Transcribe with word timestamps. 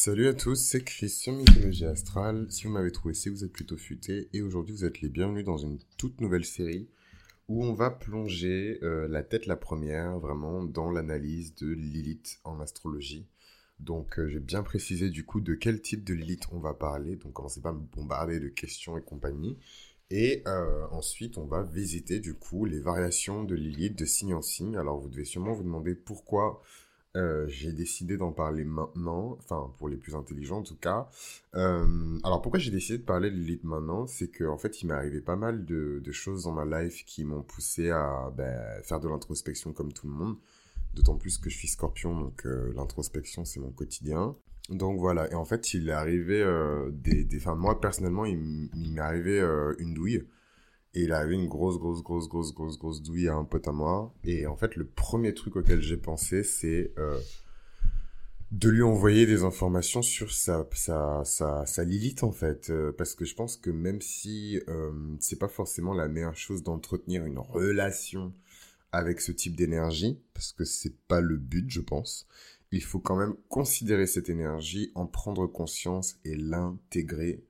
Salut 0.00 0.28
à 0.28 0.32
tous, 0.32 0.54
c'est 0.54 0.84
Christian 0.84 1.32
Mythologie 1.32 1.84
Astrale. 1.84 2.46
Si 2.50 2.62
vous 2.62 2.70
m'avez 2.70 2.92
trouvé, 2.92 3.14
c'est 3.14 3.30
vous 3.30 3.42
êtes 3.42 3.52
plutôt 3.52 3.76
futé. 3.76 4.28
Et 4.32 4.42
aujourd'hui, 4.42 4.72
vous 4.72 4.84
êtes 4.84 5.00
les 5.00 5.08
bienvenus 5.08 5.44
dans 5.44 5.56
une 5.56 5.80
toute 5.96 6.20
nouvelle 6.20 6.44
série 6.44 6.88
où 7.48 7.64
on 7.64 7.74
va 7.74 7.90
plonger 7.90 8.78
euh, 8.84 9.08
la 9.08 9.24
tête 9.24 9.46
la 9.46 9.56
première 9.56 10.20
vraiment 10.20 10.62
dans 10.62 10.92
l'analyse 10.92 11.56
de 11.56 11.66
Lilith 11.66 12.38
en 12.44 12.60
astrologie. 12.60 13.26
Donc 13.80 14.20
euh, 14.20 14.28
j'ai 14.28 14.38
bien 14.38 14.62
précisé 14.62 15.10
du 15.10 15.26
coup 15.26 15.40
de 15.40 15.54
quel 15.54 15.82
type 15.82 16.04
de 16.04 16.14
Lilith 16.14 16.44
on 16.52 16.60
va 16.60 16.74
parler. 16.74 17.16
Donc 17.16 17.32
commencez 17.32 17.60
pas 17.60 17.70
à 17.70 17.72
me 17.72 17.80
bombarder 17.80 18.38
de 18.38 18.50
questions 18.50 18.96
et 18.98 19.02
compagnie. 19.02 19.58
Et 20.10 20.44
euh, 20.46 20.86
ensuite, 20.92 21.38
on 21.38 21.44
va 21.44 21.64
visiter 21.64 22.20
du 22.20 22.34
coup 22.34 22.66
les 22.66 22.78
variations 22.78 23.42
de 23.42 23.56
Lilith 23.56 23.98
de 23.98 24.04
signe 24.04 24.34
en 24.34 24.42
signe. 24.42 24.76
Alors 24.76 25.00
vous 25.00 25.08
devez 25.08 25.24
sûrement 25.24 25.54
vous 25.54 25.64
demander 25.64 25.96
pourquoi 25.96 26.62
euh, 27.18 27.48
j'ai 27.48 27.72
décidé 27.72 28.16
d'en 28.16 28.30
parler 28.30 28.64
maintenant, 28.64 29.36
enfin 29.38 29.72
pour 29.78 29.88
les 29.88 29.96
plus 29.96 30.14
intelligents 30.14 30.58
en 30.58 30.62
tout 30.62 30.76
cas. 30.76 31.08
Euh, 31.56 32.18
alors 32.22 32.40
pourquoi 32.40 32.60
j'ai 32.60 32.70
décidé 32.70 32.98
de 32.98 33.02
parler 33.02 33.30
de 33.30 33.34
Lilith 33.34 33.64
maintenant? 33.64 34.06
C'est 34.06 34.28
qu'en 34.28 34.54
en 34.54 34.58
fait 34.58 34.82
il 34.82 34.86
m'est 34.86 34.94
arrivé 34.94 35.20
pas 35.20 35.34
mal 35.34 35.64
de, 35.64 36.00
choses 36.12 36.44
dans 36.44 36.52
ma 36.52 36.64
life 36.64 37.04
qui 37.06 37.24
m'ont 37.24 37.42
poussé 37.42 37.90
à 37.90 38.32
ben, 38.36 38.82
faire 38.84 39.00
de 39.00 39.08
l'introspection 39.08 39.72
comme 39.72 39.92
tout 39.92 40.06
le 40.06 40.12
monde. 40.12 40.36
D'autant 40.94 41.16
plus 41.16 41.38
que 41.38 41.50
je 41.50 41.56
suis 41.56 41.68
scorpion, 41.68 42.18
donc 42.18 42.46
euh, 42.46 42.72
l'introspection 42.76 43.44
c'est 43.44 43.60
mon 43.60 43.72
quotidien. 43.72 44.36
Donc 44.70 44.98
voilà, 44.98 45.30
et 45.32 45.34
en 45.34 45.44
fait 45.44 45.74
il 45.74 45.88
est 45.88 45.92
arrivé 45.92 46.44
des... 46.92 47.26
Enfin 47.36 47.54
moi 47.56 47.80
personnellement 47.80 48.26
il 48.26 48.70
m'est 48.74 49.00
arrivé 49.00 49.40
une 49.78 49.94
douille. 49.94 50.24
Et 50.94 51.02
il 51.02 51.12
avait 51.12 51.34
une 51.34 51.48
grosse, 51.48 51.78
grosse, 51.78 52.02
grosse, 52.02 52.28
grosse, 52.28 52.54
grosse, 52.54 52.78
grosse 52.78 53.02
douille 53.02 53.28
à 53.28 53.34
un 53.34 53.44
pote 53.44 53.68
à 53.68 53.72
moi. 53.72 54.14
Et 54.24 54.46
en 54.46 54.56
fait, 54.56 54.76
le 54.76 54.86
premier 54.86 55.34
truc 55.34 55.56
auquel 55.56 55.82
j'ai 55.82 55.96
pensé, 55.96 56.42
c'est 56.42 56.92
euh, 56.98 57.18
de 58.50 58.70
lui 58.70 58.82
envoyer 58.82 59.26
des 59.26 59.42
informations 59.42 60.00
sur 60.00 60.32
sa, 60.32 60.66
sa, 60.72 61.22
sa, 61.24 61.66
sa 61.66 61.84
Lilith, 61.84 62.22
en 62.22 62.32
fait. 62.32 62.70
Euh, 62.70 62.92
parce 62.96 63.14
que 63.14 63.24
je 63.24 63.34
pense 63.34 63.56
que 63.56 63.70
même 63.70 64.00
si 64.00 64.60
euh, 64.68 64.92
c'est 65.20 65.38
pas 65.38 65.48
forcément 65.48 65.92
la 65.92 66.08
meilleure 66.08 66.36
chose 66.36 66.62
d'entretenir 66.62 67.24
une 67.26 67.38
relation 67.38 68.32
avec 68.90 69.20
ce 69.20 69.32
type 69.32 69.56
d'énergie, 69.56 70.18
parce 70.32 70.52
que 70.52 70.64
c'est 70.64 70.96
pas 71.06 71.20
le 71.20 71.36
but, 71.36 71.68
je 71.68 71.80
pense, 71.80 72.26
il 72.72 72.82
faut 72.82 73.00
quand 73.00 73.16
même 73.16 73.34
considérer 73.48 74.06
cette 74.06 74.28
énergie, 74.28 74.90
en 74.94 75.06
prendre 75.06 75.46
conscience 75.46 76.16
et 76.24 76.34
l'intégrer 76.34 77.44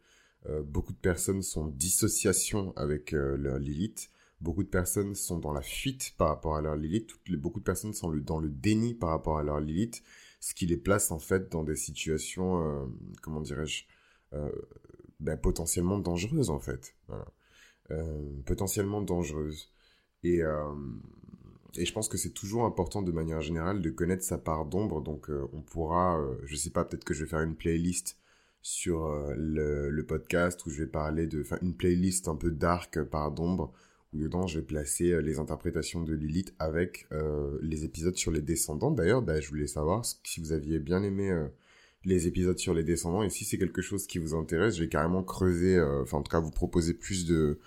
beaucoup 0.65 0.93
de 0.93 0.99
personnes 0.99 1.43
sont 1.43 1.63
en 1.63 1.67
dissociation 1.69 2.73
avec 2.77 3.13
euh, 3.13 3.37
leur 3.37 3.59
Lilith. 3.59 4.11
Beaucoup 4.41 4.63
de 4.63 4.69
personnes 4.69 5.15
sont 5.15 5.39
dans 5.39 5.53
la 5.53 5.63
fuite 5.63 6.15
par 6.17 6.29
rapport 6.29 6.57
à 6.57 6.61
leur 6.61 6.77
Lilith. 6.77 7.11
beaucoup 7.39 7.59
de 7.59 7.65
personnes 7.65 7.93
sont 7.93 8.11
dans 8.11 8.39
le 8.39 8.49
déni 8.49 8.95
par 8.95 9.11
rapport 9.11 9.39
à 9.39 9.43
leur 9.43 9.61
Lilith, 9.61 10.03
ce 10.41 10.55
qui 10.55 10.67
les 10.67 10.77
place 10.77 11.11
en 11.11 11.19
fait 11.19 11.51
dans 11.51 11.65
des 11.65 11.75
situations, 11.75 12.63
euh, 12.63 12.87
comment 13.21 13.41
dirais-je, 13.41 13.85
ben, 15.19 15.37
potentiellement 15.37 15.99
dangereuses 15.99 16.51
en 16.51 16.61
fait. 16.61 16.95
potentiellement 18.47 19.03
dangereuses. 19.03 19.73
Et, 20.23 20.41
et 21.75 21.85
je 21.85 21.93
pense 21.93 22.09
que 22.09 22.17
c'est 22.17 22.33
toujours 22.33 22.65
important 22.65 23.03
de 23.03 23.11
manière 23.11 23.41
générale 23.41 23.83
de 23.83 23.91
connaître 23.91 24.23
sa 24.23 24.39
part 24.39 24.67
d'ombre. 24.67 25.01
Donc 25.01 25.31
on 25.53 25.63
pourra, 25.63 26.23
je 26.45 26.55
sais 26.55 26.71
pas, 26.71 26.85
peut-être 26.85 27.05
que 27.05 27.15
je 27.15 27.25
vais 27.25 27.31
faire 27.31 27.41
une 27.41 27.57
playlist 27.57 28.17
sur 28.63 29.07
euh, 29.07 29.35
le, 29.37 29.91
le, 29.91 30.07
podcast 30.07 30.65
où 30.67 30.71
je 30.71 30.83
vais 30.83 30.89
parler 30.89 31.27
de 31.27 31.45
une 31.63 31.75
playlist 31.75 32.29
un 32.29 32.37
peu 32.37 32.51
dark 32.51 33.03
par 33.05 33.31
d'ombre 33.31 33.73
où 34.13 34.19
dedans 34.19 34.47
je 34.47 34.59
vais 34.59 34.65
placer 34.65 35.13
euh, 35.13 35.21
les 35.21 35.39
interprétations 35.39 36.03
de 36.03 36.13
Lilith 36.13 36.55
avec 36.59 37.07
euh, 37.13 37.59
les 37.63 37.85
épisodes 37.85 38.17
sur 38.17 38.31
les 38.31 38.43
descendants. 38.43 38.91
D'ailleurs, 38.91 39.23
bah, 39.23 39.41
je 39.41 39.49
voulais 39.49 39.67
savoir 39.67 40.05
si 40.05 40.41
vous 40.41 40.53
aviez 40.53 40.79
bien 40.79 41.03
aimé 41.03 41.31
les 42.05 42.27
épisodes 42.27 42.59
sur 42.59 42.75
les 42.75 42.85
descendants 42.85 43.23
et 43.23 43.31
si 43.31 43.45
c'est 43.45 43.59
quelque 43.59 43.83
chose 43.83 44.07
qui 44.07 44.19
vous 44.19 44.35
intéresse, 44.35 44.77
je 44.77 44.83
vais 44.83 44.89
carrément 44.89 45.23
creuser, 45.23 45.81
enfin 45.81 46.19
en 46.19 46.23
tout 46.23 46.31
cas 46.31 46.41
vous 46.41 46.51
proposer 46.51 46.95
plus 46.95 47.27
de 47.27 47.59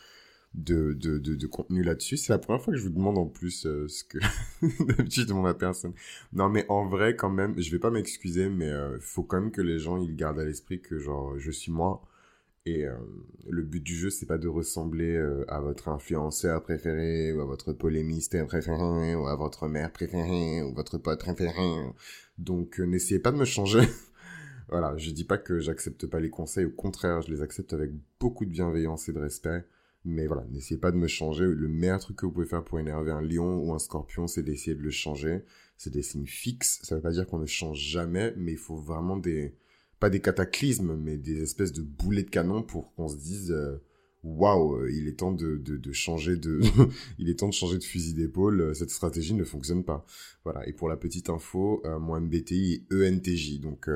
de, 0.54 0.94
de, 0.94 1.18
de, 1.18 1.48
contenu 1.48 1.84
là-dessus. 1.84 2.18
C'est 2.18 2.34
la 2.34 2.40
première 2.40 2.62
fois 2.62 2.74
que 2.74 2.80
je 2.80 2.84
vous 2.84 2.94
demande 2.94 3.18
en 3.18 3.26
plus 3.26 3.66
euh, 3.66 3.88
ce 3.88 4.04
que 4.04 4.18
d'habitude 4.84 5.28
demande 5.28 5.48
à 5.48 5.54
personne. 5.54 5.94
Non, 6.34 6.50
mais 6.50 6.66
en 6.70 6.88
vrai, 6.88 7.16
quand 7.16 7.30
même, 7.30 7.60
je 7.60 7.72
vais 7.72 7.80
pas 7.80 7.92
m'excuser, 7.92 8.50
mais 8.50 8.68
il 8.68 8.74
euh, 8.74 9.00
faut 9.00 9.24
quand 9.24 9.40
même 9.40 9.52
que 9.52 9.62
les 9.62 9.80
gens 9.80 9.98
ils 9.98 10.16
gardent 10.16 10.40
à 10.40 10.46
l'esprit 10.46 10.82
que 10.82 11.00
genre 11.00 11.38
je 11.38 11.52
suis 11.52 11.72
moi. 11.72 12.02
Et 12.66 12.86
euh, 12.86 12.94
le 13.50 13.64
but 13.64 13.82
du 13.82 13.96
jeu, 13.96 14.10
c'est 14.12 14.28
pas 14.28 14.38
de 14.38 14.48
ressembler 14.48 15.18
à 15.48 15.60
votre 15.62 15.88
influenceur 15.90 16.62
préféré, 16.62 17.34
ou 17.34 17.42
à 17.42 17.46
votre 17.46 17.74
polémiste 17.74 18.46
préféré, 18.46 19.16
ou 19.16 19.28
à 19.28 19.36
votre 19.36 19.68
mère 19.68 19.92
préférée, 19.92 20.62
ou 20.62 20.74
votre 20.74 20.98
pote 21.00 21.20
préféré. 21.20 21.92
Donc, 22.38 22.78
n'essayez 22.80 23.20
pas 23.20 23.32
de 23.32 23.38
me 23.38 23.46
changer. 23.46 23.82
voilà, 24.70 24.96
je 24.98 25.10
dis 25.10 25.24
pas 25.24 25.40
que 25.40 25.60
j'accepte 25.60 26.06
pas 26.06 26.20
les 26.20 26.30
conseils, 26.30 26.66
au 26.66 26.72
contraire, 26.72 27.22
je 27.22 27.32
les 27.32 27.42
accepte 27.42 27.74
avec 27.74 27.92
beaucoup 28.20 28.46
de 28.46 28.52
bienveillance 28.52 29.10
et 29.10 29.14
de 29.14 29.20
respect. 29.20 29.66
Mais 30.04 30.26
voilà, 30.26 30.46
n'essayez 30.50 30.80
pas 30.80 30.92
de 30.92 30.98
me 30.98 31.08
changer. 31.08 31.46
Le 31.46 31.68
meilleur 31.68 32.00
truc 32.00 32.18
que 32.18 32.26
vous 32.26 32.32
pouvez 32.32 32.48
faire 32.48 32.64
pour 32.64 32.80
énerver 32.80 33.12
un 33.12 33.22
lion 33.22 33.60
ou 33.60 33.74
un 33.74 33.80
scorpion, 33.80 34.28
c'est 34.28 34.42
d'essayer 34.42 34.76
de 34.76 34.82
le 34.82 34.90
changer. 34.90 35.44
C'est 35.78 35.94
des 35.94 36.02
signes 36.02 36.26
fixes. 36.26 36.80
Ça 36.84 36.96
veut 36.96 37.02
pas 37.02 37.12
dire 37.12 37.28
qu'on 37.28 37.40
ne 37.40 37.46
change 37.46 37.80
jamais, 37.80 38.34
mais 38.36 38.54
il 38.54 38.58
faut 38.58 38.78
vraiment 38.78 39.18
des, 39.18 39.56
pas 40.00 40.10
des 40.10 40.20
cataclysmes, 40.20 40.96
mais 40.96 41.18
des 41.18 41.44
espèces 41.44 41.72
de 41.72 41.84
boulets 41.84 42.24
de 42.24 42.30
canon 42.30 42.64
pour 42.64 42.94
qu'on 42.96 43.08
se 43.08 43.18
dise, 43.18 43.52
euh, 43.52 43.78
waouh, 44.24 44.76
euh, 44.76 44.92
il 44.92 45.08
est 45.08 45.20
temps 45.20 45.32
de, 45.32 45.58
de, 45.58 45.78
de 45.78 45.92
changer 45.92 46.36
de, 46.36 46.62
il 47.20 47.30
est 47.30 47.40
temps 47.40 47.48
de 47.48 47.54
changer 47.54 47.78
de 47.78 47.84
fusil 47.84 48.14
d'épaule. 48.14 48.62
Euh, 48.62 48.74
cette 48.74 48.92
stratégie 48.92 49.34
ne 49.34 49.44
fonctionne 49.44 49.84
pas. 49.84 50.06
Voilà. 50.44 50.68
Et 50.68 50.74
pour 50.74 50.90
la 50.90 50.98
petite 50.98 51.30
info, 51.30 51.82
euh, 51.86 52.00
mon 52.00 52.20
MBTI 52.20 52.86
est 52.92 53.10
ENTJ. 53.10 53.60
Donc 53.62 53.90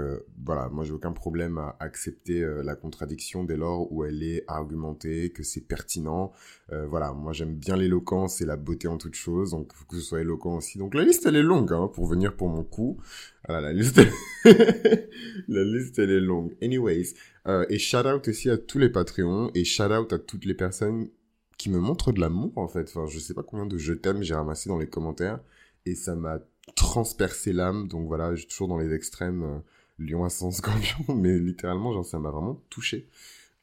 voilà, 0.44 0.70
moi 0.70 0.84
j'ai 0.84 0.94
aucun 0.94 1.12
problème 1.12 1.58
à 1.58 1.76
accepter 1.80 2.46
la 2.64 2.76
contradiction 2.76 3.44
dès 3.44 3.58
lors 3.58 3.92
où 3.92 4.04
elle 4.04 4.24
est 4.24 4.44
argumentée, 4.48 5.32
que 5.32 5.44
c'est 5.44 5.62
pertinent. 5.62 6.32
voilà, 6.70 7.14
moi 7.14 7.34
j'aime 7.34 7.56
bien 7.56 7.76
l'éloquence 7.76 8.42
et 8.42 8.46
la 8.46 8.58
beauté 8.58 8.88
en 8.88 8.98
toute 8.98 9.16
chose. 9.16 9.52
Donc 9.52 9.74
faut 9.74 9.86
que 9.86 9.96
ce 9.96 10.02
soit 10.02 10.22
éloquent 10.22 10.58
aussi. 10.58 10.78
Donc 10.78 10.94
la 10.94 11.04
liste 11.04 11.26
elle 11.26 11.36
est 11.36 11.44
longue 11.44 11.74
hein, 11.74 11.90
pour 11.94 12.06
venir 12.06 12.36
pour 12.36 12.50
mon 12.50 12.64
coup. 12.64 13.00
Voilà, 13.48 13.62
la 13.62 13.74
liste, 13.74 14.02
la 14.46 15.64
liste 15.64 16.00
elle 16.00 16.12
est 16.12 16.20
longue. 16.20 16.56
Anyways, 16.62 17.14
euh, 17.48 17.66
et 17.70 17.80
shout 17.80 18.08
out 18.08 18.28
aussi 18.28 18.50
à 18.50 18.58
tous 18.58 18.80
les 18.80 18.90
Patreons 18.90 19.52
et 19.54 19.64
shout 19.64 19.84
out 19.84 20.14
à 20.14 20.20
toutes 20.20 20.46
les 20.46 20.56
personnes 20.56 21.10
qui 21.58 21.70
me 21.70 21.80
montrent 21.80 22.12
de 22.12 22.20
l'amour 22.20 22.52
en 22.58 22.68
fait. 22.68 22.90
Enfin, 22.90 23.06
je 23.08 23.20
sais 23.20 23.34
pas 23.34 23.44
combien 23.44 23.66
de 23.66 23.78
je 23.78 23.94
t'aime 23.94 24.24
j'ai 24.24 24.36
ramassé 24.36 24.70
dans 24.70 24.78
les 24.78 24.88
commentaires 24.88 25.40
et 25.86 25.96
ça 25.96 26.16
m'a 26.16 26.40
transpercé 26.76 27.54
l'âme. 27.54 27.88
Donc 27.88 28.08
voilà, 28.08 28.34
je 28.36 28.42
suis 28.42 28.48
toujours 28.48 28.68
dans 28.68 28.78
les 28.78 28.94
extrêmes, 28.94 29.44
euh, 29.44 29.60
lion 30.00 30.24
à 30.24 30.30
sens 30.30 30.58
scorpion, 30.58 31.16
mais 31.16 31.38
littéralement, 31.38 31.94
genre 31.94 32.06
ça 32.06 32.20
m'a 32.20 32.32
vraiment 32.32 32.62
touché. 32.70 33.08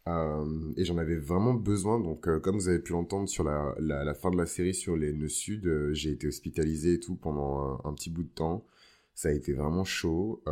Euh, 0.08 0.72
et 0.76 0.84
j'en 0.84 0.98
avais 0.98 1.16
vraiment 1.16 1.54
besoin. 1.54 2.00
Donc, 2.00 2.28
euh, 2.28 2.40
comme 2.40 2.56
vous 2.56 2.68
avez 2.68 2.80
pu 2.80 2.92
l'entendre 2.92 3.28
sur 3.28 3.44
la, 3.44 4.14
fin 4.14 4.30
de 4.30 4.36
la 4.36 4.46
série 4.46 4.74
sur 4.74 4.96
les 4.96 5.12
nœuds 5.12 5.28
sud, 5.28 5.92
j'ai 5.92 6.10
été 6.10 6.26
hospitalisé 6.26 6.94
et 6.94 7.00
tout 7.00 7.14
pendant 7.14 7.80
un, 7.84 7.94
petit 7.94 8.10
bout 8.10 8.24
de 8.24 8.28
temps. 8.28 8.64
Ça 9.14 9.28
a 9.28 9.32
été 9.32 9.52
vraiment 9.52 9.84
chaud. 9.84 10.42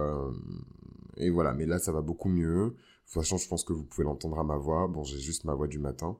et 1.16 1.30
voilà, 1.30 1.54
mais 1.54 1.66
là, 1.66 1.78
ça 1.78 1.92
va 1.92 2.00
beaucoup 2.00 2.28
mieux. 2.28 2.76
De 3.10 3.14
toute 3.14 3.22
façon, 3.24 3.38
je 3.38 3.48
pense 3.48 3.64
que 3.64 3.72
vous 3.72 3.82
pouvez 3.82 4.04
l'entendre 4.04 4.38
à 4.38 4.44
ma 4.44 4.56
voix. 4.56 4.86
Bon, 4.86 5.02
j'ai 5.02 5.18
juste 5.18 5.42
ma 5.42 5.52
voix 5.52 5.66
du 5.66 5.80
matin. 5.80 6.16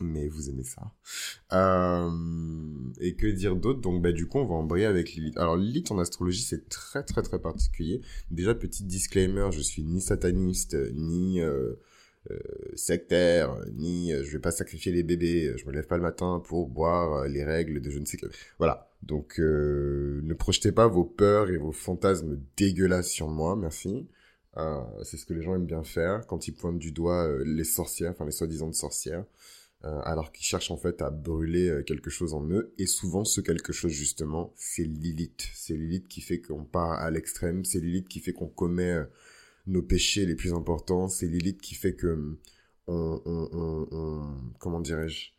Mais 0.00 0.28
vous 0.28 0.48
aimez 0.48 0.64
ça. 0.64 0.94
Euh, 1.52 2.10
et 3.00 3.14
que 3.16 3.26
dire 3.26 3.54
d'autre? 3.54 3.82
Donc, 3.82 4.00
bah, 4.00 4.12
du 4.12 4.26
coup, 4.26 4.38
on 4.38 4.46
va 4.46 4.54
embrayer 4.54 4.86
avec 4.86 5.12
Lilith. 5.12 5.36
Alors, 5.36 5.58
Lilith 5.58 5.90
en 5.90 5.98
astrologie, 5.98 6.40
c'est 6.40 6.70
très, 6.70 7.02
très, 7.02 7.20
très 7.20 7.38
particulier. 7.38 8.00
Déjà, 8.30 8.54
petit 8.54 8.84
disclaimer, 8.84 9.50
je 9.52 9.60
suis 9.60 9.82
ni 9.82 10.00
sataniste, 10.00 10.74
ni 10.94 11.42
euh, 11.42 11.74
euh, 12.30 12.38
sectaire, 12.74 13.54
ni 13.74 14.10
je 14.10 14.32
vais 14.32 14.38
pas 14.38 14.52
sacrifier 14.52 14.90
les 14.90 15.02
bébés. 15.02 15.52
Je 15.58 15.66
me 15.66 15.72
lève 15.72 15.86
pas 15.86 15.98
le 15.98 16.02
matin 16.02 16.42
pour 16.42 16.66
boire 16.66 17.28
les 17.28 17.44
règles 17.44 17.82
de 17.82 17.90
je 17.90 17.98
ne 17.98 18.06
sais 18.06 18.16
que... 18.16 18.26
Voilà. 18.56 18.90
Donc, 19.02 19.38
ne 19.38 20.32
projetez 20.32 20.72
pas 20.72 20.88
vos 20.88 21.04
peurs 21.04 21.50
et 21.50 21.58
vos 21.58 21.72
fantasmes 21.72 22.40
dégueulasses 22.56 23.10
sur 23.10 23.28
moi, 23.28 23.54
merci. 23.54 24.08
Euh, 24.56 24.82
c'est 25.02 25.16
ce 25.16 25.26
que 25.26 25.34
les 25.34 25.42
gens 25.42 25.54
aiment 25.54 25.66
bien 25.66 25.82
faire 25.82 26.26
quand 26.26 26.46
ils 26.48 26.52
pointent 26.54 26.78
du 26.78 26.92
doigt 26.92 27.26
euh, 27.26 27.42
les 27.44 27.64
sorcières, 27.64 28.12
enfin 28.12 28.24
les 28.24 28.30
soi-disant 28.30 28.72
sorcières, 28.72 29.24
euh, 29.84 30.00
alors 30.04 30.32
qu'ils 30.32 30.46
cherchent 30.46 30.70
en 30.70 30.76
fait 30.76 31.02
à 31.02 31.10
brûler 31.10 31.82
quelque 31.86 32.10
chose 32.10 32.34
en 32.34 32.48
eux. 32.48 32.72
Et 32.78 32.86
souvent, 32.86 33.24
ce 33.24 33.40
quelque 33.40 33.72
chose 33.72 33.92
justement, 33.92 34.52
c'est 34.56 34.84
Lilith. 34.84 35.48
C'est 35.54 35.74
Lilith 35.74 36.08
qui 36.08 36.20
fait 36.20 36.40
qu'on 36.40 36.64
part 36.64 36.92
à 36.92 37.10
l'extrême. 37.10 37.64
C'est 37.64 37.80
Lilith 37.80 38.08
qui 38.08 38.20
fait 38.20 38.32
qu'on 38.32 38.48
commet 38.48 38.96
nos 39.66 39.82
péchés 39.82 40.26
les 40.26 40.36
plus 40.36 40.52
importants. 40.54 41.08
C'est 41.08 41.26
Lilith 41.26 41.60
qui 41.60 41.74
fait 41.74 41.94
que 41.94 42.38
on, 42.86 43.20
on 43.26 44.40
comment 44.58 44.80
dirais-je? 44.80 45.32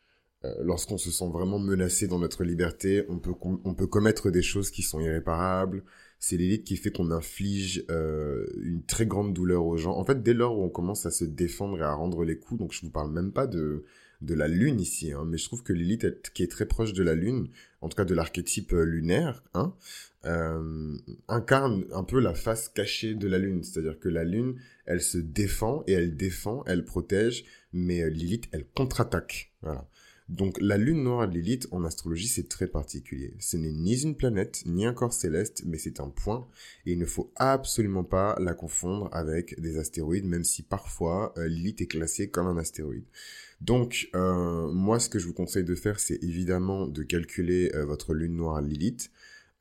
Lorsqu'on 0.61 0.97
se 0.97 1.11
sent 1.11 1.29
vraiment 1.31 1.59
menacé 1.59 2.07
dans 2.07 2.19
notre 2.19 2.43
liberté, 2.43 3.05
on 3.09 3.19
peut, 3.19 3.33
on 3.41 3.73
peut 3.73 3.87
commettre 3.87 4.31
des 4.31 4.41
choses 4.41 4.71
qui 4.71 4.81
sont 4.81 4.99
irréparables, 4.99 5.83
c'est 6.19 6.37
l'élite 6.37 6.63
qui 6.63 6.77
fait 6.77 6.91
qu'on 6.91 7.11
inflige 7.11 7.85
euh, 7.89 8.45
une 8.61 8.83
très 8.83 9.05
grande 9.05 9.33
douleur 9.33 9.65
aux 9.65 9.77
gens. 9.77 9.95
En 9.95 10.05
fait, 10.05 10.23
dès 10.23 10.33
lors 10.33 10.57
où 10.57 10.63
on 10.63 10.69
commence 10.69 11.05
à 11.05 11.11
se 11.11 11.25
défendre 11.25 11.77
et 11.79 11.83
à 11.83 11.93
rendre 11.93 12.23
les 12.23 12.39
coups, 12.39 12.59
donc 12.59 12.73
je 12.73 12.81
vous 12.81 12.89
parle 12.89 13.11
même 13.11 13.31
pas 13.31 13.47
de 13.47 13.85
de 14.21 14.33
la 14.33 14.47
lune 14.47 14.79
ici, 14.79 15.11
hein, 15.11 15.23
mais 15.25 15.37
je 15.37 15.45
trouve 15.45 15.63
que 15.63 15.73
Lilith, 15.73 16.31
qui 16.33 16.43
est 16.43 16.51
très 16.51 16.65
proche 16.65 16.93
de 16.93 17.03
la 17.03 17.15
lune, 17.15 17.49
en 17.81 17.89
tout 17.89 17.95
cas 17.95 18.05
de 18.05 18.13
l'archétype 18.13 18.73
euh, 18.73 18.83
lunaire, 18.83 19.43
hein, 19.53 19.73
euh, 20.25 20.97
incarne 21.27 21.85
un 21.91 22.03
peu 22.03 22.19
la 22.19 22.33
face 22.33 22.69
cachée 22.69 23.13
de 23.13 23.27
la 23.27 23.37
lune. 23.37 23.63
C'est-à-dire 23.63 23.99
que 23.99 24.09
la 24.09 24.23
lune, 24.23 24.55
elle 24.85 25.01
se 25.01 25.17
défend 25.17 25.83
et 25.87 25.93
elle 25.93 26.15
défend, 26.15 26.63
elle 26.65 26.85
protège, 26.85 27.45
mais 27.73 28.01
euh, 28.01 28.09
Lilith, 28.09 28.47
elle 28.51 28.65
contre-attaque. 28.65 29.51
Voilà. 29.61 29.87
Donc 30.27 30.59
la 30.59 30.77
lune 30.77 31.03
noire 31.03 31.27
de 31.27 31.35
Lilith 31.35 31.67
en 31.69 31.83
astrologie 31.83 32.27
c'est 32.27 32.49
très 32.49 32.65
particulier. 32.65 33.35
Ce 33.39 33.57
n'est 33.57 33.71
ni 33.71 34.01
une 34.01 34.15
planète 34.15 34.63
ni 34.65 34.85
un 34.85 34.93
corps 34.93 35.13
céleste 35.13 35.63
mais 35.67 35.77
c'est 35.77 35.99
un 35.99 36.09
point 36.09 36.47
et 36.85 36.93
il 36.93 36.99
ne 36.99 37.05
faut 37.05 37.31
absolument 37.35 38.03
pas 38.03 38.35
la 38.39 38.55
confondre 38.55 39.07
avec 39.11 39.59
des 39.61 39.77
astéroïdes 39.77 40.25
même 40.25 40.43
si 40.43 40.63
parfois 40.63 41.31
euh, 41.37 41.47
Lilith 41.47 41.81
est 41.81 41.87
classée 41.87 42.29
comme 42.29 42.47
un 42.47 42.57
astéroïde. 42.57 43.05
Donc 43.61 44.09
euh, 44.15 44.71
moi 44.71 44.99
ce 44.99 45.09
que 45.09 45.19
je 45.19 45.27
vous 45.27 45.33
conseille 45.33 45.63
de 45.63 45.75
faire 45.75 45.99
c'est 45.99 46.21
évidemment 46.23 46.87
de 46.87 47.03
calculer 47.03 47.71
euh, 47.75 47.85
votre 47.85 48.15
lune 48.15 48.35
noire 48.35 48.61
Lilith. 48.61 49.11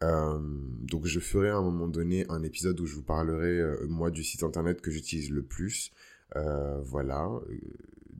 donc 0.00 1.06
je 1.06 1.20
ferai 1.20 1.50
à 1.50 1.56
un 1.56 1.62
moment 1.62 1.88
donné 1.88 2.24
un 2.30 2.42
épisode 2.42 2.80
où 2.80 2.86
je 2.86 2.94
vous 2.94 3.02
parlerai 3.02 3.62
moi 3.86 4.10
du 4.10 4.22
site 4.24 4.42
internet 4.42 4.80
que 4.80 4.90
j'utilise 4.90 5.30
le 5.30 5.42
plus. 5.42 5.92
voilà. 6.34 7.30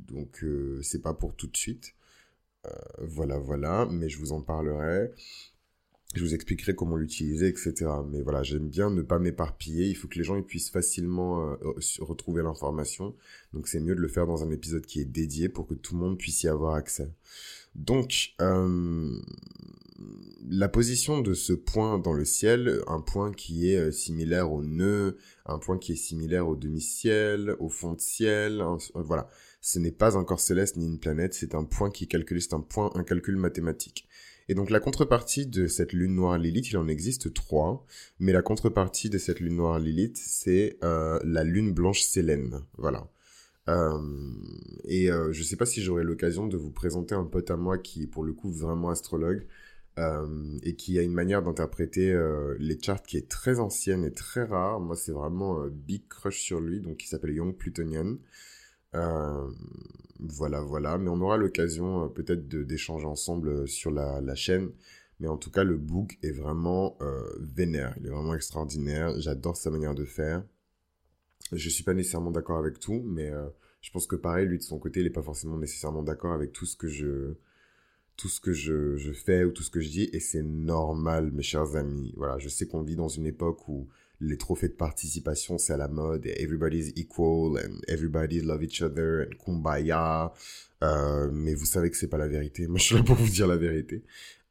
Donc 0.09 0.45
c'est 0.83 1.03
pas 1.03 1.13
pour 1.13 1.35
tout 1.35 1.47
de 1.47 1.57
suite. 1.57 1.95
Euh, 2.65 2.71
voilà, 3.01 3.39
voilà, 3.39 3.87
mais 3.91 4.09
je 4.09 4.19
vous 4.19 4.33
en 4.33 4.41
parlerai. 4.41 5.11
Je 6.15 6.23
vous 6.23 6.35
expliquerai 6.35 6.77
comment 6.77 6.97
l'utiliser, 6.97 7.49
etc. 7.49 7.87
Mais 8.09 8.23
voilà, 8.23 8.45
j'aime 8.45 8.69
bien 8.69 8.89
ne 8.89 9.03
pas 9.03 9.19
m'éparpiller. 9.19 9.89
Il 9.89 9.97
faut 9.97 10.07
que 10.07 10.19
les 10.19 10.25
gens 10.25 10.41
puissent 10.43 10.71
facilement 10.71 11.51
euh, 11.51 11.57
retrouver 11.99 12.43
l'information. 12.43 13.17
Donc 13.53 13.67
c'est 13.67 13.81
mieux 13.81 13.97
de 13.97 14.01
le 14.01 14.09
faire 14.09 14.27
dans 14.27 14.45
un 14.45 14.51
épisode 14.51 14.87
qui 14.87 15.01
est 15.01 15.05
dédié 15.05 15.49
pour 15.49 15.67
que 15.67 15.75
tout 15.75 15.95
le 15.95 16.01
monde 16.01 16.17
puisse 16.17 16.45
y 16.45 16.49
avoir 16.49 16.75
accès. 16.75 17.11
Donc, 17.75 18.35
euh, 18.41 19.11
la 20.49 20.69
position 20.69 21.21
de 21.21 21.35
ce 21.35 21.53
point 21.53 21.99
dans 21.99 22.13
le 22.13 22.25
ciel, 22.25 22.81
un 22.87 23.01
point 23.01 23.33
qui 23.33 23.71
est 23.71 23.91
similaire 23.91 24.53
au 24.53 24.63
nœud, 24.63 25.17
un 25.47 25.59
point 25.59 25.79
qui 25.79 25.93
est 25.93 25.97
similaire 25.97 26.47
au 26.49 26.55
demi-ciel, 26.55 27.57
au 27.59 27.69
fond 27.69 27.95
de 27.95 28.01
ciel, 28.01 28.63
voilà 28.95 29.29
ce 29.65 29.79
n'est 29.79 29.93
pas 29.93 30.19
un 30.19 30.25
corps 30.25 30.41
céleste 30.41 30.77
ni 30.77 30.85
une 30.85 30.99
planète, 30.99 31.33
c'est 31.33 31.55
un 31.55 31.65
point 31.65 31.91
qui 31.91 32.05
est 32.05 32.41
c'est 32.41 32.53
un 32.53 32.61
point, 32.61 32.91
un 32.95 33.03
calcul 33.03 33.39
mathématique. 33.39 34.07
Et 34.51 34.55
donc 34.55 34.69
la 34.69 34.79
contrepartie 34.79 35.47
de 35.47 35.69
cette 35.69 35.95
lune 35.95 36.17
noire 36.17 36.37
Lilith, 36.37 36.69
il 36.69 36.77
en 36.77 36.87
existe 36.87 37.33
trois, 37.33 37.87
mais 38.19 38.35
la 38.35 38.43
contrepartie 38.43 39.09
de 39.09 39.17
cette 39.17 39.41
lune 39.41 39.57
noire 39.57 39.79
Lilith, 39.79 40.19
c'est 40.19 40.77
euh, 40.85 41.19
la 41.25 41.45
lune 41.45 41.73
blanche 41.73 42.03
Sélène, 42.03 42.61
voilà. 42.77 43.09
Euh, 43.71 43.99
et 44.85 45.11
euh, 45.11 45.33
je 45.33 45.43
sais 45.43 45.57
pas 45.57 45.65
si 45.65 45.81
j'aurai 45.81 46.05
l'occasion 46.05 46.47
de 46.47 46.59
vous 46.59 46.71
présenter 46.71 47.15
un 47.15 47.25
pote 47.25 47.51
à 47.51 47.57
moi 47.57 47.79
qui 47.79 48.03
est 48.03 48.07
pour 48.07 48.23
le 48.23 48.35
coup 48.35 48.51
vraiment 48.53 48.91
astrologue 48.91 49.47
et 50.63 50.75
qui 50.75 50.99
a 50.99 51.03
une 51.03 51.15
manière 51.15 51.41
d'interpréter 51.41 52.13
les 52.59 52.77
charts 52.83 53.05
qui 53.05 53.17
est 53.17 53.29
très 53.29 53.61
ancienne 53.61 54.05
et 54.05 54.11
très 54.11 54.43
rare. 54.43 54.81
Moi, 54.81 54.97
c'est 54.97 55.13
vraiment 55.13 55.65
big 55.69 56.09
crush 56.09 56.41
sur 56.41 56.61
lui, 56.61 56.81
donc 56.81 57.05
il 57.05 57.07
s'appelle 57.07 57.33
Young 57.33 57.57
Plutonian. 57.57 58.17
Euh, 58.95 59.51
voilà, 60.21 60.61
voilà. 60.61 60.99
Mais 60.99 61.11
on 61.11 61.21
aura 61.21 61.37
l'occasion 61.37 62.05
euh, 62.05 62.09
peut-être 62.09 62.49
d'échanger 62.49 63.07
ensemble 63.07 63.49
euh, 63.49 63.67
sur 63.67 63.91
la, 63.91 64.21
la, 64.21 64.35
chaîne. 64.35 64.71
Mais 65.21 65.29
en 65.29 65.37
tout 65.37 65.51
cas, 65.51 65.65
le 65.65 65.77
book 65.77 66.19
est 66.23 66.33
vraiment 66.33 66.99
vénère. 67.39 67.95
Il 68.01 68.07
est 68.07 68.11
vraiment 68.11 68.35
extraordinaire. 68.35 69.19
J'adore 69.21 69.57
sa 69.57 69.71
manière 69.71 69.95
de 69.95 70.05
faire. 70.05 70.43
Je 71.53 71.69
suis 71.69 71.85
pas 71.85 71.95
nécessairement 71.95 72.33
d'accord 72.33 72.59
avec 72.59 72.81
tout, 72.81 73.01
mais 73.07 73.31
je 73.81 73.93
pense 73.93 74.09
que 74.09 74.17
pareil, 74.17 74.47
lui 74.49 74.59
de 74.59 74.65
son 74.65 74.81
côté, 74.81 75.01
il 75.01 75.07
est 75.07 75.11
pas 75.11 75.23
forcément 75.23 75.57
nécessairement 75.57 76.03
d'accord 76.03 76.33
avec 76.33 76.53
tout 76.53 76.67
ce 76.67 76.77
que 76.77 76.89
je 76.89 77.35
tout 78.17 78.29
ce 78.29 78.41
que 78.41 78.53
je 78.53 79.13
fais 79.13 79.45
ou 79.45 79.53
tout 79.53 79.63
ce 79.63 79.71
que 79.71 79.81
je 79.81 79.89
dis 79.89 80.11
et 80.13 80.19
c'est 80.19 80.43
normal 80.43 81.31
mes 81.31 81.43
chers 81.43 81.77
amis. 81.77 82.13
Voilà, 82.17 82.39
je 82.39 82.49
sais 82.49 82.67
qu'on 82.67 82.83
vit 82.83 82.97
dans 82.97 83.09
une 83.09 83.27
époque 83.27 83.69
où 83.69 83.89
les 84.21 84.37
trophées 84.37 84.69
de 84.69 84.75
participation, 84.75 85.59
c'est 85.59 85.73
à 85.73 85.77
la 85.77 85.89
mode, 85.89 86.27
et 86.27 86.43
everybody's 86.43 86.93
equal, 86.97 87.59
and 87.59 87.81
everybody 87.89 88.41
love 88.41 88.63
each 88.63 88.83
other, 88.83 89.27
and 89.27 89.37
kumbaya. 89.45 90.33
Euh, 90.83 91.31
mais 91.33 91.55
vous 91.55 91.67
savez 91.67 91.91
que 91.91 91.97
c'est 91.97 92.09
pas 92.09 92.19
la 92.19 92.29
vérité. 92.29 92.67
Moi, 92.67 92.79
je 92.79 92.85
suis 92.85 92.95
là 92.95 93.03
pour 93.03 93.17
vous 93.17 93.29
dire 93.29 93.47
la 93.47 93.57
vérité. 93.57 94.03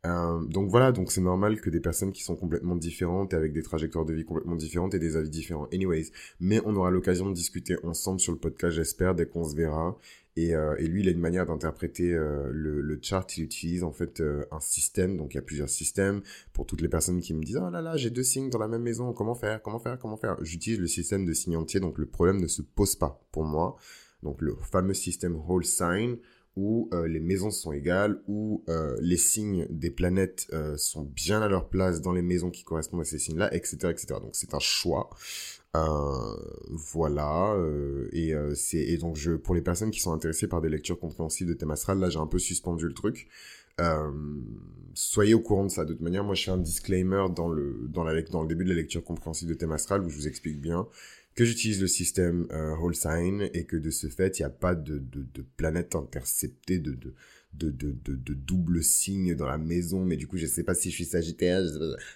Euh, 0.06 0.44
donc 0.48 0.70
voilà, 0.70 0.92
donc 0.92 1.12
c'est 1.14 1.22
normal 1.22 1.62
que 1.62 1.70
des 1.70 1.80
personnes 1.80 2.12
qui 2.12 2.24
sont 2.24 2.36
complètement 2.36 2.76
différentes 2.76 3.34
et 3.34 3.38
avec 3.38 3.54
des 3.54 3.64
trajectoires 3.64 4.04
de 4.04 4.14
vie 4.14 4.26
complètement 4.26 4.56
différentes 4.56 4.94
et 4.94 5.00
des 5.00 5.16
avis 5.16 5.30
différents. 5.30 5.68
Anyways, 5.72 6.12
mais 6.42 6.60
on 6.66 6.76
aura 6.76 6.92
l'occasion 6.92 7.30
de 7.30 7.34
discuter 7.34 7.78
ensemble 7.84 8.20
sur 8.20 8.34
le 8.34 8.38
podcast, 8.38 8.76
j'espère, 8.76 9.16
dès 9.16 9.26
qu'on 9.26 9.46
se 9.46 9.56
verra. 9.56 9.98
Et, 10.36 10.56
euh, 10.56 10.76
et, 10.80 10.88
lui, 10.88 11.02
il 11.02 11.08
a 11.10 11.12
une 11.12 11.20
manière 11.20 11.46
d'interpréter 11.46 12.12
euh, 12.14 12.50
le, 12.52 12.82
le, 12.82 13.00
chart. 13.02 13.38
Il 13.38 13.44
utilise 13.44 13.84
en 13.84 13.92
fait 13.92 14.20
euh, 14.20 14.46
un 14.52 14.60
système. 14.60 15.18
Donc 15.18 15.34
il 15.34 15.38
y 15.38 15.40
a 15.40 15.44
plusieurs 15.44 15.70
systèmes. 15.70 16.22
Pour 16.54 16.66
toutes 16.66 16.82
les 16.82 16.90
personnes 16.90 17.22
qui 17.22 17.34
me 17.34 17.44
disent 17.44 17.62
oh 17.62 17.70
là 17.70 17.82
là, 17.82 17.98
j'ai 17.98 18.10
deux 18.10 18.24
signes 18.24 18.50
dans 18.50 18.58
la 18.58 18.68
même 18.68 18.82
maison. 18.82 19.14
Comment 19.14 19.36
faire? 19.36 19.62
Comment 19.62 19.80
faire? 19.80 20.00
Comment 20.00 20.18
faire? 20.18 20.38
J'utilise 20.42 20.80
le 20.80 20.88
système 20.88 21.26
de 21.26 21.34
signes 21.34 21.58
entiers. 21.58 21.80
Donc 21.80 22.00
le 22.00 22.08
problème 22.08 22.42
ne 22.42 22.48
se 22.48 22.64
pose 22.64 22.96
pas 22.96 23.24
pour 23.32 23.44
moi. 23.44 23.76
Donc 24.24 24.42
le 24.42 24.56
fameux 24.62 24.96
système 24.96 25.36
whole 25.36 25.66
sign 25.66 26.18
où 26.56 26.90
les 27.08 27.20
maisons 27.20 27.52
sont 27.52 27.72
égales, 27.72 28.22
où 28.28 28.64
les 29.02 29.18
signes 29.18 29.66
des 29.70 29.90
planètes 29.90 30.48
sont 30.78 31.04
bien 31.04 31.42
à 31.42 31.48
leur 31.48 31.70
place 31.70 32.02
dans 32.02 32.12
les 32.12 32.22
maisons 32.22 32.52
qui 32.52 32.64
correspondent 32.64 33.02
à 33.02 33.06
ces 33.06 33.20
signes-là, 33.20 33.54
etc., 33.54 33.90
etc. 33.90 34.20
Donc 34.22 34.32
c'est 34.34 34.54
un 34.54 34.60
choix. 34.60 35.10
Euh, 35.76 36.38
voilà 36.70 37.54
euh, 37.56 38.08
et 38.12 38.36
euh, 38.36 38.54
c'est 38.54 38.78
et 38.78 38.98
donc 38.98 39.16
je 39.16 39.32
pour 39.32 39.56
les 39.56 39.62
personnes 39.62 39.90
qui 39.90 40.02
sont 40.02 40.14
intéressées 40.14 40.48
par 40.48 40.62
des 40.62 40.70
lectures 40.70 41.00
compréhensibles 41.00 41.50
de 41.50 41.56
thème 41.56 41.72
astral 41.72 41.98
là 41.98 42.12
j'ai 42.12 42.20
un 42.20 42.28
peu 42.28 42.38
suspendu 42.38 42.86
le 42.86 42.94
truc 42.94 43.28
soyez 44.94 45.34
au 45.34 45.40
courant 45.40 45.64
de 45.64 45.72
ça 45.72 45.84
de 45.84 45.94
toute 45.94 46.02
manière 46.02 46.24
moi 46.24 46.36
je 46.36 46.44
fais 46.44 46.52
un 46.52 46.60
disclaimer 46.60 47.26
dans 47.36 47.50
le 47.50 47.88
dans 47.90 48.04
la 48.04 48.22
dans 48.22 48.44
le 48.44 48.48
début 48.48 48.66
de 48.66 48.70
la 48.70 48.76
lecture 48.76 49.04
compréhensible 49.04 49.50
de 49.50 49.58
thème 49.58 49.72
astral 49.72 50.04
où 50.04 50.10
je 50.10 50.16
vous 50.16 50.28
explique 50.28 50.62
bien 50.62 50.88
que 51.36 51.46
j'utilise 51.46 51.82
le 51.82 51.88
système 51.88 52.48
whole 52.80 52.96
sign 52.96 53.50
et 53.54 53.66
que 53.66 53.78
de 53.78 53.90
ce 53.90 54.08
fait 54.08 54.40
il 54.40 54.42
n'y 54.42 54.46
a 54.46 54.50
pas 54.50 54.76
de, 54.76 55.00
de, 55.00 55.42
planète 55.58 55.96
interceptée 55.96 56.80
de, 56.80 56.92
de 56.94 57.14
de, 57.54 58.34
double 58.34 58.84
signe 58.84 59.36
dans 59.36 59.46
la 59.46 59.58
maison, 59.58 60.04
mais 60.04 60.18
du 60.18 60.28
coup, 60.28 60.38
je 60.38 60.46
sais 60.46 60.64
pas 60.64 60.74
si 60.74 60.90
je 60.90 60.96
suis 60.96 61.06
sagittaire. 61.06 61.62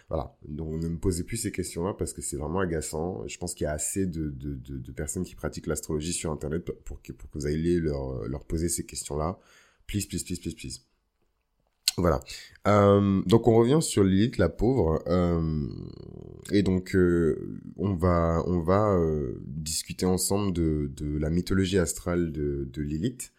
Voilà. 0.09 0.35
Donc, 0.47 0.81
ne 0.81 0.87
me 0.87 0.97
posez 0.97 1.23
plus 1.23 1.37
ces 1.37 1.51
questions-là 1.51 1.93
parce 1.93 2.13
que 2.13 2.21
c'est 2.21 2.37
vraiment 2.37 2.59
agaçant. 2.59 3.27
Je 3.27 3.37
pense 3.37 3.53
qu'il 3.53 3.65
y 3.65 3.67
a 3.67 3.73
assez 3.73 4.05
de, 4.05 4.29
de 4.29 4.91
personnes 4.91 5.23
qui 5.23 5.35
pratiquent 5.35 5.67
l'astrologie 5.67 6.13
sur 6.13 6.31
Internet 6.31 6.63
pour 6.63 7.01
que, 7.01 7.11
pour 7.11 7.29
que 7.29 7.37
vous 7.37 7.47
ayez 7.47 7.79
leur, 7.79 8.27
leur 8.27 8.45
poser 8.45 8.69
ces 8.69 8.85
questions-là. 8.85 9.39
Please, 9.85 10.07
please, 10.07 10.23
please, 10.23 10.39
please, 10.39 10.55
please. 10.55 10.79
Voilà. 11.97 12.19
Euh, 12.67 13.23
donc 13.25 13.47
on 13.47 13.55
revient 13.55 13.81
sur 13.81 14.03
Lilith, 14.03 14.37
la 14.37 14.49
pauvre. 14.49 15.01
Euh, 15.07 15.67
et 16.51 16.61
donc 16.61 16.95
euh, 16.95 17.57
on 17.75 17.95
va 17.95 18.43
on 18.45 18.59
va 18.59 18.99
discuter 19.41 20.05
ensemble 20.05 20.53
de, 20.53 20.91
de 20.95 21.17
la 21.17 21.31
mythologie 21.31 21.79
astrale 21.79 22.31
de, 22.31 22.69
de 22.71 22.81
Lilith 22.83 23.33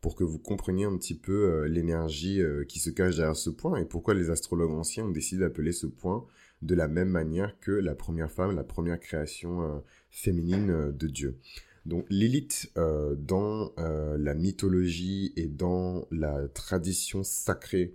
pour 0.00 0.14
que 0.14 0.22
vous 0.22 0.38
compreniez 0.38 0.84
un 0.84 0.96
petit 0.96 1.14
peu 1.14 1.64
l'énergie 1.64 2.42
qui 2.68 2.78
se 2.78 2.90
cache 2.90 3.16
derrière 3.16 3.36
ce 3.36 3.48
point 3.48 3.78
et 3.78 3.86
pourquoi 3.86 4.12
les 4.12 4.28
astrologues 4.28 4.72
anciens 4.72 5.06
ont 5.06 5.10
décidé 5.10 5.40
d'appeler 5.40 5.72
ce 5.72 5.86
point 5.86 6.26
de 6.60 6.74
la 6.74 6.88
même 6.88 7.08
manière 7.08 7.58
que 7.58 7.72
la 7.72 7.94
première 7.94 8.30
femme, 8.30 8.54
la 8.54 8.64
première 8.64 9.00
création 9.00 9.82
féminine 10.10 10.92
de 10.92 11.06
Dieu. 11.08 11.38
Donc 11.86 12.04
Lilith, 12.10 12.70
dans 12.76 13.72
la 13.78 14.34
mythologie 14.34 15.32
et 15.36 15.46
dans 15.46 16.06
la 16.10 16.48
tradition 16.48 17.24
sacrée 17.24 17.94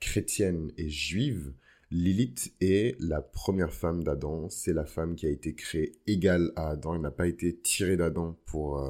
chrétienne 0.00 0.72
et 0.78 0.88
juive, 0.88 1.52
Lilith 1.90 2.54
est 2.60 2.96
la 3.00 3.20
première 3.20 3.72
femme 3.72 4.02
d'Adam, 4.02 4.48
c'est 4.48 4.72
la 4.72 4.86
femme 4.86 5.14
qui 5.14 5.26
a 5.26 5.30
été 5.30 5.54
créée 5.54 5.92
égale 6.06 6.52
à 6.56 6.70
Adam, 6.70 6.94
elle 6.94 7.02
n'a 7.02 7.10
pas 7.10 7.26
été 7.26 7.54
tirée 7.54 7.96
d'Adam 7.96 8.38
pour 8.46 8.80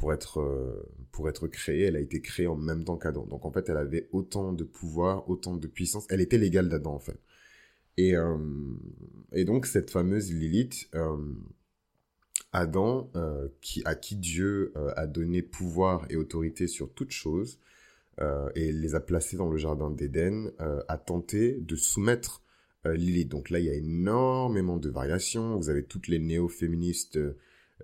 pour 0.00 0.14
être, 0.14 0.40
euh, 0.40 0.82
pour 1.12 1.28
être 1.28 1.46
créée, 1.46 1.82
elle 1.82 1.96
a 1.96 2.00
été 2.00 2.22
créée 2.22 2.46
en 2.46 2.56
même 2.56 2.84
temps 2.84 2.96
qu'Adam. 2.96 3.26
Donc 3.26 3.44
en 3.44 3.52
fait, 3.52 3.68
elle 3.68 3.76
avait 3.76 4.08
autant 4.12 4.54
de 4.54 4.64
pouvoir, 4.64 5.28
autant 5.28 5.56
de 5.56 5.66
puissance. 5.66 6.06
Elle 6.08 6.22
était 6.22 6.38
l'égale 6.38 6.70
d'Adam 6.70 6.94
en 6.94 6.98
fait. 6.98 7.20
Et, 7.98 8.16
euh, 8.16 8.38
et 9.34 9.44
donc 9.44 9.66
cette 9.66 9.90
fameuse 9.90 10.32
Lilith, 10.32 10.88
euh, 10.94 11.18
Adam, 12.54 13.10
qui, 13.60 13.82
à 13.84 13.94
qui 13.94 14.16
Dieu 14.16 14.72
a 14.96 15.06
donné 15.06 15.42
pouvoir 15.42 16.06
et 16.08 16.16
autorité 16.16 16.66
sur 16.66 16.90
toute 16.94 17.10
chose, 17.10 17.60
et 18.54 18.72
les 18.72 18.94
a 18.94 19.00
placés 19.00 19.36
dans 19.36 19.48
le 19.48 19.56
jardin 19.56 19.90
d'Éden, 19.90 20.52
a 20.58 20.98
tenté 20.98 21.58
de 21.60 21.76
soumettre 21.76 22.42
Lilith. 22.84 23.28
Donc 23.28 23.50
là, 23.50 23.58
il 23.58 23.66
y 23.66 23.70
a 23.70 23.74
énormément 23.74 24.76
de 24.76 24.90
variations. 24.90 25.56
Vous 25.56 25.70
avez 25.70 25.84
toutes 25.84 26.08
les 26.08 26.18
néo-féministes 26.18 27.18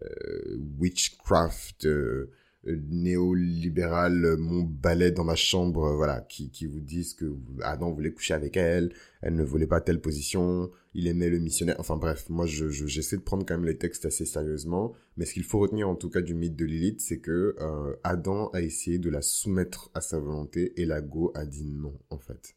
euh, 0.02 0.58
witchcraft, 0.78 1.86
euh, 1.86 2.30
néolibéral, 2.66 4.36
mon 4.38 4.62
balai 4.62 5.10
dans 5.10 5.24
ma 5.24 5.36
chambre, 5.36 5.94
voilà, 5.94 6.20
qui, 6.20 6.50
qui 6.50 6.66
vous 6.66 6.80
disent 6.80 7.14
que 7.14 7.34
Adam 7.62 7.92
voulait 7.92 8.12
coucher 8.12 8.34
avec 8.34 8.56
elle, 8.56 8.92
elle 9.22 9.34
ne 9.34 9.42
voulait 9.42 9.66
pas 9.66 9.80
telle 9.80 10.00
position, 10.00 10.70
il 10.94 11.06
aimait 11.08 11.28
le 11.28 11.38
missionnaire. 11.38 11.76
Enfin 11.78 11.96
bref, 11.96 12.28
moi 12.30 12.46
je, 12.46 12.68
j'essaie 12.68 13.16
de 13.16 13.22
prendre 13.22 13.44
quand 13.44 13.54
même 13.54 13.66
les 13.66 13.76
textes 13.76 14.06
assez 14.06 14.24
sérieusement. 14.24 14.94
Mais 15.16 15.26
ce 15.26 15.34
qu'il 15.34 15.44
faut 15.44 15.58
retenir 15.58 15.88
en 15.88 15.94
tout 15.94 16.10
cas 16.10 16.22
du 16.22 16.34
mythe 16.34 16.56
de 16.56 16.64
Lilith, 16.64 17.00
c'est 17.00 17.18
que 17.18 17.54
euh, 17.60 17.94
Adam 18.02 18.48
a 18.52 18.62
essayé 18.62 18.98
de 18.98 19.10
la 19.10 19.22
soumettre 19.22 19.90
à 19.94 20.00
sa 20.00 20.18
volonté 20.18 20.72
et 20.80 20.86
la 20.86 21.00
Go 21.00 21.32
a 21.34 21.44
dit 21.44 21.64
non 21.64 21.98
en 22.10 22.18
fait. 22.18 22.56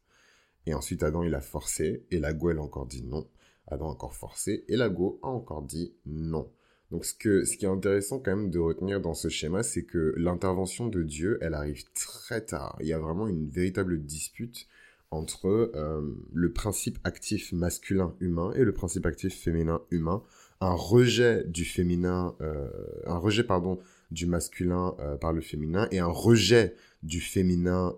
Et 0.65 0.73
ensuite 0.73 1.03
Adam 1.03 1.23
il 1.23 1.35
a 1.35 1.41
forcé 1.41 2.05
et 2.11 2.19
la 2.19 2.33
Go 2.33 2.49
elle 2.49 2.59
a 2.59 2.63
encore 2.63 2.85
dit 2.85 3.03
non. 3.03 3.27
Adam 3.67 3.87
a 3.87 3.91
encore 3.91 4.15
forcé 4.15 4.63
et 4.67 4.77
la 4.77 4.89
Go 4.89 5.19
a 5.21 5.27
encore 5.27 5.63
dit 5.63 5.93
non. 6.05 6.49
Donc 6.91 7.05
ce, 7.05 7.13
que, 7.13 7.45
ce 7.45 7.55
qui 7.55 7.65
est 7.65 7.69
intéressant 7.69 8.19
quand 8.19 8.35
même 8.35 8.49
de 8.49 8.59
retenir 8.59 8.99
dans 8.99 9.13
ce 9.13 9.29
schéma, 9.29 9.61
c'est 9.61 9.83
que 9.83 10.13
l'intervention 10.17 10.87
de 10.87 11.03
Dieu, 11.03 11.37
elle 11.41 11.53
arrive 11.53 11.83
très 11.93 12.41
tard. 12.41 12.77
Il 12.81 12.87
y 12.87 12.93
a 12.93 12.99
vraiment 12.99 13.27
une 13.27 13.47
véritable 13.47 14.03
dispute 14.03 14.67
entre 15.11 15.71
euh, 15.75 16.01
le 16.33 16.51
principe 16.51 16.99
actif 17.03 17.51
masculin 17.51 18.15
humain 18.19 18.51
et 18.55 18.63
le 18.63 18.73
principe 18.73 19.05
actif 19.05 19.39
féminin 19.39 19.81
humain. 19.91 20.23
Un 20.61 20.73
rejet 20.73 21.45
du 21.45 21.63
féminin, 21.63 22.35
euh, 22.41 22.69
un 23.05 23.17
rejet 23.17 23.43
pardon 23.43 23.79
du 24.11 24.25
masculin 24.25 24.95
euh, 24.99 25.15
par 25.15 25.31
le 25.31 25.41
féminin 25.41 25.87
et 25.91 25.99
un 25.99 26.07
rejet 26.07 26.75
du 27.01 27.21
féminin 27.21 27.95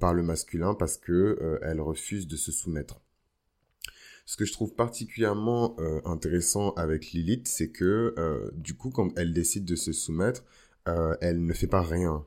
par 0.00 0.14
le 0.14 0.22
masculin 0.22 0.72
parce 0.72 0.96
que 0.96 1.58
elle 1.60 1.82
refuse 1.82 2.26
de 2.26 2.36
se 2.36 2.50
soumettre. 2.50 2.98
Ce 4.28 4.36
que 4.36 4.44
je 4.44 4.52
trouve 4.52 4.74
particulièrement 4.74 5.74
euh, 5.78 6.02
intéressant 6.04 6.72
avec 6.72 7.12
Lilith, 7.12 7.48
c'est 7.48 7.70
que 7.70 8.14
euh, 8.18 8.50
du 8.52 8.74
coup, 8.74 8.90
quand 8.90 9.08
elle 9.16 9.32
décide 9.32 9.64
de 9.64 9.74
se 9.74 9.94
soumettre, 9.94 10.44
euh, 10.86 11.16
elle 11.22 11.46
ne 11.46 11.52
fait 11.54 11.66
pas 11.66 11.80
rien. 11.80 12.26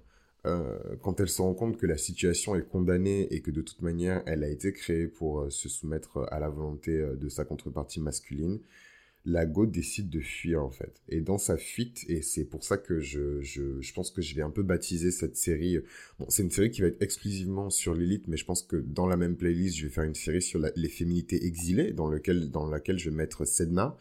quand 1.03 1.19
elle 1.19 1.29
se 1.29 1.43
rend 1.43 1.53
compte 1.53 1.77
que 1.77 1.85
la 1.85 1.97
situation 1.97 2.55
est 2.55 2.67
condamnée 2.67 3.27
et 3.31 3.41
que 3.41 3.51
de 3.51 3.61
toute 3.61 3.83
manière, 3.83 4.23
elle 4.25 4.43
a 4.43 4.49
été 4.49 4.73
créée 4.73 5.07
pour 5.07 5.51
se 5.51 5.69
soumettre 5.69 6.27
à 6.31 6.39
la 6.39 6.49
volonté 6.49 6.91
de 6.97 7.29
sa 7.29 7.45
contrepartie 7.45 7.99
masculine, 7.99 8.59
Lago 9.25 9.65
décide 9.65 10.09
de 10.09 10.19
fuir 10.19 10.63
en 10.63 10.71
fait. 10.71 10.93
Et 11.09 11.21
dans 11.21 11.37
sa 11.37 11.57
fuite, 11.57 12.05
et 12.07 12.21
c'est 12.21 12.43
pour 12.43 12.63
ça 12.63 12.77
que 12.77 12.99
je, 12.99 13.41
je, 13.41 13.79
je, 13.79 13.93
pense 13.93 14.09
que 14.09 14.21
je 14.21 14.35
vais 14.35 14.41
un 14.41 14.49
peu 14.49 14.63
baptiser 14.63 15.11
cette 15.11 15.35
série. 15.37 15.79
Bon, 16.19 16.25
c'est 16.29 16.43
une 16.43 16.51
série 16.51 16.71
qui 16.71 16.81
va 16.81 16.87
être 16.87 17.01
exclusivement 17.01 17.69
sur 17.69 17.93
l'élite, 17.93 18.27
mais 18.27 18.37
je 18.37 18.45
pense 18.45 18.63
que 18.63 18.77
dans 18.77 19.05
la 19.05 19.17
même 19.17 19.35
playlist, 19.35 19.77
je 19.77 19.85
vais 19.85 19.91
faire 19.91 20.03
une 20.03 20.15
série 20.15 20.41
sur 20.41 20.59
les 20.75 20.89
féminités 20.89 21.45
exilées, 21.45 21.91
dans, 21.91 22.07
lequel, 22.07 22.49
dans 22.49 22.67
laquelle 22.67 22.97
je 22.97 23.09
vais 23.09 23.15
mettre 23.15 23.45
Sedna. 23.45 23.95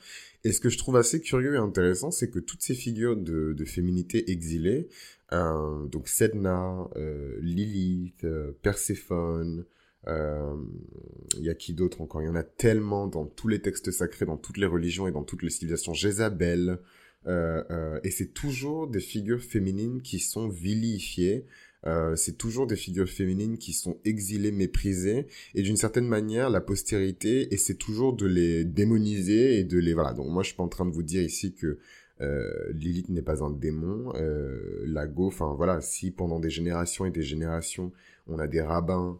Et 0.44 0.52
ce 0.52 0.60
que 0.60 0.70
je 0.70 0.78
trouve 0.78 0.96
assez 0.96 1.20
curieux 1.20 1.54
et 1.54 1.58
intéressant, 1.58 2.10
c'est 2.10 2.30
que 2.30 2.38
toutes 2.38 2.62
ces 2.62 2.74
figures 2.74 3.16
de, 3.16 3.52
de 3.52 3.64
féminité 3.66 4.30
exilées, 4.30 4.88
euh, 5.32 5.86
donc 5.86 6.08
Sedna, 6.08 6.88
euh, 6.96 7.38
Lilith, 7.42 8.24
euh, 8.24 8.52
Perséphone, 8.62 9.60
euh, 9.60 9.79
il 10.06 11.44
y 11.44 11.50
a 11.50 11.54
qui 11.54 11.74
d'autre 11.74 12.00
encore? 12.00 12.22
Il 12.22 12.26
y 12.26 12.28
en 12.28 12.36
a 12.36 12.42
tellement 12.42 13.06
dans 13.06 13.26
tous 13.26 13.48
les 13.48 13.60
textes 13.60 13.90
sacrés, 13.90 14.26
dans 14.26 14.36
toutes 14.36 14.58
les 14.58 14.66
religions 14.66 15.06
et 15.06 15.12
dans 15.12 15.24
toutes 15.24 15.42
les 15.42 15.50
civilisations. 15.50 15.94
Jézabel. 15.94 16.78
Euh, 17.26 17.62
euh, 17.70 18.00
et 18.02 18.10
c'est 18.10 18.32
toujours 18.32 18.88
des 18.88 19.00
figures 19.00 19.42
féminines 19.42 20.00
qui 20.00 20.20
sont 20.20 20.48
vilifiées. 20.48 21.44
Euh, 21.86 22.14
c'est 22.16 22.36
toujours 22.36 22.66
des 22.66 22.76
figures 22.76 23.08
féminines 23.08 23.56
qui 23.56 23.72
sont 23.72 23.98
exilées, 24.04 24.52
méprisées, 24.52 25.26
et 25.54 25.62
d'une 25.62 25.76
certaine 25.76 26.06
manière, 26.06 26.50
la 26.50 26.60
postérité 26.60 27.52
essaie 27.54 27.74
toujours 27.74 28.12
de 28.14 28.26
les 28.26 28.64
démoniser 28.64 29.58
et 29.58 29.64
de 29.64 29.78
les 29.78 29.94
voilà. 29.94 30.12
Donc 30.12 30.28
moi, 30.28 30.42
je 30.42 30.48
suis 30.48 30.56
pas 30.56 30.62
en 30.62 30.68
train 30.68 30.84
de 30.84 30.90
vous 30.90 31.02
dire 31.02 31.22
ici 31.22 31.54
que 31.54 31.78
euh, 32.20 32.70
Lilith 32.74 33.08
n'est 33.08 33.22
pas 33.22 33.42
un 33.42 33.50
démon. 33.50 34.12
Euh, 34.16 34.84
la 34.86 35.06
go, 35.06 35.26
enfin 35.28 35.54
voilà, 35.56 35.80
si 35.80 36.10
pendant 36.10 36.38
des 36.38 36.50
générations 36.50 37.06
et 37.06 37.10
des 37.10 37.22
générations, 37.22 37.92
on 38.26 38.38
a 38.38 38.46
des 38.46 38.60
rabbins 38.60 39.18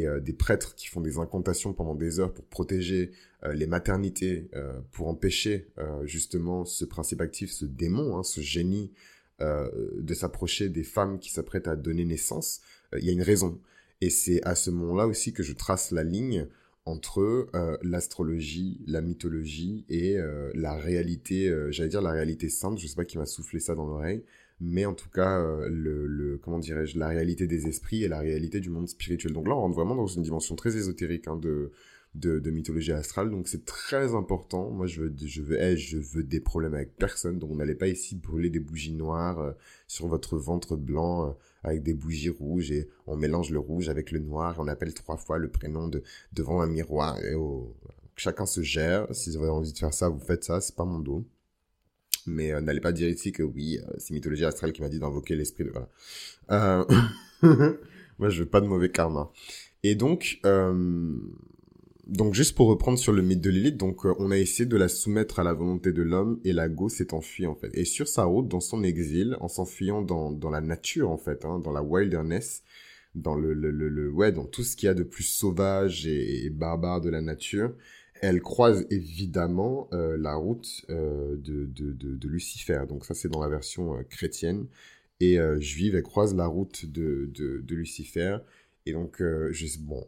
euh, 0.00 0.20
des 0.20 0.32
prêtres 0.32 0.74
qui 0.74 0.88
font 0.88 1.00
des 1.00 1.18
incantations 1.18 1.72
pendant 1.72 1.94
des 1.94 2.20
heures 2.20 2.32
pour 2.32 2.44
protéger 2.44 3.12
euh, 3.44 3.52
les 3.52 3.66
maternités, 3.66 4.48
euh, 4.54 4.80
pour 4.92 5.08
empêcher 5.08 5.68
justement 6.04 6.64
ce 6.64 6.84
principe 6.84 7.20
actif, 7.20 7.50
ce 7.50 7.64
démon, 7.64 8.16
hein, 8.16 8.22
ce 8.22 8.40
génie 8.40 8.92
de 9.40 10.14
s'approcher 10.14 10.68
des 10.68 10.84
femmes 10.84 11.18
qui 11.18 11.32
s'apprêtent 11.32 11.66
à 11.66 11.74
donner 11.74 12.04
naissance, 12.04 12.60
il 12.96 13.04
y 13.04 13.08
a 13.08 13.12
une 13.12 13.22
raison. 13.22 13.60
Et 14.00 14.08
c'est 14.08 14.40
à 14.44 14.54
ce 14.54 14.70
moment-là 14.70 15.08
aussi 15.08 15.32
que 15.32 15.42
je 15.42 15.52
trace 15.52 15.90
la 15.90 16.04
ligne 16.04 16.46
entre 16.84 17.48
l'astrologie, 17.82 18.80
la 18.86 19.00
mythologie 19.00 19.84
et 19.88 20.16
la 20.54 20.74
réalité, 20.74 21.52
j'allais 21.70 21.88
dire 21.88 22.02
la 22.02 22.12
réalité 22.12 22.48
sainte, 22.48 22.78
je 22.78 22.86
sais 22.86 22.94
pas 22.94 23.04
qui 23.04 23.18
m'a 23.18 23.26
soufflé 23.26 23.58
ça 23.58 23.74
dans 23.74 23.86
l'oreille, 23.86 24.22
mais 24.62 24.86
en 24.86 24.94
tout 24.94 25.08
cas, 25.10 25.40
euh, 25.40 25.68
le, 25.68 26.38
comment 26.38 26.60
dirais-je, 26.60 26.98
la 26.98 27.08
réalité 27.08 27.46
des 27.48 27.66
esprits 27.66 28.04
et 28.04 28.08
la 28.08 28.20
réalité 28.20 28.60
du 28.60 28.70
monde 28.70 28.88
spirituel. 28.88 29.32
Donc 29.32 29.48
là, 29.48 29.54
on 29.56 29.60
rentre 29.60 29.74
vraiment 29.74 29.96
dans 29.96 30.06
une 30.06 30.22
dimension 30.22 30.54
très 30.54 30.76
ésotérique 30.76 31.26
hein, 31.26 31.36
de, 31.36 31.72
de, 32.14 32.50
mythologie 32.50 32.92
astrale, 32.92 33.30
donc 33.30 33.48
c'est 33.48 33.64
très 33.64 34.14
important. 34.14 34.70
Moi, 34.70 34.86
je 34.86 35.02
veux, 35.02 35.14
je 35.16 35.42
veux, 35.42 35.60
hey, 35.60 35.76
je 35.76 35.98
veux 35.98 36.22
des 36.22 36.40
problèmes 36.40 36.74
avec 36.74 36.96
personne, 36.96 37.38
donc 37.38 37.50
on 37.50 37.56
n'allait 37.56 37.74
pas 37.74 37.88
ici 37.88 38.14
brûler 38.14 38.50
des 38.50 38.60
bougies 38.60 38.92
noires 38.92 39.40
euh, 39.40 39.52
sur 39.88 40.06
votre 40.06 40.36
ventre 40.36 40.76
blanc 40.76 41.26
euh, 41.28 41.32
avec 41.64 41.82
des 41.82 41.94
bougies 41.94 42.30
rouges 42.30 42.70
et 42.70 42.88
on 43.06 43.16
mélange 43.16 43.50
le 43.50 43.58
rouge 43.58 43.88
avec 43.88 44.12
le 44.12 44.20
noir 44.20 44.54
et 44.56 44.60
on 44.60 44.68
appelle 44.68 44.94
trois 44.94 45.16
fois 45.16 45.38
le 45.38 45.48
prénom 45.48 45.88
de 45.88 46.04
devant 46.32 46.60
un 46.60 46.68
miroir. 46.68 47.18
Et 47.24 47.34
oh, 47.34 47.74
chacun 48.14 48.46
se 48.46 48.62
gère. 48.62 49.12
Si 49.12 49.30
vous 49.30 49.38
avez 49.38 49.48
envie 49.48 49.72
de 49.72 49.78
faire 49.78 49.94
ça, 49.94 50.08
vous 50.08 50.20
faites 50.20 50.44
ça. 50.44 50.60
C'est 50.60 50.76
pas 50.76 50.84
mon 50.84 51.00
dos 51.00 51.24
mais 52.26 52.52
euh, 52.52 52.60
n'allez 52.60 52.80
pas 52.80 52.92
dire 52.92 53.08
ici 53.08 53.32
que 53.32 53.42
oui, 53.42 53.78
euh, 53.78 53.92
c'est 53.98 54.14
mythologie 54.14 54.44
astrale 54.44 54.72
qui 54.72 54.82
m'a 54.82 54.88
dit 54.88 54.98
d'invoquer 54.98 55.36
l'esprit 55.36 55.64
de... 55.64 55.70
Voilà. 55.70 55.88
Euh... 56.50 56.84
Moi, 58.18 58.28
je 58.28 58.42
veux 58.42 58.48
pas 58.48 58.60
de 58.60 58.66
mauvais 58.66 58.90
karma. 58.90 59.32
Et 59.82 59.96
donc, 59.96 60.40
donc 62.06 62.34
juste 62.34 62.54
pour 62.54 62.68
reprendre 62.68 62.98
sur 62.98 63.12
le 63.12 63.22
mythe 63.22 63.40
de 63.40 63.50
Lilith, 63.50 63.76
donc 63.76 64.04
on 64.04 64.30
a 64.30 64.38
essayé 64.38 64.64
de 64.64 64.76
la 64.76 64.86
soumettre 64.86 65.40
à 65.40 65.42
la 65.42 65.52
volonté 65.52 65.92
de 65.92 66.02
l'homme 66.02 66.38
et 66.44 66.52
la 66.52 66.68
go 66.68 66.88
s'est 66.88 67.14
enfuie 67.14 67.46
en 67.46 67.56
fait. 67.56 67.70
Et 67.74 67.84
sur 67.84 68.06
sa 68.06 68.24
route, 68.24 68.46
dans 68.46 68.60
son 68.60 68.84
exil, 68.84 69.36
en 69.40 69.48
s'enfuyant 69.48 70.02
dans, 70.02 70.30
dans 70.30 70.50
la 70.50 70.60
nature 70.60 71.10
en 71.10 71.18
fait, 71.18 71.44
hein, 71.44 71.58
dans 71.58 71.72
la 71.72 71.82
wilderness, 71.82 72.62
dans 73.14 73.34
le, 73.34 73.54
le, 73.54 73.70
le, 73.70 74.32
dans 74.32 74.46
tout 74.46 74.62
ce 74.62 74.76
qu'il 74.76 74.86
y 74.86 74.90
a 74.90 74.94
de 74.94 75.02
plus 75.02 75.24
sauvage 75.24 76.06
et 76.06 76.48
barbare 76.50 77.00
de 77.00 77.10
la 77.10 77.20
nature, 77.20 77.72
elle 78.22 78.40
croise 78.40 78.86
évidemment 78.88 79.88
euh, 79.92 80.16
la 80.16 80.36
route 80.36 80.84
euh, 80.90 81.36
de, 81.36 81.66
de, 81.66 81.92
de, 81.92 82.28
Lucifer. 82.28 82.84
Donc 82.88 83.04
ça, 83.04 83.14
c'est 83.14 83.28
dans 83.28 83.42
la 83.42 83.48
version 83.48 83.98
euh, 83.98 84.02
chrétienne. 84.08 84.66
Et 85.20 85.38
juive, 85.60 85.94
elle 85.94 86.02
croise 86.02 86.34
la 86.34 86.46
route 86.46 86.84
de, 86.84 87.62
Lucifer. 87.68 88.38
Et 88.86 88.92
donc, 88.92 89.18
je, 89.20 89.78
bon, 89.78 90.04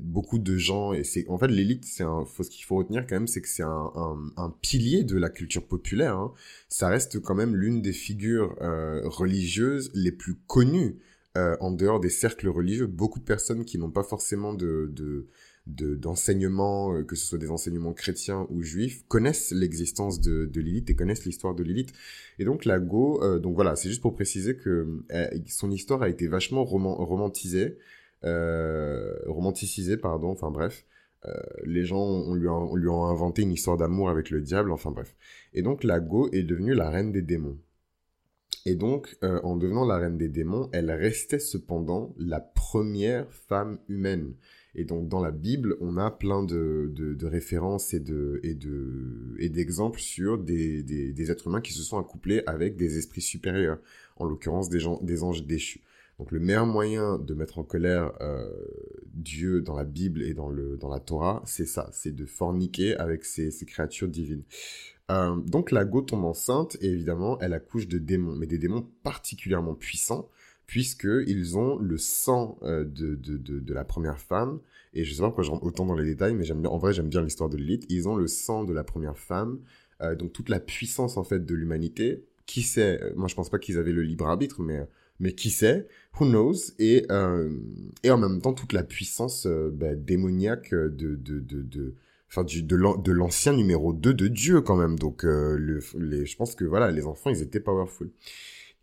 beaucoup 0.00 0.40
de 0.40 0.56
gens, 0.56 0.92
et 0.92 1.04
c'est, 1.04 1.24
en 1.28 1.38
fait, 1.38 1.46
l'élite, 1.46 1.84
c'est 1.84 2.02
un, 2.02 2.24
ce 2.26 2.50
qu'il 2.50 2.64
faut 2.64 2.74
retenir 2.74 3.06
quand 3.06 3.14
même, 3.14 3.28
c'est 3.28 3.40
que 3.40 3.48
c'est 3.48 3.62
un, 3.62 3.92
un, 4.36 4.50
pilier 4.60 5.04
de 5.04 5.16
la 5.16 5.28
culture 5.30 5.64
populaire. 5.64 6.16
Hein. 6.16 6.32
Ça 6.68 6.88
reste 6.88 7.20
quand 7.20 7.36
même 7.36 7.54
l'une 7.54 7.80
des 7.80 7.92
figures 7.92 8.56
religieuses 9.04 9.92
les 9.94 10.10
plus 10.10 10.34
connues 10.34 10.96
en 11.36 11.70
dehors 11.70 12.00
des 12.00 12.10
cercles 12.10 12.48
religieux. 12.48 12.88
Beaucoup 12.88 13.20
de 13.20 13.24
personnes 13.24 13.64
qui 13.64 13.78
n'ont 13.78 13.92
pas 13.92 14.02
forcément 14.02 14.52
de 14.52 15.28
d'enseignements, 15.66 16.94
euh, 16.94 17.02
que 17.02 17.16
ce 17.16 17.26
soit 17.26 17.38
des 17.38 17.50
enseignements 17.50 17.92
chrétiens 17.92 18.46
ou 18.50 18.62
juifs, 18.62 19.04
connaissent 19.08 19.50
l'existence 19.50 20.20
de, 20.20 20.46
de 20.46 20.60
Lilith 20.60 20.90
et 20.90 20.94
connaissent 20.94 21.24
l'histoire 21.24 21.54
de 21.54 21.62
Lilith. 21.62 21.92
Et 22.38 22.44
donc 22.44 22.64
la 22.64 22.78
Go, 22.78 23.22
euh, 23.22 23.38
donc 23.38 23.54
voilà, 23.54 23.74
c'est 23.74 23.88
juste 23.88 24.02
pour 24.02 24.14
préciser 24.14 24.56
que 24.56 25.02
euh, 25.12 25.28
son 25.48 25.70
histoire 25.70 26.02
a 26.02 26.08
été 26.08 26.28
vachement 26.28 26.64
romantisée, 26.64 27.78
romanticisée, 28.22 29.96
pardon, 29.96 30.30
enfin 30.30 30.50
bref. 30.50 30.84
les 31.64 31.84
gens 31.84 32.34
lui, 32.34 32.48
on 32.48 32.74
lui 32.74 32.88
ont 32.88 33.04
inventé 33.04 33.42
une 33.42 33.52
histoire 33.52 33.76
d'amour 33.76 34.10
avec 34.10 34.30
le 34.30 34.40
diable, 34.40 34.72
enfin 34.72 34.90
bref. 34.90 35.14
Et 35.52 35.62
donc 35.62 35.84
la 35.84 36.00
Go 36.00 36.28
est 36.32 36.42
devenue 36.42 36.74
la 36.74 36.90
reine 36.90 37.12
des 37.12 37.22
démons. 37.22 37.58
Et 38.64 38.74
donc, 38.74 39.16
en 39.22 39.54
devenant 39.54 39.84
la 39.84 39.98
reine 39.98 40.18
des 40.18 40.28
démons, 40.28 40.68
elle 40.72 40.90
restait 40.90 41.38
cependant 41.38 42.14
la 42.18 42.40
première 42.40 43.32
femme 43.32 43.78
humaine. 43.88 44.34
Et 44.78 44.84
donc 44.84 45.08
dans 45.08 45.20
la 45.20 45.30
Bible, 45.30 45.76
on 45.80 45.96
a 45.96 46.10
plein 46.10 46.42
de, 46.42 46.92
de, 46.94 47.26
références 47.26 47.94
et 47.94 48.00
de 48.00 48.40
et 48.42 48.54
de 48.54 49.34
et 49.38 49.48
d'exemples 49.48 49.98
sur 49.98 50.36
des, 50.36 50.82
des, 50.82 51.12
des, 51.12 51.30
êtres 51.30 51.46
humains 51.46 51.62
qui 51.62 51.72
se 51.72 51.82
sont 51.82 51.98
accouplés 51.98 52.42
avec 52.46 52.76
des 52.76 52.98
esprits 52.98 53.22
supérieurs, 53.22 53.78
en 54.16 54.26
l'occurrence 54.26 54.68
des 54.68 54.78
gens 54.78 55.00
des 55.02 55.22
anges 55.22 55.44
déchus. 55.46 55.80
Donc 56.18 56.30
le 56.30 56.40
meilleur 56.40 56.66
moyen 56.66 57.18
de 57.18 57.32
mettre 57.32 57.58
en 57.58 57.62
colère 57.64 58.12
euh, 58.20 58.50
Dieu 59.14 59.62
dans 59.62 59.74
la 59.74 59.84
Bible 59.84 60.22
et 60.22 60.34
dans 60.34 60.50
le 60.50 60.76
dans 60.76 60.90
la 60.90 61.00
Torah, 61.00 61.42
c'est 61.46 61.66
ça, 61.66 61.88
c'est 61.92 62.14
de 62.14 62.26
forniquer 62.26 62.96
avec 62.96 63.24
ces, 63.24 63.50
ces 63.50 63.64
créatures 63.64 64.08
divines. 64.08 64.44
Euh, 65.10 65.36
donc 65.36 65.70
la 65.70 65.86
Go 65.86 66.02
tombe 66.02 66.24
enceinte 66.26 66.76
et 66.82 66.88
évidemment 66.88 67.38
elle 67.40 67.54
accouche 67.54 67.88
de 67.88 67.96
démons, 67.96 68.36
mais 68.36 68.46
des 68.46 68.58
démons 68.58 68.86
particulièrement 69.02 69.74
puissants 69.74 70.28
puisqu'ils 70.66 71.56
ont 71.56 71.78
le 71.78 71.96
sang 71.96 72.58
euh, 72.62 72.84
de, 72.84 73.14
de, 73.14 73.36
de, 73.36 73.74
la 73.74 73.84
première 73.84 74.18
femme. 74.18 74.58
Et 74.94 75.04
je 75.04 75.14
sais 75.14 75.20
pas 75.20 75.26
pourquoi 75.26 75.44
je 75.44 75.50
autant 75.50 75.86
dans 75.86 75.94
les 75.94 76.04
détails, 76.04 76.34
mais 76.34 76.44
j'aime 76.44 76.66
en 76.66 76.78
vrai, 76.78 76.92
j'aime 76.92 77.08
bien 77.08 77.22
l'histoire 77.22 77.48
de 77.48 77.56
Lilith. 77.56 77.86
Ils 77.88 78.08
ont 78.08 78.16
le 78.16 78.26
sang 78.26 78.64
de 78.64 78.72
la 78.72 78.82
première 78.82 79.18
femme, 79.18 79.60
euh, 80.00 80.14
donc 80.14 80.32
toute 80.32 80.48
la 80.48 80.60
puissance 80.60 81.16
en 81.16 81.24
fait 81.24 81.44
de 81.44 81.54
l'humanité. 81.54 82.24
Qui 82.46 82.62
sait 82.62 83.00
Moi, 83.16 83.26
je 83.26 83.34
pense 83.34 83.50
pas 83.50 83.58
qu'ils 83.58 83.76
avaient 83.76 83.92
le 83.92 84.02
libre 84.02 84.26
arbitre, 84.26 84.62
mais 84.62 84.86
mais 85.18 85.32
qui 85.32 85.50
sait? 85.50 85.88
Who 86.20 86.26
knows? 86.26 86.72
Et 86.78 87.06
et 88.02 88.10
en 88.10 88.18
même 88.18 88.40
temps 88.40 88.52
toute 88.52 88.72
la 88.72 88.84
puissance 88.84 89.46
bah, 89.46 89.94
démoniaque 89.96 90.70
de 90.72 91.16
de 91.16 91.40
de, 91.40 91.62
de 91.62 91.94
enfin 92.30 92.44
du, 92.44 92.62
de 92.62 93.12
l'ancien 93.12 93.52
numéro 93.52 93.92
2 93.92 94.14
de 94.14 94.28
Dieu 94.28 94.60
quand 94.60 94.76
même. 94.76 94.96
Donc 94.96 95.24
le, 95.24 95.80
les, 95.98 96.24
je 96.24 96.36
pense 96.36 96.54
que 96.54 96.64
voilà 96.64 96.92
les 96.92 97.04
enfants 97.04 97.30
ils 97.30 97.42
étaient 97.42 97.60
powerful 97.60 98.10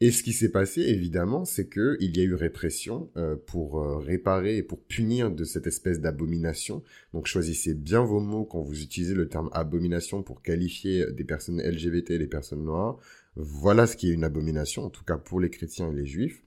et 0.03 0.12
ce 0.12 0.22
qui 0.22 0.33
s'est 0.33 0.51
passé, 0.51 0.81
évidemment, 0.81 1.45
c'est 1.45 1.67
que 1.67 1.95
il 2.01 2.17
y 2.17 2.19
a 2.19 2.24
eu 2.24 2.33
répression 2.33 3.10
euh, 3.15 3.38
pour 3.38 3.79
euh, 3.79 4.00
réparer 4.00 4.57
et 4.57 4.62
pour 4.62 4.81
punir 4.81 5.31
de 5.31 5.45
cette 5.45 5.65
espèce 5.65 6.01
d'abomination. 6.01 6.83
Donc 7.13 7.25
choisissez 7.25 7.74
bien 7.74 8.03
vos 8.03 8.19
mots 8.19 8.43
quand 8.43 8.62
vous 8.62 8.81
utilisez 8.81 9.13
le 9.13 9.29
terme 9.29 9.50
abomination 9.53 10.22
pour 10.22 10.41
qualifier 10.41 11.10
des 11.13 11.24
personnes 11.24 11.62
LGBT 11.62 12.12
et 12.12 12.17
les 12.17 12.27
personnes 12.27 12.65
noires. 12.65 12.98
Voilà 13.38 13.88
ce 13.88 13.95
qui 13.95 14.10
est 14.10 14.13
une 14.13 14.25
abomination, 14.25 14.83
en 14.83 14.89
tout 14.89 15.05
cas 15.05 15.15
pour 15.15 15.39
les 15.39 15.50
chrétiens 15.50 15.89
et 15.89 15.95
les 15.95 16.05
juifs. 16.05 16.43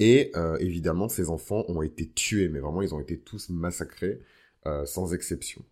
Et 0.00 0.32
euh, 0.34 0.56
évidemment, 0.56 1.10
ces 1.10 1.28
enfants 1.28 1.66
ont 1.68 1.82
été 1.82 2.08
tués, 2.08 2.48
mais 2.48 2.60
vraiment, 2.60 2.80
ils 2.80 2.94
ont 2.94 3.00
été 3.00 3.18
tous 3.18 3.50
massacrés, 3.50 4.20
sans 4.86 5.12
exception. 5.12 5.62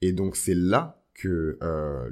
Et 0.00 0.12
donc 0.12 0.34
c'est 0.34 0.54
là 0.54 1.03
que 1.14 1.56
euh, 1.62 2.08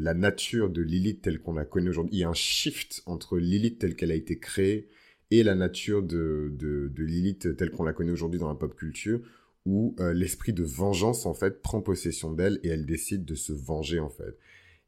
la 0.00 0.14
nature 0.14 0.70
de 0.70 0.82
Lilith 0.82 1.22
telle 1.22 1.38
qu'on 1.40 1.54
la 1.54 1.64
connaît 1.64 1.90
aujourd'hui, 1.90 2.16
il 2.16 2.20
y 2.20 2.24
a 2.24 2.28
un 2.28 2.34
shift 2.34 3.02
entre 3.06 3.38
Lilith 3.38 3.78
telle 3.78 3.94
qu'elle 3.94 4.10
a 4.10 4.14
été 4.14 4.38
créée 4.38 4.88
et 5.30 5.42
la 5.42 5.54
nature 5.54 6.02
de, 6.02 6.50
de, 6.54 7.04
Lilith 7.04 7.56
telle 7.56 7.70
qu'on 7.70 7.84
la 7.84 7.92
connaît 7.92 8.10
aujourd'hui 8.10 8.40
dans 8.40 8.48
la 8.48 8.54
pop 8.54 8.74
culture, 8.74 9.20
où 9.64 9.94
euh, 10.00 10.12
l'esprit 10.12 10.52
de 10.52 10.64
vengeance 10.64 11.24
en 11.24 11.34
fait 11.34 11.62
prend 11.62 11.80
possession 11.80 12.32
d'elle 12.32 12.58
et 12.62 12.68
elle 12.68 12.84
décide 12.84 13.24
de 13.24 13.34
se 13.34 13.52
venger 13.52 14.00
en 14.00 14.08
fait. 14.08 14.36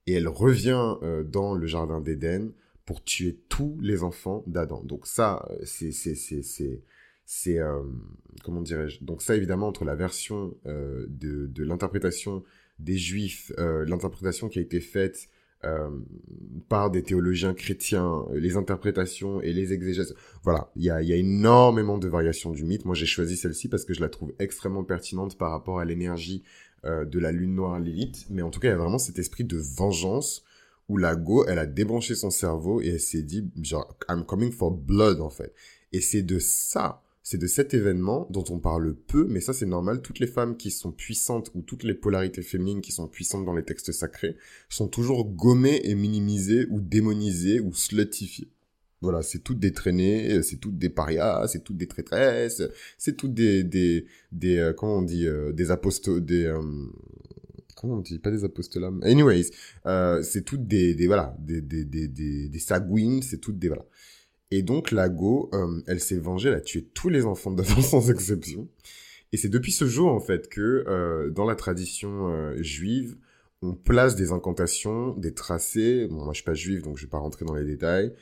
Et 0.06 0.14
elle 0.14 0.28
revient 0.28 0.96
euh, 1.02 1.22
dans 1.22 1.54
le 1.54 1.66
jardin 1.66 2.00
d'Éden 2.00 2.52
pour 2.84 3.02
tuer 3.04 3.38
tous 3.48 3.78
les 3.80 4.02
enfants 4.02 4.42
d'Adam. 4.46 4.82
Donc 4.84 5.06
ça, 5.06 5.48
c'est 5.64 5.92
c'est 5.92 7.58
comment 8.42 8.60
dirais-je? 8.60 9.02
Donc 9.02 9.22
ça 9.22 9.34
évidemment 9.34 9.68
entre 9.68 9.86
la 9.86 9.94
version 9.94 10.54
de 10.66 11.46
de 11.46 11.64
l'interprétation 11.64 12.42
des 12.78 12.96
juifs, 12.96 13.52
euh, 13.58 13.84
l'interprétation 13.86 14.48
qui 14.48 14.58
a 14.58 14.62
été 14.62 14.80
faite 14.80 15.28
euh, 15.64 15.88
par 16.68 16.90
des 16.90 17.02
théologiens 17.02 17.54
chrétiens, 17.54 18.26
les 18.34 18.56
interprétations 18.56 19.40
et 19.40 19.52
les 19.52 19.72
exégèses. 19.72 20.14
Voilà, 20.42 20.70
il 20.76 20.82
y 20.82 20.90
a, 20.90 21.02
y 21.02 21.12
a, 21.12 21.16
énormément 21.16 21.96
de 21.96 22.08
variations 22.08 22.50
du 22.50 22.64
mythe. 22.64 22.84
Moi, 22.84 22.94
j'ai 22.94 23.06
choisi 23.06 23.36
celle-ci 23.36 23.68
parce 23.68 23.84
que 23.84 23.94
je 23.94 24.00
la 24.00 24.08
trouve 24.08 24.34
extrêmement 24.38 24.84
pertinente 24.84 25.38
par 25.38 25.50
rapport 25.50 25.80
à 25.80 25.84
l'énergie 25.84 26.42
euh, 26.84 27.06
de 27.06 27.18
la 27.18 27.32
lune 27.32 27.54
noire 27.54 27.78
Lilith. 27.78 28.26
Mais 28.28 28.42
en 28.42 28.50
tout 28.50 28.60
cas, 28.60 28.68
il 28.68 28.72
y 28.72 28.74
a 28.74 28.78
vraiment 28.78 28.98
cet 28.98 29.18
esprit 29.18 29.44
de 29.44 29.56
vengeance 29.56 30.44
où 30.90 30.98
la 30.98 31.16
Go, 31.16 31.46
elle 31.46 31.58
a 31.58 31.66
débranché 31.66 32.14
son 32.14 32.30
cerveau 32.30 32.82
et 32.82 32.88
elle 32.88 33.00
s'est 33.00 33.22
dit, 33.22 33.50
genre, 33.62 33.96
I'm 34.10 34.24
coming 34.26 34.52
for 34.52 34.70
blood, 34.70 35.22
en 35.22 35.30
fait. 35.30 35.54
Et 35.92 36.02
c'est 36.02 36.22
de 36.22 36.38
ça 36.38 37.02
c'est 37.24 37.38
de 37.38 37.46
cet 37.46 37.72
événement 37.72 38.28
dont 38.30 38.44
on 38.50 38.58
parle 38.58 38.94
peu, 38.94 39.26
mais 39.28 39.40
ça 39.40 39.54
c'est 39.54 39.66
normal, 39.66 40.02
toutes 40.02 40.18
les 40.18 40.26
femmes 40.26 40.58
qui 40.58 40.70
sont 40.70 40.92
puissantes 40.92 41.50
ou 41.54 41.62
toutes 41.62 41.82
les 41.82 41.94
polarités 41.94 42.42
féminines 42.42 42.82
qui 42.82 42.92
sont 42.92 43.08
puissantes 43.08 43.46
dans 43.46 43.54
les 43.54 43.64
textes 43.64 43.92
sacrés 43.92 44.36
sont 44.68 44.88
toujours 44.88 45.24
gommées 45.24 45.80
et 45.84 45.94
minimisées 45.94 46.66
ou 46.70 46.80
démonisées 46.80 47.60
ou 47.60 47.72
slutifiées. 47.72 48.50
Voilà, 49.00 49.22
c'est 49.22 49.38
toutes 49.38 49.58
des 49.58 49.72
traînées, 49.72 50.42
c'est 50.42 50.58
toutes 50.58 50.78
des 50.78 50.90
parias, 50.90 51.46
c'est 51.48 51.64
toutes 51.64 51.78
des 51.78 51.86
traîtresses, 51.86 52.62
c'est 52.98 53.16
toutes 53.16 53.34
des, 53.34 53.64
des, 53.64 54.06
des, 54.32 54.58
euh, 54.58 54.72
comment 54.72 54.98
on 54.98 55.02
dit, 55.02 55.26
euh, 55.26 55.52
des 55.52 55.70
apostos, 55.70 56.20
des, 56.20 56.44
euh, 56.44 56.62
comment 57.74 57.94
on 57.94 58.00
dit, 58.00 58.18
pas 58.18 58.30
des 58.30 58.44
apostolats, 58.44 58.92
anyways, 59.02 59.50
c'est 60.22 60.44
toutes 60.44 60.66
des, 60.66 60.94
des, 60.94 61.06
voilà, 61.06 61.36
des, 61.38 61.62
des, 61.62 61.84
des, 61.84 62.06
des, 62.06 62.48
des 62.48 62.58
sagouines, 62.58 63.22
c'est 63.22 63.38
toutes 63.38 63.58
des, 63.58 63.68
voilà. 63.68 63.84
Et 64.50 64.62
donc 64.62 64.90
la 64.90 65.08
Go, 65.08 65.50
euh, 65.52 65.82
elle 65.86 66.00
s'est 66.00 66.18
vengée, 66.18 66.48
elle 66.48 66.54
a 66.54 66.60
tué 66.60 66.84
tous 66.94 67.08
les 67.08 67.24
enfants 67.24 67.50
d'Adam 67.50 67.80
sans 67.80 68.10
exception. 68.10 68.68
Et 69.32 69.36
c'est 69.36 69.48
depuis 69.48 69.72
ce 69.72 69.86
jour 69.86 70.12
en 70.12 70.20
fait 70.20 70.48
que 70.48 70.84
euh, 70.86 71.30
dans 71.30 71.44
la 71.44 71.56
tradition 71.56 72.28
euh, 72.28 72.62
juive, 72.62 73.16
on 73.62 73.74
place 73.74 74.14
des 74.14 74.30
incantations, 74.32 75.14
des 75.16 75.34
tracés. 75.34 76.06
Bon, 76.08 76.24
moi 76.24 76.32
je 76.32 76.36
suis 76.36 76.44
pas 76.44 76.54
juif 76.54 76.82
donc 76.82 76.98
je 76.98 77.04
vais 77.04 77.10
pas 77.10 77.18
rentrer 77.18 77.44
dans 77.44 77.54
les 77.54 77.64
détails. 77.64 78.14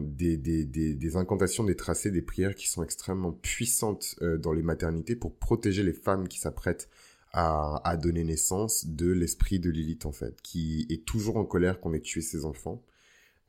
Des, 0.00 0.36
des, 0.36 0.64
des, 0.64 1.16
incantations, 1.16 1.64
des 1.64 1.74
tracés, 1.74 2.12
des 2.12 2.22
prières 2.22 2.54
qui 2.54 2.68
sont 2.68 2.84
extrêmement 2.84 3.32
puissantes 3.32 4.14
dans 4.38 4.52
les 4.52 4.62
maternités 4.62 5.16
pour 5.16 5.34
protéger 5.34 5.82
les 5.82 5.92
femmes 5.92 6.28
qui 6.28 6.38
s'apprêtent 6.38 6.88
à, 7.32 7.80
à, 7.82 7.96
donner 7.96 8.22
naissance 8.22 8.86
de 8.86 9.10
l'esprit 9.10 9.58
de 9.58 9.68
Lilith 9.68 10.06
en 10.06 10.12
fait, 10.12 10.40
qui 10.42 10.86
est 10.90 11.04
toujours 11.04 11.38
en 11.38 11.44
colère 11.44 11.80
qu'on 11.80 11.92
ait 11.92 12.00
tué 12.00 12.20
ses 12.20 12.44
enfants 12.44 12.84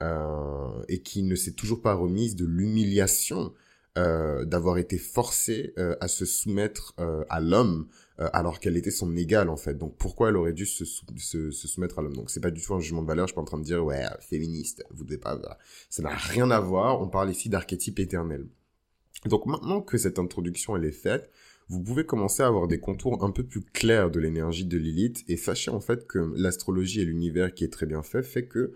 et 0.01 1.01
qui 1.01 1.23
ne 1.23 1.35
s'est 1.35 1.53
toujours 1.53 1.81
pas 1.81 1.93
remise 1.93 2.35
de 2.35 2.45
l'humiliation 2.45 3.53
euh, 3.96 4.44
d'avoir 4.44 4.79
été 4.79 4.98
forcée 4.98 5.72
euh, 5.77 5.96
à 6.01 6.07
se 6.07 6.25
soumettre 6.25 6.96
à 7.29 7.39
l'homme 7.39 7.87
alors 8.18 8.59
qu'elle 8.59 8.75
était 8.75 8.91
son 8.91 9.15
égale 9.15 9.50
en 9.50 9.55
fait. 9.55 9.75
Donc 9.75 9.98
pourquoi 9.98 10.29
elle 10.29 10.35
aurait 10.35 10.53
dû 10.53 10.65
se 10.65 10.83
soumettre 11.51 12.00
à 12.00 12.01
l'homme? 12.01 12.15
Donc 12.15 12.29
c'est 12.31 12.41
pas 12.41 12.51
du 12.51 12.61
tout 12.61 12.74
un 12.74 12.79
jugement 12.79 13.01
de 13.01 13.07
valeur. 13.07 13.27
Je 13.27 13.31
suis 13.31 13.35
pas 13.35 13.41
en 13.41 13.46
train 13.46 13.59
de 13.59 13.63
dire 13.63 13.83
ouais 13.83 14.03
féministe, 14.20 14.83
vous 14.91 15.03
devez 15.03 15.20
pas. 15.20 15.39
Ça 15.89 16.01
n'a 16.01 16.15
rien 16.15 16.50
à 16.51 16.59
voir. 16.59 17.01
On 17.01 17.07
parle 17.07 17.29
ici 17.29 17.50
d'archétype 17.50 18.00
éternel. 18.00 18.48
Donc 19.25 19.46
maintenant 19.46 19.81
que 19.81 19.98
cette 19.98 20.20
introduction 20.20 20.75
elle 20.75 20.85
est 20.85 20.91
faite, 20.91 21.31
vous 21.70 21.81
pouvez 21.81 22.05
commencer 22.05 22.44
à 22.44 22.48
avoir 22.48 22.68
des 22.68 22.79
contours 22.79 23.24
un 23.24 23.31
peu 23.31 23.44
plus 23.44 23.61
clairs 23.61 24.11
de 24.11 24.20
l'énergie 24.20 24.65
de 24.65 24.77
Lilith 24.77 25.24
et 25.27 25.37
sachez 25.37 25.72
en 25.72 25.79
fait 25.79 26.07
que 26.07 26.33
l'astrologie 26.35 27.01
et 27.01 27.05
l'univers 27.05 27.53
qui 27.53 27.63
est 27.63 27.72
très 27.72 27.85
bien 27.85 28.03
fait 28.03 28.24
fait 28.24 28.48
que 28.48 28.74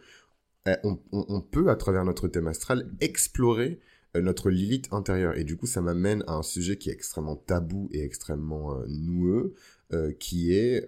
eh, 0.66 0.76
on, 1.12 1.42
peut, 1.42 1.70
à 1.70 1.76
travers 1.76 2.04
notre 2.04 2.28
thème 2.28 2.48
astral, 2.48 2.90
explorer 3.00 3.80
euh, 4.16 4.22
notre 4.22 4.50
Lilith 4.50 4.88
intérieure. 4.92 5.38
Et 5.38 5.44
du 5.44 5.58
coup, 5.58 5.68
ça 5.68 5.82
m'amène 5.82 6.24
à 6.28 6.34
un 6.34 6.44
sujet 6.44 6.78
qui 6.78 6.90
est 6.90 6.94
extrêmement 6.94 7.36
tabou 7.36 7.90
et 7.92 8.04
extrêmement 8.04 8.76
euh, 8.76 8.86
noueux, 8.88 9.54
euh, 9.94 10.12
qui 10.14 10.54
est 10.54 10.86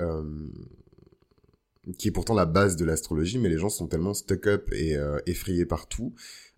qui 1.98 2.10
est 2.10 2.12
pourtant 2.12 2.36
la 2.36 2.46
base 2.46 2.76
de 2.76 2.86
l'astrologie, 2.86 3.40
mais 3.40 3.50
les 3.50 3.58
gens 3.58 3.70
sont 3.70 3.88
tellement 3.88 4.14
stuck 4.14 4.46
up 4.46 4.70
et 4.74 4.96
effrayés 5.26 5.66
partout. 5.66 6.14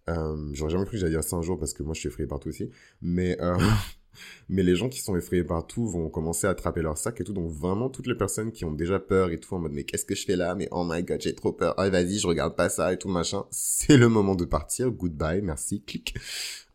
J'aurais 0.08 0.72
jamais 0.72 0.84
cru 0.84 0.94
que 0.94 0.98
j'allais 0.98 1.14
dire 1.14 1.24
ça 1.24 1.38
un 1.38 1.42
jour 1.42 1.58
parce 1.58 1.74
que 1.74 1.84
moi 1.84 1.94
je 1.94 2.02
suis 2.02 2.10
effrayé 2.10 2.28
partout 2.28 2.50
aussi, 2.50 2.70
mais 3.02 3.38
mais 4.50 4.64
les 4.64 4.76
gens 4.76 4.90
qui 4.90 5.02
sont 5.02 5.16
effrayés 5.16 5.44
partout 5.44 5.88
vont 5.88 6.10
commencer 6.10 6.48
à 6.48 6.52
attraper 6.52 6.82
leur 6.82 6.98
sac 6.98 7.20
et 7.22 7.24
tout. 7.24 7.34
Donc 7.34 7.50
vraiment, 7.50 7.90
toutes 7.90 8.08
les 8.08 8.16
personnes 8.16 8.52
qui 8.52 8.66
ont 8.66 8.72
déjà 8.72 9.00
peur 9.00 9.32
et 9.32 9.40
tout, 9.40 9.56
en 9.56 9.60
mode, 9.60 9.74
mais 9.74 9.84
qu'est-ce 9.84 10.06
que 10.06 10.16
je 10.16 10.26
fais 10.26 10.36
là? 10.36 10.56
Mais 10.56 10.68
oh 10.72 10.86
my 10.88 11.04
god, 11.04 11.22
j'ai 11.22 11.36
trop 11.36 11.52
peur. 11.52 11.74
Ah, 11.78 11.90
vas-y, 11.90 12.20
je 12.20 12.28
regarde 12.28 12.56
pas 12.56 12.70
ça 12.70 12.94
et 12.94 12.98
tout, 12.98 13.10
machin. 13.10 13.46
C'est 13.52 13.98
le 13.98 14.10
moment 14.10 14.36
de 14.36 14.46
partir. 14.46 14.92
Goodbye, 14.92 15.42
merci, 15.42 15.82
clic. 15.82 16.16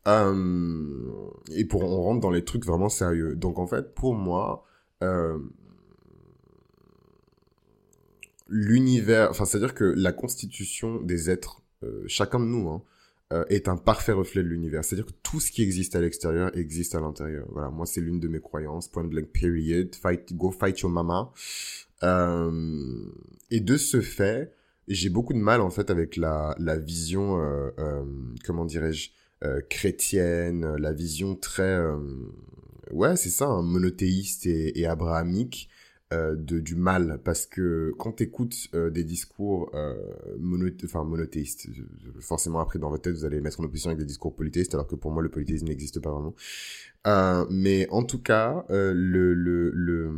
Euh, 0.07 1.31
et 1.53 1.65
pour, 1.65 1.83
on 1.83 2.03
rentre 2.03 2.21
dans 2.21 2.31
les 2.31 2.45
trucs 2.45 2.65
vraiment 2.65 2.89
sérieux. 2.89 3.35
Donc 3.35 3.59
en 3.59 3.67
fait, 3.67 3.95
pour 3.95 4.15
moi, 4.15 4.65
euh, 5.03 5.39
l'univers, 8.49 9.31
enfin, 9.31 9.45
c'est-à-dire 9.45 9.75
que 9.75 9.85
la 9.85 10.13
constitution 10.13 11.01
des 11.01 11.31
êtres, 11.31 11.63
euh, 11.83 12.05
chacun 12.07 12.39
de 12.41 12.45
nous, 12.45 12.69
hein, 12.69 12.83
euh, 13.33 13.45
est 13.49 13.69
un 13.69 13.77
parfait 13.77 14.13
reflet 14.13 14.43
de 14.43 14.49
l'univers. 14.49 14.85
C'est-à-dire 14.85 15.07
que 15.07 15.19
tout 15.23 15.41
ce 15.41 15.51
qui 15.51 15.63
existe 15.63 15.97
à 15.97 16.01
l'extérieur 16.01 16.57
existe 16.57 16.95
à 16.95 17.01
l'intérieur. 17.01 17.47
Voilà, 17.51 17.71
moi 17.71 17.85
c'est 17.87 18.01
l'une 18.01 18.21
de 18.21 18.29
mes 18.29 18.41
croyances. 18.41 18.89
Point 18.89 19.05
blank 19.05 19.27
period. 19.33 19.95
Fight, 19.95 20.33
go 20.35 20.51
fight 20.51 20.79
your 20.81 20.91
mama. 20.91 21.33
Euh, 22.03 23.11
et 23.51 23.61
de 23.61 23.77
ce 23.77 24.01
fait, 24.01 24.53
j'ai 24.87 25.09
beaucoup 25.09 25.33
de 25.33 25.39
mal 25.39 25.61
en 25.61 25.71
fait 25.71 25.91
avec 25.91 26.17
la 26.17 26.55
la 26.59 26.79
vision, 26.79 27.41
euh, 27.41 27.71
euh 27.79 28.05
comment 28.45 28.65
dirais-je, 28.65 29.11
euh, 29.45 29.61
chrétienne, 29.69 30.77
la 30.77 30.93
vision 30.93 31.35
très, 31.35 31.81
ouais 32.93 33.17
c'est 33.17 33.31
ça, 33.31 33.47
hein, 33.47 33.63
monothéiste 33.63 34.47
et, 34.47 34.79
et 34.79 34.87
abrahamique 34.87 35.69
euh, 36.13 36.37
de, 36.37 36.61
du 36.61 36.77
mal 36.77 37.21
parce 37.25 37.47
que 37.47 37.93
quand 37.99 38.13
tu 38.13 38.23
écoutes 38.23 38.69
euh, 38.75 38.91
des 38.91 39.03
discours 39.03 39.73
euh, 39.75 39.97
enfin, 40.85 41.03
monothéistes, 41.03 41.69
forcément 42.21 42.61
après 42.61 42.79
dans 42.79 42.91
votre 42.91 43.03
tête 43.03 43.15
vous 43.15 43.25
allez 43.25 43.41
mettre 43.41 43.59
en 43.59 43.65
opposition 43.65 43.91
avec 43.91 43.99
des 43.99 44.05
discours 44.07 44.33
polythéistes 44.33 44.73
alors 44.75 44.87
que 44.87 44.95
pour 44.95 45.11
moi 45.11 45.21
le 45.21 45.31
polythéisme 45.31 45.67
n'existe 45.67 45.99
pas 45.99 46.13
vraiment. 46.13 46.33
Euh, 47.07 47.45
mais 47.51 47.87
en 47.91 48.03
tout 48.03 48.21
cas, 48.21 48.65
euh, 48.71 48.93
le, 48.93 49.33
le, 49.33 49.71
le, 49.71 50.11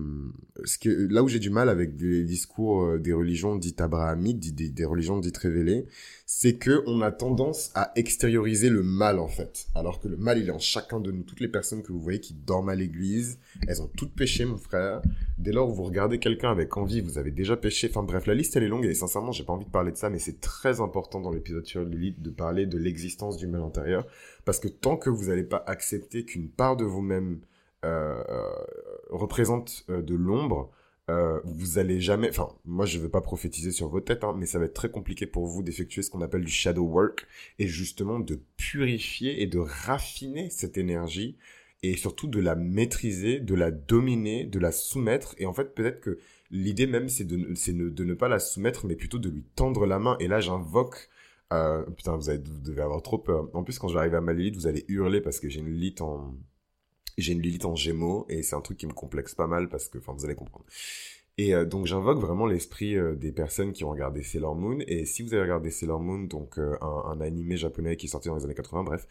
ce 0.65 0.79
que, 0.79 0.89
là 1.13 1.23
où 1.23 1.29
j'ai 1.29 1.39
du 1.39 1.51
mal 1.51 1.69
avec 1.69 1.97
des 1.97 2.25
discours 2.25 2.83
euh, 2.83 2.99
des 2.99 3.13
religions 3.13 3.57
dites 3.57 3.83
abrahamiques, 3.83 4.55
des, 4.55 4.71
des 4.71 4.85
religions 4.87 5.19
dites 5.19 5.37
révélées, 5.37 5.85
c'est 6.25 6.55
que 6.55 6.83
on 6.87 7.03
a 7.03 7.13
tendance 7.13 7.71
à 7.75 7.93
extérioriser 7.95 8.71
le 8.71 8.83
mal 8.83 9.19
en 9.19 9.29
fait, 9.29 9.67
alors 9.75 10.01
que 10.01 10.09
le 10.09 10.17
mal 10.17 10.39
il 10.39 10.49
est 10.49 10.53
en 10.53 10.59
chacun 10.59 10.99
de 10.99 11.11
nous. 11.11 11.25
Toutes 11.25 11.41
les 11.41 11.49
personnes 11.49 11.83
que 11.83 11.93
vous 11.93 12.01
voyez 12.01 12.21
qui 12.21 12.33
dorment 12.33 12.71
à 12.71 12.75
l'église, 12.75 13.39
elles 13.67 13.83
ont 13.83 13.91
toutes 13.95 14.15
péché, 14.15 14.47
mon 14.47 14.57
frère. 14.57 15.03
Dès 15.37 15.53
lors 15.53 15.69
vous 15.69 15.85
regardez 15.85 16.19
quelqu'un 16.19 16.51
avec 16.51 16.75
envie, 16.79 17.03
vous 17.03 17.19
avez 17.19 17.33
déjà 17.33 17.59
péché. 17.59 17.89
Enfin 17.91 18.03
bref, 18.03 18.25
la 18.27 18.35
liste 18.35 18.57
elle 18.57 18.63
est 18.63 18.69
longue 18.69 18.87
et 18.87 18.95
sincèrement 18.95 19.33
j'ai 19.33 19.45
pas 19.45 19.53
envie 19.53 19.67
de 19.67 19.71
parler 19.71 19.93
de 19.93 19.99
ça, 19.99 20.09
mais 20.09 20.19
c'est 20.19 20.41
très 20.41 20.81
important 20.81 21.21
dans 21.21 21.33
l'épisode 21.33 21.67
sur 21.67 21.85
l'élite 21.85 22.23
de 22.23 22.31
parler 22.31 22.65
de 22.65 22.79
l'existence 22.79 23.37
du 23.37 23.47
mal 23.47 23.61
intérieur 23.61 24.07
parce 24.49 24.61
que 24.61 24.69
tant 24.69 24.97
que 24.97 25.11
vous 25.11 25.27
n'allez 25.27 25.45
pas 25.45 25.63
accepter 25.67 26.25
qu'une 26.25 26.49
part 26.49 26.75
de 26.75 26.87
vous-même 26.87 27.43
euh, 27.85 28.25
euh, 28.31 28.49
représente 29.11 29.85
euh, 29.91 30.01
de 30.01 30.15
l'ombre, 30.15 30.73
vous 31.45 31.79
allez 31.79 32.01
jamais, 32.01 32.31
enfin, 32.31 32.49
moi 32.65 32.87
je 32.87 32.99
veux 32.99 33.11
pas 33.11 33.21
prophétiser 33.21 33.73
sur 33.73 33.89
vos 33.89 34.01
têtes, 34.01 34.25
hein, 34.25 34.35
mais 34.39 34.47
ça 34.47 34.59
va 34.59 34.65
être 34.65 34.73
très 34.73 34.91
compliqué 34.91 35.27
pour 35.27 35.45
vous 35.45 35.63
d'effectuer 35.63 36.01
ce 36.01 36.09
qu'on 36.09 36.23
appelle 36.23 36.45
du 36.45 36.51
shadow 36.51 36.85
work 36.85 37.27
et 37.59 37.67
justement 37.67 38.21
de 38.21 38.41
purifier 38.57 39.43
et 39.43 39.47
de 39.47 39.59
raffiner 39.59 40.49
cette 40.49 40.79
énergie 40.79 41.37
et 41.83 41.95
surtout 41.99 42.27
de 42.27 42.41
la 42.41 42.55
maîtriser, 42.55 43.41
de 43.41 43.55
la 43.55 43.71
dominer, 43.71 44.45
de 44.45 44.59
la 44.59 44.73
soumettre. 44.73 45.35
Et 45.37 45.45
en 45.45 45.53
fait, 45.53 45.75
peut-être 45.75 46.01
que 46.01 46.19
l'idée 46.51 46.87
même, 46.87 47.11
c'est 47.11 47.25
de 47.25 47.37
ne 47.37 48.15
pas 48.15 48.29
la 48.29 48.39
soumettre, 48.39 48.87
mais 48.87 48.97
plutôt 48.97 49.19
de 49.19 49.29
lui 49.29 49.45
tendre 49.57 49.85
la 49.85 49.99
main. 49.99 50.17
Et 50.21 50.27
là, 50.27 50.41
j'invoque 50.41 51.11
euh, 51.53 51.83
putain, 51.97 52.17
vous, 52.17 52.27
devez 52.27 52.83
avoir 52.83 53.03
trop 53.03 53.19
peur. 53.19 53.49
En 53.55 53.65
plus, 53.65 53.79
quand 53.79 53.89
j'arrive 53.89 54.15
à 54.15 54.21
ma 54.21 54.33
Lilith, 54.33 54.57
vous 54.57 54.67
allez 54.67 54.85
hurler 54.89 55.21
parce 55.21 55.41
que 55.41 55.49
j'ai 55.49 55.61
une 55.61 55.71
Lilith 55.71 56.01
en, 56.03 56.35
j'ai 57.17 57.33
une 57.33 57.41
Lilith 57.41 57.65
en 57.65 57.75
Gémeaux 57.75 58.27
et 58.29 58.43
c'est 58.43 58.55
un 58.55 58.61
truc 58.61 58.79
qui 58.79 58.87
me 58.87 58.93
complexe 58.93 59.35
pas 59.35 59.47
mal 59.47 59.69
parce 59.69 59.89
que, 59.89 59.99
enfin, 59.99 60.13
vous 60.13 60.25
allez 60.25 60.35
comprendre. 60.35 60.67
Et 61.39 61.55
euh, 61.55 61.65
donc 61.65 61.87
j'invoque 61.87 62.19
vraiment 62.19 62.47
l'esprit 62.47 62.97
euh, 62.97 63.15
des 63.15 63.33
personnes 63.33 63.73
qui 63.73 63.85
ont 63.85 63.91
regardé 63.91 64.23
Sailor 64.23 64.57
Moon. 64.57 64.79
Et 64.87 65.05
si 65.07 65.23
vous 65.23 65.33
avez 65.35 65.45
regardé 65.45 65.71
Sailor 65.71 66.01
Moon, 66.01 66.25
donc 66.25 66.59
un, 66.59 66.79
un, 66.81 67.21
animé 67.21 67.57
japonais 67.57 67.97
qui 67.97 68.07
est 68.07 68.11
sorti 68.11 68.29
dans 68.29 68.37
les 68.37 68.45
années 68.45 68.55
80, 68.55 68.83
bref, 68.85 69.07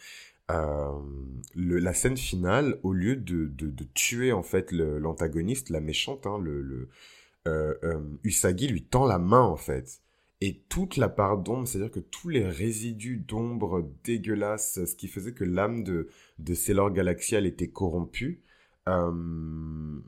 la 1.55 1.93
scène 1.93 2.17
finale, 2.17 2.79
au 2.83 2.93
lieu 2.93 3.15
de, 3.15 3.47
de, 3.47 3.69
de 3.69 3.83
tuer 3.93 4.31
en 4.31 4.43
fait 4.43 4.71
l'antagoniste, 4.71 5.69
la 5.69 5.81
méchante, 5.81 6.27
hein, 6.27 6.39
le, 6.39 6.61
le 6.61 6.89
Usagi 8.23 8.67
lui 8.67 8.83
tend 8.83 9.05
la 9.05 9.19
main 9.19 9.41
en 9.41 9.55
fait 9.55 10.01
et 10.39 10.61
toute 10.69 10.97
la 10.97 11.09
part 11.09 11.37
d'ombre, 11.39 11.67
c'est-à-dire 11.67 11.91
que 11.91 11.99
tous 11.99 12.29
les 12.29 12.47
résidus 12.47 13.17
d'ombre 13.17 13.89
dégueulasses, 14.03 14.85
ce 14.85 14.95
qui 14.95 15.07
faisait 15.07 15.33
que 15.33 15.43
l'âme 15.43 15.83
de, 15.83 16.09
de 16.37 16.53
Sailor 16.53 16.91
Galaxia 16.91 17.39
était 17.39 17.69
corrompue, 17.69 18.43
euh, 18.87 19.11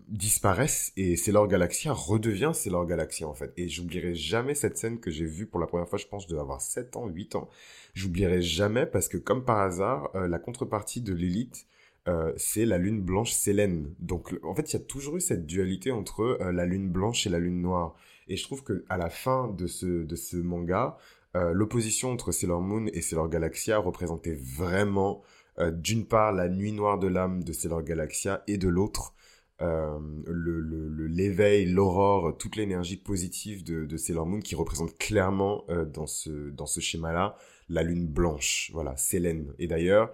disparaissent 0.07 0.93
et 0.95 1.17
Sailor 1.17 1.47
Galaxia 1.47 1.91
redevient 1.91 2.51
Sailor 2.53 2.85
Galaxia 2.85 3.27
en 3.27 3.33
fait. 3.33 3.51
Et 3.57 3.67
j'oublierai 3.67 4.15
jamais 4.15 4.53
cette 4.53 4.77
scène 4.77 4.99
que 4.99 5.11
j'ai 5.11 5.25
vue 5.25 5.47
pour 5.47 5.59
la 5.59 5.67
première 5.67 5.89
fois, 5.89 5.97
je 5.97 6.07
pense 6.07 6.27
je 6.29 6.35
avoir 6.35 6.61
7 6.61 6.95
ans, 6.95 7.07
8 7.07 7.35
ans. 7.35 7.49
J'oublierai 7.93 8.41
jamais 8.41 8.85
parce 8.85 9.09
que 9.09 9.17
comme 9.17 9.43
par 9.43 9.59
hasard, 9.59 10.11
euh, 10.15 10.27
la 10.27 10.39
contrepartie 10.39 11.01
de 11.01 11.13
l'élite, 11.13 11.65
euh, 12.07 12.31
c'est 12.37 12.65
la 12.65 12.77
lune 12.77 13.01
blanche 13.01 13.31
Sélène. 13.31 13.93
Donc 13.99 14.33
en 14.43 14.55
fait, 14.55 14.71
il 14.71 14.73
y 14.73 14.81
a 14.81 14.85
toujours 14.85 15.17
eu 15.17 15.21
cette 15.21 15.45
dualité 15.45 15.91
entre 15.91 16.37
la 16.39 16.65
lune 16.65 16.89
blanche 16.89 17.27
et 17.27 17.29
la 17.29 17.39
lune 17.39 17.61
noire. 17.61 17.95
Et 18.29 18.37
je 18.37 18.43
trouve 18.43 18.63
que 18.63 18.85
à 18.89 18.97
la 18.97 19.09
fin 19.09 19.47
de 19.47 19.67
ce, 19.67 20.03
de 20.05 20.15
ce 20.15 20.37
manga, 20.37 20.97
euh, 21.35 21.51
l'opposition 21.53 22.11
entre 22.11 22.31
Sailor 22.31 22.61
Moon 22.61 22.87
et 22.93 23.01
Sailor 23.01 23.29
Galaxia 23.29 23.77
représentait 23.77 24.35
vraiment, 24.35 25.21
euh, 25.59 25.71
d'une 25.71 26.05
part, 26.05 26.31
la 26.31 26.47
nuit 26.47 26.71
noire 26.71 26.97
de 26.97 27.07
l'âme 27.07 27.43
de 27.43 27.53
Sailor 27.53 27.83
Galaxia 27.83 28.43
et 28.47 28.57
de 28.57 28.67
l'autre, 28.67 29.13
euh, 29.61 29.99
le 30.25 31.07
l'éveil, 31.07 31.65
le, 31.65 31.73
l'aurore, 31.73 32.37
toute 32.37 32.55
l'énergie 32.55 32.97
positive 32.97 33.63
de, 33.63 33.85
de 33.85 33.97
Sailor 33.97 34.25
Moon 34.25 34.39
qui 34.39 34.55
représente 34.55 34.97
clairement 34.97 35.65
euh, 35.69 35.85
dans 35.85 36.07
ce, 36.07 36.49
dans 36.51 36.65
ce 36.65 36.79
schéma-là 36.79 37.35
la 37.67 37.83
lune 37.83 38.07
blanche, 38.07 38.71
voilà, 38.73 38.95
Sélène. 38.95 39.53
Et 39.59 39.67
d'ailleurs, 39.67 40.11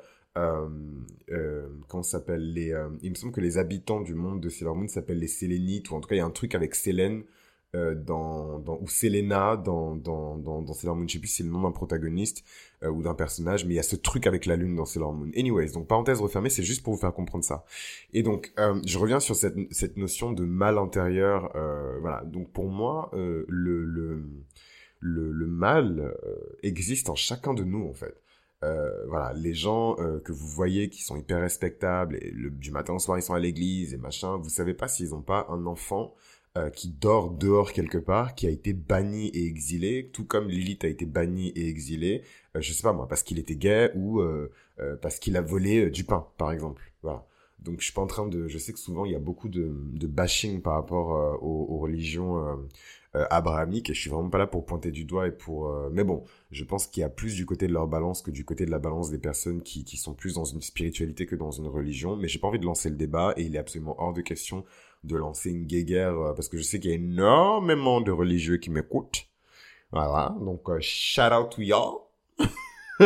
comment 1.87 2.03
s'appelle 2.03 2.51
les 2.51 2.75
il 3.01 3.11
me 3.11 3.15
semble 3.15 3.31
que 3.31 3.39
les 3.39 3.57
habitants 3.57 4.01
du 4.01 4.13
monde 4.13 4.41
de 4.41 4.49
Sailor 4.49 4.75
Moon 4.75 4.89
s'appellent 4.89 5.19
les 5.19 5.29
Sélénites 5.29 5.89
ou 5.89 5.95
en 5.95 6.01
tout 6.01 6.09
cas 6.09 6.15
il 6.15 6.17
y 6.17 6.21
a 6.21 6.25
un 6.25 6.31
truc 6.31 6.55
avec 6.55 6.75
Sélène 6.75 7.23
dans, 7.95 8.59
dans, 8.59 8.77
ou 8.81 8.87
Selena 8.87 9.57
dans, 9.57 9.95
dans, 9.95 10.37
dans, 10.37 10.61
dans 10.61 10.73
Sailor 10.73 10.95
Moon. 10.95 11.07
Je 11.07 11.13
sais 11.13 11.19
plus 11.19 11.27
si 11.27 11.37
c'est 11.37 11.43
le 11.43 11.49
nom 11.49 11.61
d'un 11.61 11.71
protagoniste 11.71 12.43
euh, 12.83 12.89
ou 12.89 13.03
d'un 13.03 13.13
personnage, 13.13 13.65
mais 13.65 13.73
il 13.73 13.77
y 13.77 13.79
a 13.79 13.83
ce 13.83 13.95
truc 13.95 14.27
avec 14.27 14.45
la 14.45 14.55
lune 14.55 14.75
dans 14.75 14.85
Sailor 14.85 15.13
Moon. 15.13 15.29
Anyways, 15.35 15.71
donc 15.71 15.87
parenthèse 15.87 16.21
refermée, 16.21 16.49
c'est 16.49 16.63
juste 16.63 16.83
pour 16.83 16.93
vous 16.93 16.99
faire 16.99 17.13
comprendre 17.13 17.43
ça. 17.43 17.65
Et 18.13 18.23
donc, 18.23 18.53
euh, 18.59 18.79
je 18.85 18.97
reviens 18.97 19.19
sur 19.19 19.35
cette, 19.35 19.55
cette 19.71 19.97
notion 19.97 20.31
de 20.31 20.43
mal 20.43 20.77
intérieur. 20.77 21.51
voilà, 22.01 22.23
donc 22.25 22.51
pour 22.51 22.69
moi, 22.69 23.09
le, 23.13 23.45
le, 23.47 24.23
le, 24.99 25.47
mal 25.47 26.15
existe 26.63 27.09
en 27.09 27.15
chacun 27.15 27.53
de 27.53 27.63
nous, 27.63 27.87
en 27.87 27.93
fait. 27.93 28.15
Euh, 28.65 29.05
voilà, 29.07 29.33
les 29.33 29.53
gens 29.53 29.95
euh, 29.99 30.19
que 30.19 30.31
vous 30.31 30.47
voyez 30.47 30.89
qui 30.89 31.03
sont 31.03 31.17
hyper 31.17 31.39
respectables 31.39 32.17
du 32.57 32.71
matin 32.71 32.93
au 32.93 32.99
soir 32.99 33.17
ils 33.19 33.21
sont 33.21 33.33
à 33.33 33.39
l'église 33.39 33.93
et 33.93 33.97
machin, 33.97 34.37
vous 34.37 34.49
savez 34.49 34.73
pas 34.73 34.87
s'ils 34.87 35.13
ont 35.13 35.21
pas 35.21 35.45
un 35.49 35.65
enfant 35.65 36.15
euh, 36.57 36.69
qui 36.69 36.87
dort 36.87 37.31
dehors 37.31 37.73
quelque 37.73 37.97
part, 37.97 38.33
qui 38.33 38.47
a 38.47 38.49
été 38.49 38.71
banni 38.71 39.27
et 39.33 39.45
exilé, 39.45 40.09
tout 40.13 40.23
comme 40.23 40.47
Lilith 40.47 40.85
a 40.85 40.87
été 40.87 41.05
banni 41.05 41.49
et 41.49 41.67
exilé, 41.67 42.21
euh, 42.55 42.61
je 42.61 42.71
sais 42.71 42.81
pas 42.81 42.93
moi, 42.93 43.09
parce 43.09 43.23
qu'il 43.23 43.39
était 43.39 43.57
gay 43.57 43.91
ou 43.93 44.21
euh, 44.21 44.49
parce 45.01 45.19
qu'il 45.19 45.35
a 45.35 45.41
volé 45.41 45.89
du 45.89 46.05
pain, 46.05 46.27
par 46.37 46.53
exemple. 46.53 46.81
Voilà. 47.03 47.25
Donc 47.59 47.81
je 47.81 47.83
suis 47.83 47.93
pas 47.93 48.01
en 48.01 48.07
train 48.07 48.25
de, 48.25 48.47
je 48.47 48.57
sais 48.57 48.71
que 48.71 48.79
souvent 48.79 49.03
il 49.03 49.11
y 49.11 49.15
a 49.15 49.19
beaucoup 49.19 49.49
de, 49.49 49.75
de 49.95 50.07
bashing 50.07 50.61
par 50.61 50.75
rapport 50.75 51.43
aux, 51.43 51.65
aux, 51.73 51.77
religions 51.77 52.57
abrahamiques 53.13 53.89
et 53.89 53.93
je 53.93 53.99
suis 53.99 54.09
vraiment 54.09 54.29
pas 54.29 54.37
là 54.37 54.47
pour 54.47 54.65
pointer 54.65 54.91
du 54.91 55.03
doigt 55.03 55.27
et 55.27 55.31
pour, 55.31 55.73
mais 55.91 56.03
bon, 56.05 56.23
je 56.51 56.63
pense 56.63 56.87
qu'il 56.87 57.01
y 57.01 57.03
a 57.03 57.09
plus 57.09 57.35
du 57.35 57.45
côté 57.45 57.67
de 57.67 57.73
leur 57.73 57.87
balance 57.87 58.21
que 58.21 58.31
du 58.31 58.45
côté 58.45 58.65
de 58.65 58.71
la 58.71 58.79
balance 58.79 59.09
des 59.09 59.17
personnes 59.17 59.61
qui, 59.61 59.83
qui 59.83 59.97
sont 59.97 60.13
plus 60.13 60.35
dans 60.35 60.45
une 60.45 60.61
spiritualité 60.61 61.25
que 61.25 61.35
dans 61.35 61.51
une 61.51 61.67
religion. 61.67 62.15
Mais 62.15 62.27
j'ai 62.27 62.39
pas 62.39 62.47
envie 62.47 62.59
de 62.59 62.65
lancer 62.65 62.89
le 62.89 62.95
débat 62.95 63.33
et 63.35 63.43
il 63.43 63.55
est 63.55 63.59
absolument 63.59 63.95
hors 63.99 64.13
de 64.13 64.21
question 64.21 64.63
de 65.05 65.17
lancer 65.17 65.51
une 65.51 65.65
guéguerre 65.65 66.17
euh, 66.17 66.33
parce 66.33 66.49
que 66.49 66.57
je 66.57 66.63
sais 66.63 66.79
qu'il 66.79 66.91
y 66.91 66.93
a 66.93 66.97
énormément 66.97 68.01
de 68.01 68.11
religieux 68.11 68.57
qui 68.57 68.69
m'écoutent. 68.69 69.27
Voilà, 69.91 70.35
donc 70.41 70.69
euh, 70.69 70.79
shout 70.81 71.31
out 71.31 71.51
to 71.51 71.61
y'all. 71.61 72.01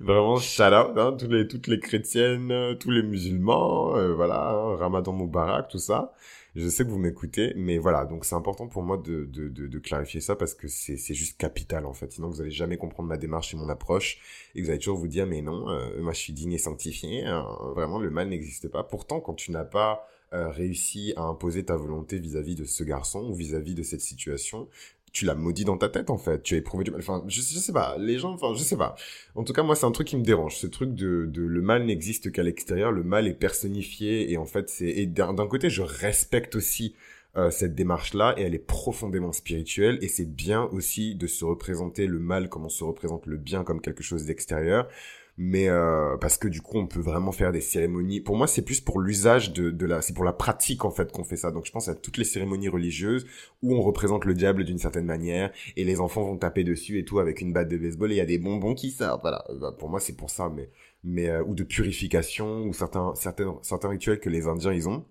Vraiment 0.00 0.36
shout 0.38 0.62
out, 0.62 0.96
hein, 0.96 1.16
tous 1.18 1.28
les, 1.28 1.46
toutes 1.46 1.66
les 1.66 1.78
chrétiennes, 1.78 2.50
euh, 2.50 2.74
tous 2.74 2.90
les 2.90 3.02
musulmans, 3.02 3.92
voilà, 4.14 4.50
hein, 4.50 4.76
Ramadan 4.76 5.12
Moubarak, 5.12 5.68
tout 5.68 5.78
ça. 5.78 6.12
Je 6.56 6.68
sais 6.68 6.84
que 6.84 6.90
vous 6.90 6.98
m'écoutez, 6.98 7.52
mais 7.54 7.78
voilà, 7.78 8.06
donc 8.06 8.24
c'est 8.24 8.34
important 8.34 8.66
pour 8.66 8.82
moi 8.82 8.96
de, 8.96 9.24
de, 9.24 9.48
de, 9.48 9.68
de 9.68 9.78
clarifier 9.78 10.20
ça 10.20 10.34
parce 10.34 10.54
que 10.54 10.66
c'est, 10.66 10.96
juste 11.14 11.38
capital 11.38 11.86
en 11.86 11.92
fait. 11.92 12.10
Sinon, 12.10 12.28
vous 12.28 12.40
allez 12.40 12.50
jamais 12.50 12.76
comprendre 12.76 13.08
ma 13.08 13.16
démarche 13.16 13.54
et 13.54 13.56
mon 13.56 13.68
approche 13.68 14.18
et 14.56 14.62
vous 14.62 14.70
allez 14.70 14.80
toujours 14.80 14.98
vous 14.98 15.06
dire, 15.06 15.26
mais 15.26 15.42
non, 15.42 15.66
moi 16.00 16.12
je 16.12 16.18
suis 16.18 16.32
digne 16.32 16.52
et 16.52 16.58
sanctifié, 16.58 17.24
hein, 17.24 17.46
vraiment 17.76 18.00
le 18.00 18.10
mal 18.10 18.28
n'existe 18.28 18.68
pas. 18.68 18.82
Pourtant, 18.82 19.20
quand 19.20 19.34
tu 19.34 19.52
n'as 19.52 19.64
pas 19.64 20.08
euh, 20.08 20.19
réussi 20.32 21.12
à 21.16 21.22
imposer 21.22 21.64
ta 21.64 21.76
volonté 21.76 22.18
vis-à-vis 22.18 22.54
de 22.54 22.64
ce 22.64 22.84
garçon 22.84 23.28
ou 23.28 23.34
vis-à-vis 23.34 23.74
de 23.74 23.82
cette 23.82 24.00
situation, 24.00 24.68
tu 25.12 25.24
l'as 25.24 25.34
maudit 25.34 25.64
dans 25.64 25.76
ta 25.76 25.88
tête 25.88 26.10
en 26.10 26.18
fait. 26.18 26.42
Tu 26.42 26.54
as 26.54 26.58
éprouvé 26.58 26.84
du 26.84 26.90
mal. 26.90 27.00
Enfin, 27.00 27.24
je, 27.26 27.40
je 27.40 27.58
sais 27.58 27.72
pas. 27.72 27.96
Les 27.98 28.18
gens, 28.18 28.32
enfin, 28.32 28.54
je 28.54 28.62
sais 28.62 28.76
pas. 28.76 28.94
En 29.34 29.44
tout 29.44 29.52
cas, 29.52 29.62
moi, 29.62 29.74
c'est 29.74 29.86
un 29.86 29.92
truc 29.92 30.06
qui 30.06 30.16
me 30.16 30.22
dérange. 30.22 30.56
Ce 30.56 30.66
truc 30.66 30.94
de, 30.94 31.26
de 31.26 31.42
le 31.42 31.62
mal 31.62 31.84
n'existe 31.84 32.30
qu'à 32.32 32.42
l'extérieur. 32.42 32.92
Le 32.92 33.02
mal 33.02 33.26
est 33.26 33.34
personnifié 33.34 34.30
et 34.30 34.36
en 34.36 34.46
fait, 34.46 34.68
c'est 34.68 34.88
et 34.88 35.06
d'un 35.06 35.34
côté, 35.48 35.70
je 35.70 35.82
respecte 35.82 36.54
aussi 36.54 36.94
euh, 37.36 37.50
cette 37.50 37.74
démarche-là 37.74 38.34
et 38.38 38.42
elle 38.42 38.54
est 38.54 38.58
profondément 38.58 39.32
spirituelle 39.32 39.98
et 40.02 40.08
c'est 40.08 40.24
bien 40.24 40.64
aussi 40.72 41.14
de 41.14 41.28
se 41.28 41.44
représenter 41.44 42.08
le 42.08 42.18
mal 42.18 42.48
comme 42.48 42.64
on 42.64 42.68
se 42.68 42.82
représente 42.82 43.26
le 43.26 43.36
bien 43.36 43.62
comme 43.62 43.80
quelque 43.80 44.02
chose 44.02 44.24
d'extérieur 44.24 44.88
mais 45.42 45.70
euh, 45.70 46.18
parce 46.18 46.36
que 46.36 46.48
du 46.48 46.60
coup 46.60 46.76
on 46.76 46.86
peut 46.86 47.00
vraiment 47.00 47.32
faire 47.32 47.50
des 47.50 47.62
cérémonies. 47.62 48.20
Pour 48.20 48.36
moi 48.36 48.46
c'est 48.46 48.60
plus 48.60 48.82
pour 48.82 49.00
l'usage 49.00 49.54
de, 49.54 49.70
de 49.70 49.86
la 49.86 50.02
c'est 50.02 50.12
pour 50.12 50.26
la 50.26 50.34
pratique 50.34 50.84
en 50.84 50.90
fait 50.90 51.10
qu'on 51.12 51.24
fait 51.24 51.38
ça. 51.38 51.50
Donc 51.50 51.64
je 51.64 51.72
pense 51.72 51.88
à 51.88 51.94
toutes 51.94 52.18
les 52.18 52.24
cérémonies 52.24 52.68
religieuses 52.68 53.24
où 53.62 53.74
on 53.74 53.80
représente 53.80 54.26
le 54.26 54.34
diable 54.34 54.64
d'une 54.64 54.76
certaine 54.76 55.06
manière 55.06 55.50
et 55.78 55.84
les 55.84 55.98
enfants 55.98 56.24
vont 56.24 56.36
taper 56.36 56.62
dessus 56.62 56.98
et 56.98 57.06
tout 57.06 57.20
avec 57.20 57.40
une 57.40 57.54
batte 57.54 57.68
de 57.68 57.78
baseball 57.78 58.12
et 58.12 58.16
il 58.16 58.18
y 58.18 58.20
a 58.20 58.26
des 58.26 58.36
bonbons 58.36 58.74
qui 58.74 58.90
sortent. 58.90 59.22
Voilà. 59.22 59.42
Bah, 59.58 59.74
pour 59.78 59.88
moi 59.88 59.98
c'est 59.98 60.14
pour 60.14 60.28
ça 60.28 60.52
mais 60.54 60.68
mais 61.04 61.30
euh, 61.30 61.42
ou 61.42 61.54
de 61.54 61.64
purification 61.64 62.64
ou 62.64 62.74
certains 62.74 63.14
certains 63.14 63.56
certains 63.62 63.88
rituels 63.88 64.20
que 64.20 64.28
les 64.28 64.46
indiens 64.46 64.74
ils 64.74 64.90
ont. 64.90 65.06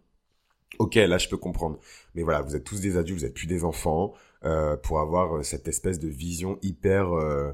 Ok, 0.77 0.93
là 0.93 1.17
je 1.17 1.27
peux 1.27 1.37
comprendre. 1.37 1.79
Mais 2.13 2.21
voilà, 2.21 2.43
vous 2.43 2.55
êtes 2.55 2.63
tous 2.63 2.81
des 2.81 2.97
adultes, 2.97 3.21
vous 3.21 3.25
êtes 3.25 3.33
plus 3.33 3.47
des 3.47 3.63
enfants, 3.63 4.13
euh, 4.45 4.77
pour 4.77 4.99
avoir 4.99 5.37
euh, 5.37 5.43
cette 5.43 5.67
espèce 5.67 5.97
de 5.97 6.07
vision 6.07 6.59
hyper 6.61 7.11
euh, 7.13 7.17
euh, 7.21 7.53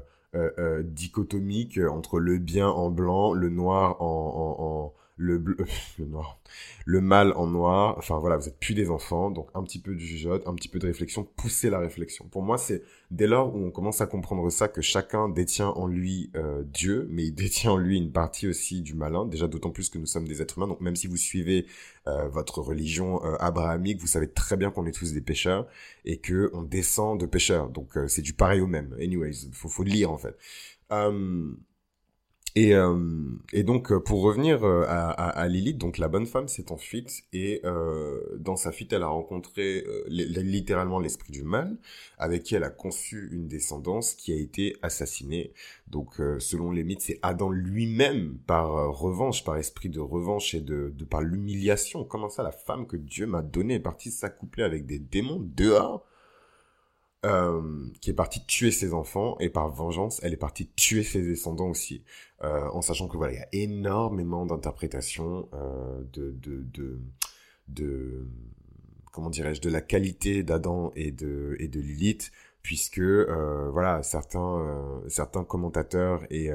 dichotomique 0.84 1.78
entre 1.78 2.18
le 2.18 2.38
bien 2.38 2.68
en 2.68 2.90
blanc, 2.90 3.32
le 3.32 3.48
noir 3.48 4.00
en 4.00 4.92
le 5.16 5.38
bleu, 5.38 5.56
le 5.98 6.04
noir, 6.06 6.40
le 6.84 7.00
mal 7.00 7.32
en 7.32 7.46
noir. 7.46 7.94
Enfin 7.98 8.18
voilà, 8.18 8.36
vous 8.36 8.48
êtes 8.48 8.58
plus 8.58 8.74
des 8.74 8.90
enfants, 8.90 9.30
donc 9.30 9.48
un 9.54 9.62
petit 9.62 9.80
peu 9.80 9.94
de 9.94 9.98
jugeote, 9.98 10.46
un 10.46 10.54
petit 10.54 10.68
peu 10.68 10.78
de 10.78 10.86
réflexion, 10.86 11.24
poussez 11.36 11.70
la 11.70 11.78
réflexion. 11.78 12.26
Pour 12.28 12.42
moi, 12.42 12.58
c'est 12.58 12.82
dès 13.10 13.26
lors 13.26 13.54
où 13.54 13.64
on 13.64 13.70
commence 13.70 14.00
à 14.00 14.06
comprendre 14.06 14.48
ça 14.50 14.68
que 14.68 14.82
chacun 14.82 15.28
détient 15.28 15.68
en 15.68 15.86
lui 15.86 16.30
euh, 16.36 16.62
Dieu, 16.64 17.06
mais 17.10 17.24
il 17.24 17.32
détient 17.34 17.72
en 17.72 17.76
lui 17.76 17.96
une 17.96 18.12
partie 18.12 18.46
aussi 18.46 18.82
du 18.82 18.94
malin. 18.94 19.26
Déjà 19.26 19.48
d'autant 19.48 19.70
plus 19.70 19.88
que 19.88 19.98
nous 19.98 20.06
sommes 20.06 20.28
des 20.28 20.42
êtres 20.42 20.58
humains. 20.58 20.68
Donc 20.68 20.80
même 20.80 20.96
si 20.96 21.06
vous 21.06 21.16
suivez 21.16 21.66
euh, 22.06 22.28
votre 22.28 22.60
religion 22.60 23.24
euh, 23.24 23.36
abrahamique, 23.40 24.00
vous 24.00 24.06
savez 24.06 24.28
très 24.30 24.56
bien 24.56 24.70
qu'on 24.70 24.86
est 24.86 24.92
tous 24.92 25.12
des 25.12 25.22
pécheurs 25.22 25.66
et 26.04 26.18
que 26.18 26.50
on 26.52 26.62
descend 26.62 27.18
de 27.18 27.26
pécheurs. 27.26 27.70
Donc 27.70 27.98
c'est 28.08 28.22
du 28.22 28.34
pareil 28.34 28.60
au 28.60 28.66
même. 28.66 28.94
Anyways, 29.00 29.48
faut 29.52 29.68
faut 29.68 29.82
lire 29.82 30.10
en 30.10 30.18
fait. 30.18 30.36
Et, 32.58 32.74
euh, 32.74 32.96
et 33.52 33.64
donc, 33.64 33.92
euh, 33.92 34.00
pour 34.00 34.22
revenir 34.22 34.64
euh, 34.64 34.84
à, 34.88 35.10
à, 35.10 35.28
à, 35.28 35.46
Lilith, 35.46 35.76
donc 35.76 35.98
la 35.98 36.08
bonne 36.08 36.24
femme 36.24 36.48
s'est 36.48 36.72
enfuite 36.72 37.24
et 37.34 37.60
euh, 37.66 38.18
dans 38.38 38.56
sa 38.56 38.72
fuite, 38.72 38.94
elle 38.94 39.02
a 39.02 39.08
rencontré 39.08 39.84
littéralement 40.08 40.98
l'esprit 40.98 41.32
du 41.32 41.42
mal, 41.42 41.76
avec 42.16 42.44
qui 42.44 42.54
elle 42.54 42.64
a 42.64 42.70
conçu 42.70 43.28
une 43.30 43.46
descendance 43.46 44.14
qui 44.14 44.32
a 44.32 44.36
été 44.36 44.74
assassinée. 44.80 45.52
Donc, 45.88 46.14
selon 46.38 46.72
les 46.72 46.82
mythes, 46.82 47.02
c'est 47.02 47.18
Adam 47.20 47.50
lui-même, 47.50 48.38
par 48.46 48.96
revanche, 48.98 49.44
par 49.44 49.58
esprit 49.58 49.90
de 49.90 50.00
revanche 50.00 50.54
et 50.54 50.60
de, 50.60 50.94
de 50.96 51.04
par 51.04 51.20
l'humiliation. 51.20 52.04
Comment 52.04 52.30
ça, 52.30 52.42
la 52.42 52.52
femme 52.52 52.86
que 52.86 52.96
Dieu 52.96 53.26
m'a 53.26 53.42
donnée 53.42 53.74
est 53.74 53.80
partie 53.80 54.10
s'accoupler 54.10 54.64
avec 54.64 54.86
des 54.86 54.98
démons 54.98 55.40
dehors? 55.40 56.06
Euh, 57.26 57.60
qui 58.00 58.10
est 58.10 58.14
partie 58.14 58.46
tuer 58.46 58.70
ses 58.70 58.94
enfants 58.94 59.36
et 59.40 59.48
par 59.48 59.68
vengeance, 59.68 60.20
elle 60.22 60.32
est 60.32 60.36
partie 60.36 60.68
tuer 60.68 61.02
ses 61.02 61.22
descendants 61.22 61.68
aussi, 61.68 62.04
euh, 62.44 62.68
en 62.72 62.82
sachant 62.82 63.08
que 63.08 63.16
voilà, 63.16 63.32
il 63.32 63.36
y 63.36 63.42
a 63.42 63.48
énormément 63.64 64.46
d'interprétations 64.46 65.48
euh, 65.52 66.04
de, 66.12 66.30
de, 66.30 66.62
de, 66.72 67.00
de, 67.66 68.28
comment 69.12 69.28
dirais-je, 69.28 69.60
de 69.60 69.68
la 69.68 69.80
qualité 69.80 70.44
d'Adam 70.44 70.92
et 70.94 71.10
de 71.10 71.56
et 71.58 71.66
de 71.66 71.80
Lilith, 71.80 72.30
puisque 72.62 73.00
voilà, 73.00 74.04
certains 74.04 75.02
certains 75.08 75.42
commentateurs 75.42 76.24
et 76.30 76.50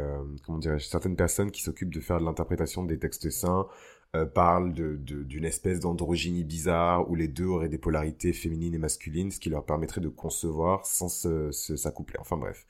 comment 0.45 0.57
dirais-je, 0.57 0.85
certaines 0.85 1.17
personnes 1.17 1.51
qui 1.51 1.61
s'occupent 1.63 1.93
de 1.93 1.99
faire 1.99 2.19
de 2.19 2.25
l'interprétation 2.25 2.85
des 2.85 2.97
textes 2.97 3.29
saints 3.29 3.67
euh, 4.15 4.25
parle 4.25 4.73
de, 4.73 4.95
d'une 4.95 5.45
espèce 5.45 5.79
d'androgynie 5.79 6.43
bizarre 6.43 7.09
où 7.09 7.15
les 7.15 7.27
deux 7.27 7.45
auraient 7.45 7.69
des 7.69 7.77
polarités 7.77 8.33
féminines 8.33 8.73
et 8.73 8.77
masculines, 8.77 9.31
ce 9.31 9.39
qui 9.39 9.49
leur 9.49 9.65
permettrait 9.65 10.01
de 10.01 10.09
concevoir 10.09 10.85
sans 10.85 11.07
s'accoupler. 11.07 12.17
Enfin 12.19 12.37
bref. 12.37 12.65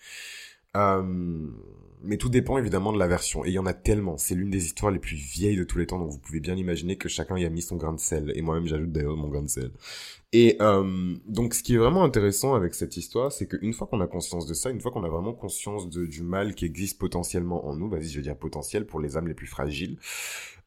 Euh, 0.78 1.04
mais 2.04 2.18
tout 2.18 2.30
dépend 2.30 2.58
évidemment 2.58 2.94
de 2.94 2.98
la 2.98 3.08
version. 3.08 3.46
Et 3.46 3.50
il 3.50 3.54
y 3.54 3.60
en 3.60 3.66
a 3.66 3.74
tellement. 3.74 4.18
C'est 4.18 4.36
l'une 4.36 4.50
des 4.50 4.66
histoires 4.66 4.92
les 4.92 5.00
plus 5.00 5.16
vieilles 5.16 5.58
de 5.58 5.64
tous 5.64 5.78
les 5.78 5.86
temps. 5.86 6.00
Donc 6.00 6.10
vous 6.10 6.18
pouvez 6.18 6.40
bien 6.40 6.56
imaginer 6.56 6.96
que 6.96 7.10
chacun 7.10 7.38
y 7.38 7.46
a 7.46 7.50
mis 7.50 7.62
son 7.62 7.76
grain 7.76 7.94
de 7.94 8.00
sel. 8.00 8.32
Et 8.36 8.42
moi-même 8.42 8.66
j'ajoute 8.66 8.92
d'ailleurs 8.92 9.18
mon 9.18 9.28
grain 9.28 9.44
de 9.44 9.50
sel. 9.50 9.72
Et 10.34 10.58
euh, 10.62 11.16
donc 11.28 11.54
ce 11.54 11.62
qui 11.62 11.76
est 11.76 11.78
vraiment 11.78 12.04
intéressant 12.04 12.56
avec 12.56 12.74
cette 12.74 12.98
histoire, 12.98 13.32
c'est 13.32 13.48
qu'une 13.48 13.74
fois 13.74 13.88
qu'on 13.88 14.02
a 14.02 14.08
conscience 14.08 14.48
de 14.48 14.54
ça, 14.54 14.70
une 14.70 14.80
fois 14.80 14.92
qu'on 14.92 15.04
a 15.04 15.10
vraiment 15.10 15.34
conscience 15.34 15.90
de, 15.90 16.06
du 16.06 16.24
mal 16.24 16.56
qui 16.56 16.66
existe 16.66 16.98
potentiellement 17.00 17.68
en 17.68 17.76
nous, 17.76 17.90
vas-y 17.90 18.08
je 18.08 18.16
vais 18.16 18.24
dire 18.24 18.38
potentiel 18.38 18.86
pour 18.86 19.00
les 19.00 19.18
âmes 19.18 19.28
les 19.28 19.34
plus 19.34 19.48
fragiles, 19.48 19.98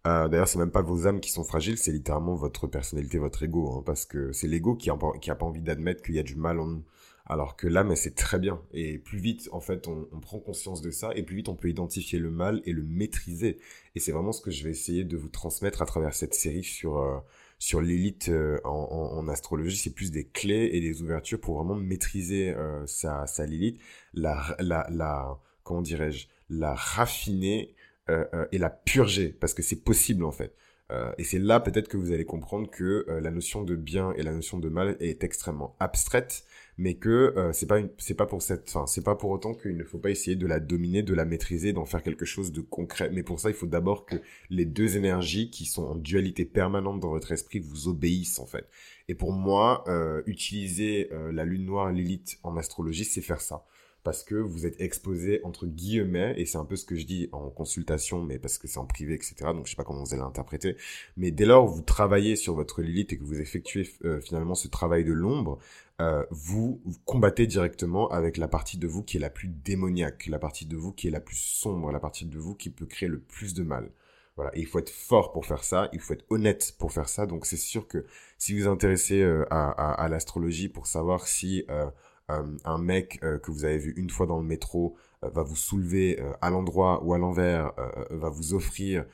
euh, 0.07 0.29
D'ailleurs, 0.29 0.49
c'est 0.49 0.59
même 0.59 0.71
pas 0.71 0.83
vos 0.83 1.07
âmes 1.07 1.21
qui 1.21 1.31
sont 1.31 1.45
fragiles, 1.45 1.79
c'est 1.79 1.93
littéralement 1.93 2.35
votre 2.35 2.67
personnalité, 2.67 3.19
votre 3.19 3.43
ego, 3.43 3.73
hein, 3.73 3.83
parce 3.85 4.05
que 4.05 4.33
c'est 4.33 4.49
l'ego 4.49 4.75
qui 4.77 4.91
a, 4.91 4.97
pas 4.97 5.47
envie 5.47 5.63
d'admettre 5.63 6.03
qu'il 6.03 6.15
y 6.15 6.19
a 6.19 6.23
du 6.23 6.37
mal 6.37 6.61
en 6.61 6.67
nous. 6.67 6.85
Alors 7.27 7.57
que 7.57 7.67
l'âme, 7.67 7.97
c'est 7.97 8.15
très 8.15 8.39
bien. 8.39 8.61
Et 8.75 8.99
plus 8.99 9.19
vite, 9.19 9.49
en 9.51 9.61
fait, 9.61 9.89
on, 9.89 10.05
prend 10.21 10.39
conscience 10.39 10.83
de 10.83 10.91
ça, 10.91 11.11
et 11.15 11.23
plus 11.23 11.37
vite, 11.37 11.49
on 11.49 11.55
peut 11.57 11.71
identifier 11.71 12.19
le 12.19 12.31
mal 12.31 12.61
et 12.67 12.73
le 12.73 12.83
maîtriser. 12.83 13.59
Et 13.95 14.01
c'est 14.01 14.13
vraiment 14.13 14.33
ce 14.33 14.43
que 14.43 14.51
je 14.51 14.63
vais 14.65 14.71
essayer 14.71 15.05
de 15.05 15.17
vous 15.17 15.31
transmettre 15.31 15.81
à 15.81 15.87
travers 15.87 16.13
cette 16.15 16.35
série 16.35 16.65
sur 16.65 16.99
euh, 16.99 17.19
sur 17.59 17.81
l'élite 17.81 18.29
euh, 18.29 18.61
en, 18.65 18.71
en, 18.71 19.27
astrologie. 19.29 19.77
C'est 19.77 19.95
plus 19.95 20.11
des 20.11 20.27
clés 20.27 20.71
et 20.75 20.81
des 20.81 21.01
ouvertures 21.03 21.41
pour 21.41 21.57
vraiment 21.57 21.77
maîtriser 21.77 22.51
euh, 22.51 22.87
sa 22.87 23.27
sa 23.27 23.47
Lilith, 23.47 23.81
la 24.13 24.55
la 24.61 24.87
la 24.91 25.39
comment 25.63 25.81
dirais-je, 25.83 26.29
la 26.51 26.75
raffiner 26.75 27.75
et 28.09 28.59
la 28.59 28.71
purger, 28.71 29.29
parce 29.29 29.55
que 29.55 29.63
c'est 29.63 29.83
possible 29.83 30.25
en 30.25 30.33
fait. 30.33 30.55
Euh, 30.91 31.13
et 31.17 31.25
c'est 31.25 31.39
là 31.39 31.61
peut-être 31.61 31.89
que 31.89 31.97
vous 31.97 32.13
allez 32.13 32.27
comprendre 32.27 32.71
que 32.71 33.07
la 33.09 33.31
notion 33.31 33.63
de 33.63 33.75
bien 33.75 34.13
et 34.17 34.23
la 34.23 34.33
notion 34.33 34.59
de 34.59 34.69
mal 34.69 34.97
est 35.01 35.25
extrêmement 35.25 35.77
abstraite, 35.81 36.45
mais 36.77 36.95
que 36.95 37.35
c'est 37.53 37.67
pas 37.67 37.81
c'est 37.99 38.15
pas 38.15 38.27
pour 38.27 38.43
cette, 38.43 38.69
enfin 38.69 38.87
c'est 38.87 39.03
pas 39.05 39.15
pour 39.15 39.31
autant 39.31 39.55
qu'il 39.55 39.77
ne 39.77 39.85
faut 39.85 39.99
pas 39.99 40.11
essayer 40.11 40.37
de 40.37 40.47
la 40.47 40.61
dominer, 40.61 41.03
de 41.03 41.15
la 41.15 41.25
maîtriser, 41.25 41.73
d'en 41.73 41.87
faire 41.87 42.03
quelque 42.03 42.27
chose 42.27 42.53
de 42.53 42.61
concret. 42.61 43.11
Mais 43.11 43.23
pour 43.23 43.41
ça, 43.41 43.49
il 43.49 43.55
faut 43.55 43.67
d'abord 43.67 44.05
que 44.05 44.17
les 44.51 44.67
deux 44.67 44.97
énergies 44.97 45.51
qui 45.51 45.65
sont 45.65 45.85
en 45.85 45.95
dualité 45.95 46.45
permanente 46.45 47.01
dans 47.01 47.11
votre 47.11 47.33
esprit 47.33 47.61
vous 47.61 47.89
obéissent 47.89 48.39
en 48.39 48.47
fait. 48.47 48.69
Et 49.09 49.15
pour 49.15 49.33
moi, 49.33 49.85
utiliser 50.27 51.11
la 51.33 51.45
lune 51.45 51.65
noire 51.65 51.91
Lilith 51.93 52.39
en 52.43 52.57
astrologie, 52.57 53.05
c'est 53.05 53.23
faire 53.23 53.41
ça 53.41 53.65
parce 54.05 54.23
que 54.23 54.35
vous 54.37 54.67
êtes 54.67 54.81
exposé 54.81 55.41
entre 55.45 55.67
guillemets, 55.67 56.35
et 56.37 56.47
c'est 56.47 56.59
un 56.59 56.65
peu 56.65 56.77
ce 56.77 56.85
que 56.85 56.95
je 56.95 57.07
dis 57.07 57.29
en 57.33 57.51
consultation, 57.51 58.23
mais 58.23 58.39
parce 58.39 58.59
que 58.59 58.69
c'est 58.69 58.79
en 58.79 58.87
privé, 58.87 59.15
etc. 59.15 59.35
Donc 59.47 59.67
je 59.67 59.71
sais 59.71 59.77
pas 59.77 59.85
comment 59.85 60.05
vous 60.05 60.13
allez 60.13 60.23
l'interpréter. 60.23 60.77
Mais 61.17 61.31
dès 61.31 61.47
lors 61.47 61.67
vous 61.67 61.83
travaillez 61.83 62.37
sur 62.37 62.55
votre 62.55 62.83
Lilith 62.83 63.13
et 63.13 63.19
que 63.19 63.25
vous 63.25 63.41
effectuez 63.41 63.89
euh, 64.05 64.21
finalement 64.21 64.55
ce 64.55 64.69
travail 64.69 65.05
de 65.05 65.13
l'ombre, 65.13 65.59
euh, 66.01 66.25
vous, 66.31 66.83
combattez 67.07 67.47
directement 67.47 68.09
avec 68.11 68.37
la 68.37 68.49
partie 68.49 68.79
de 68.79 68.87
vous 68.87 69.03
qui 69.03 69.17
est 69.17 69.21
la 69.21 69.31
plus 69.31 69.49
démoniaque, 69.49 70.27
la 70.27 70.39
partie 70.39 70.67
de 70.67 70.77
vous 70.77 70.93
qui 70.93 71.09
est 71.09 71.11
la 71.11 71.21
plus 71.21 71.37
sombre, 71.37 71.91
la 71.91 72.01
partie 72.01 72.27
de 72.27 72.39
vous 72.39 72.55
qui 72.55 72.71
peut 72.71 72.87
créer 72.87 73.09
le 73.09 73.21
plus 73.21 73.55
de 73.55 73.63
mal. 73.63 73.91
Voilà, 74.37 74.51
et 74.57 74.61
il 74.61 74.67
faut 74.67 74.81
être 74.81 74.91
fort 74.91 75.33
pour 75.33 75.47
faire 75.47 75.63
ça, 75.63 75.89
il 75.93 76.01
faut 76.01 76.13
être 76.13 76.25
honnête 76.29 76.75
pour 76.79 76.93
faire 76.93 77.09
ça. 77.09 77.27
Donc 77.27 77.47
c'est 77.47 77.57
sûr 77.57 77.87
que 77.87 78.05
si 78.37 78.53
vous 78.53 78.65
vous 78.65 78.69
intéressez 78.71 79.23
euh, 79.23 79.47
à, 79.51 79.71
à, 79.71 79.93
à 79.93 80.09
l'astrologie 80.09 80.69
pour 80.69 80.89
savoir 80.89 81.29
si 81.29 81.65
euh, 81.71 81.87
un 82.29 82.79
mec 82.79 83.21
euh, 83.23 83.39
que 83.39 83.51
vous 83.51 83.65
avez 83.65 83.79
vu 83.79 83.93
une 83.97 84.11
fois 84.11 84.27
dans 84.27 84.39
le 84.39 84.45
métro 84.45 84.97
euh, 85.23 85.29
va 85.31 85.43
vous 85.43 85.57
soulever 85.57 86.23
à 86.41 86.51
l'endroit 86.51 87.03
ou 87.05 87.15
à 87.15 87.19
l'envers, 87.19 87.73
va 88.11 88.29
vous 88.29 88.55
offrir 88.55 89.05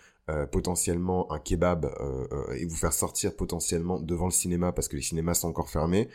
potentiellement 0.52 1.32
un 1.32 1.40
kebab 1.40 1.92
et 2.54 2.64
vous 2.64 2.76
faire 2.76 2.92
sortir 2.92 3.34
potentiellement 3.34 3.98
devant 3.98 4.26
le 4.26 4.30
cinéma 4.30 4.70
parce 4.70 4.86
que 4.86 4.94
les 4.94 5.02
cinémas 5.02 5.34
sont 5.34 5.48
encore 5.48 5.68
fermés, 5.68 6.08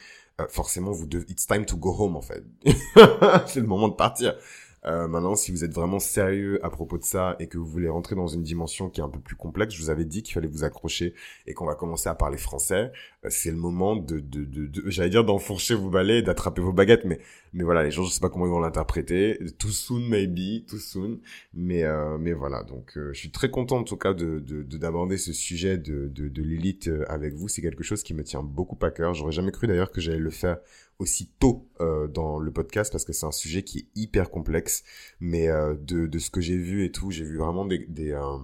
forcément 0.47 0.91
vous 0.91 1.05
devez, 1.05 1.25
it's 1.29 1.45
time 1.45 1.65
to 1.65 1.75
go 1.75 1.93
home 1.97 2.15
en 2.15 2.21
fait. 2.21 2.43
c'est 3.47 3.59
le 3.59 3.67
moment 3.67 3.89
de 3.89 3.95
partir. 3.95 4.37
Euh, 4.87 5.07
maintenant, 5.07 5.35
si 5.35 5.51
vous 5.51 5.63
êtes 5.63 5.73
vraiment 5.73 5.99
sérieux 5.99 6.63
à 6.63 6.69
propos 6.69 6.97
de 6.97 7.03
ça 7.03 7.35
et 7.39 7.47
que 7.47 7.57
vous 7.57 7.65
voulez 7.65 7.89
rentrer 7.89 8.15
dans 8.15 8.27
une 8.27 8.43
dimension 8.43 8.89
qui 8.89 9.01
est 9.01 9.03
un 9.03 9.09
peu 9.09 9.19
plus 9.19 9.35
complexe, 9.35 9.73
je 9.73 9.81
vous 9.81 9.89
avais 9.89 10.05
dit 10.05 10.21
qu'il 10.21 10.33
fallait 10.33 10.47
vous 10.47 10.63
accrocher 10.63 11.15
et 11.47 11.53
qu'on 11.53 11.65
va 11.65 11.75
commencer 11.75 12.07
à 12.07 12.15
parler 12.15 12.37
français. 12.37 12.91
Euh, 13.23 13.29
c'est 13.29 13.49
le 13.51 13.57
moment 13.57 13.95
de, 13.95 14.19
de, 14.19 14.43
de, 14.45 14.67
de 14.67 14.89
j'allais 14.89 15.09
dire 15.09 15.25
d'enfourcher 15.25 15.73
vos 15.73 15.89
balais, 15.89 16.21
d'attraper 16.21 16.61
vos 16.61 16.73
baguettes, 16.73 17.05
mais 17.05 17.19
mais 17.53 17.63
voilà, 17.63 17.83
les 17.83 17.91
gens, 17.91 18.03
je 18.03 18.11
sais 18.11 18.19
pas 18.19 18.29
comment 18.29 18.45
ils 18.45 18.51
vont 18.51 18.59
l'interpréter. 18.59 19.39
Too 19.57 19.69
soon, 19.69 20.01
maybe, 20.09 20.65
too 20.65 20.77
soon. 20.77 21.19
Mais 21.53 21.83
euh, 21.83 22.17
mais 22.19 22.33
voilà, 22.33 22.63
donc 22.63 22.97
euh, 22.97 23.11
je 23.13 23.19
suis 23.19 23.31
très 23.31 23.49
content 23.49 23.77
en 23.77 23.83
tout 23.83 23.97
cas 23.97 24.13
de 24.13 24.39
d'aborder 24.77 25.17
ce 25.17 25.33
sujet 25.33 25.77
de 25.77 26.07
de, 26.09 26.27
de 26.27 26.41
l'élite 26.43 26.91
avec 27.07 27.33
vous. 27.33 27.47
C'est 27.47 27.61
quelque 27.61 27.83
chose 27.83 28.03
qui 28.03 28.13
me 28.13 28.23
tient 28.23 28.43
beaucoup 28.43 28.77
à 28.85 28.91
cœur. 28.91 29.13
J'aurais 29.13 29.31
jamais 29.31 29.51
cru 29.51 29.67
d'ailleurs 29.67 29.91
que 29.91 30.01
j'allais 30.01 30.19
le 30.19 30.29
faire 30.29 30.57
aussi 30.99 31.29
tôt 31.39 31.67
euh, 31.81 32.07
dans 32.07 32.39
le 32.39 32.51
podcast 32.51 32.91
parce 32.91 33.05
que 33.05 33.13
c'est 33.13 33.25
un 33.25 33.31
sujet 33.31 33.63
qui 33.63 33.79
est 33.79 33.87
hyper 33.95 34.29
complexe. 34.29 34.83
Mais 35.19 35.47
euh, 35.47 35.75
de, 35.75 36.19
ce 36.19 36.29
que 36.29 36.41
j'ai 36.41 36.57
vu 36.57 36.85
et 36.85 36.91
tout, 36.91 37.11
j'ai 37.11 37.23
vu 37.23 37.37
vraiment 37.37 37.65
des... 37.65 37.87
euh, 38.11 38.37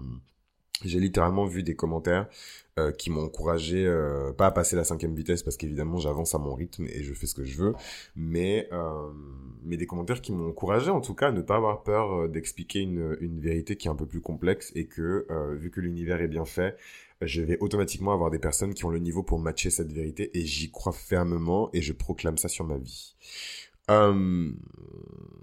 j'ai 0.84 1.00
littéralement 1.00 1.46
vu 1.46 1.62
des 1.62 1.76
commentaires 1.76 2.28
qui 2.98 3.12
m'ont 3.12 3.26
encouragé, 3.26 3.86
pas 4.40 4.48
à 4.48 4.52
passer 4.52 4.76
la 4.76 4.84
cinquième 4.84 5.14
vitesse 5.14 5.44
parce 5.44 5.56
qu'évidemment 5.56 5.98
j'avance 5.98 6.34
à 6.34 6.40
mon 6.40 6.56
rythme 6.56 6.88
et 6.88 7.04
je 7.04 7.14
fais 7.14 7.28
ce 7.28 7.36
que 7.36 7.44
je 7.44 7.56
veux, 7.56 7.76
mais 8.16 8.68
mais 9.62 9.78
des 9.78 9.86
commentaires 9.86 10.22
qui 10.22 10.32
m'ont 10.32 10.50
encouragé 10.50 10.90
en 10.90 11.00
tout 11.00 11.14
cas 11.14 11.28
à 11.28 11.32
ne 11.32 11.42
pas 11.42 11.58
avoir 11.58 11.84
peur 11.84 12.28
d'expliquer 12.28 12.80
une 12.80 13.40
vérité 13.40 13.76
qui 13.76 13.88
est 13.88 13.92
un 13.92 13.96
peu 13.96 14.08
plus 14.08 14.22
complexe 14.22 14.72
et 14.74 14.88
que 14.88 15.28
vu 15.54 15.70
que 15.70 15.80
l'univers 15.80 16.20
est 16.20 16.28
bien 16.28 16.46
fait, 16.46 16.76
je 17.22 17.42
vais 17.42 17.58
automatiquement 17.60 18.14
avoir 18.14 18.32
des 18.32 18.40
personnes 18.40 18.74
qui 18.74 18.86
ont 18.86 18.90
le 18.90 19.00
niveau 19.00 19.24
pour 19.24 19.40
matcher 19.40 19.70
cette 19.70 19.92
vérité 19.92 20.38
et 20.38 20.46
j'y 20.46 20.72
crois 20.72 20.94
fermement 20.94 21.70
et 21.74 21.82
je 21.82 21.94
proclame 21.94 22.38
ça 22.38 22.48
sur 22.48 22.66
ma 22.66 22.78
vie. 22.78 23.16
Euh, 23.90 24.52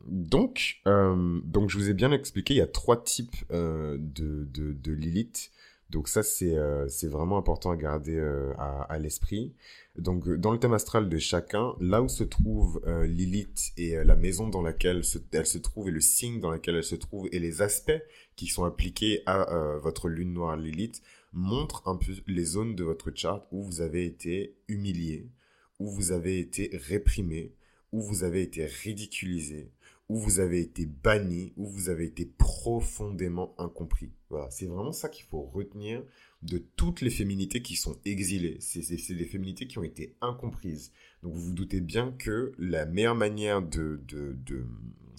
donc, 0.06 0.80
euh, 0.86 1.40
donc 1.44 1.70
je 1.70 1.76
vous 1.76 1.90
ai 1.90 1.94
bien 1.94 2.12
expliqué, 2.12 2.54
il 2.54 2.58
y 2.58 2.62
a 2.62 2.66
trois 2.66 3.02
types 3.02 3.36
euh, 3.50 3.96
de, 4.00 4.44
de, 4.44 4.72
de, 4.72 4.92
Lilith. 4.92 5.50
Donc 5.90 6.08
ça, 6.08 6.22
c'est 6.22 6.56
euh, 6.56 6.86
c'est 6.88 7.08
vraiment 7.08 7.38
important 7.38 7.70
à 7.70 7.76
garder 7.76 8.16
euh, 8.16 8.52
à, 8.58 8.98
l'esprit. 8.98 9.54
Donc 9.96 10.28
dans 10.28 10.52
le 10.52 10.58
thème 10.58 10.72
astral 10.74 11.08
de 11.08 11.18
chacun, 11.18 11.74
là 11.80 12.02
où 12.02 12.08
se 12.08 12.24
trouve 12.24 12.80
Lilith 13.04 13.72
et 13.76 13.96
la 14.04 14.14
maison 14.14 14.48
dans 14.48 14.62
laquelle 14.62 15.02
elle 15.32 15.46
se 15.46 15.58
trouve 15.58 15.88
et 15.88 15.90
le 15.90 16.00
signe 16.00 16.40
dans 16.40 16.50
lequel 16.50 16.76
elle 16.76 16.84
se 16.84 16.94
trouve 16.94 17.28
et 17.32 17.40
les 17.40 17.62
aspects 17.62 18.00
qui 18.36 18.46
sont 18.46 18.64
appliqués 18.64 19.22
à 19.26 19.76
votre 19.82 20.08
lune 20.08 20.32
noire 20.32 20.56
Lilith 20.56 21.02
montre 21.32 21.86
un 21.86 21.96
peu 21.96 22.12
les 22.26 22.44
zones 22.44 22.74
de 22.74 22.84
votre 22.84 23.10
charte 23.14 23.46
où 23.50 23.62
vous 23.62 23.80
avez 23.80 24.04
été 24.04 24.56
humilié, 24.68 25.30
où 25.78 25.90
vous 25.90 26.12
avez 26.12 26.38
été 26.38 26.70
réprimé, 26.72 27.54
où 27.92 28.00
vous 28.00 28.24
avez 28.24 28.42
été 28.42 28.66
ridiculisé, 28.66 29.70
où 30.08 30.16
vous 30.16 30.40
avez 30.40 30.60
été 30.60 30.86
banni, 30.86 31.52
où 31.56 31.66
vous 31.66 31.90
avez 31.90 32.04
été 32.04 32.24
profondément 32.24 33.54
incompris. 33.58 34.12
Voilà, 34.30 34.50
c'est 34.50 34.66
vraiment 34.66 34.92
ça 34.92 35.08
qu'il 35.08 35.26
faut 35.26 35.42
retenir 35.42 36.02
de 36.42 36.58
toutes 36.58 37.00
les 37.00 37.10
féminités 37.10 37.62
qui 37.62 37.76
sont 37.76 37.96
exilées. 38.04 38.58
C'est 38.60 38.80
des 39.14 39.24
féminités 39.24 39.66
qui 39.66 39.78
ont 39.78 39.82
été 39.84 40.14
incomprises. 40.20 40.92
Donc 41.22 41.34
vous 41.34 41.40
vous 41.40 41.52
doutez 41.52 41.80
bien 41.80 42.12
que 42.12 42.52
la 42.58 42.86
meilleure 42.86 43.16
manière 43.16 43.60
de, 43.60 44.00
de, 44.06 44.36
de 44.46 44.64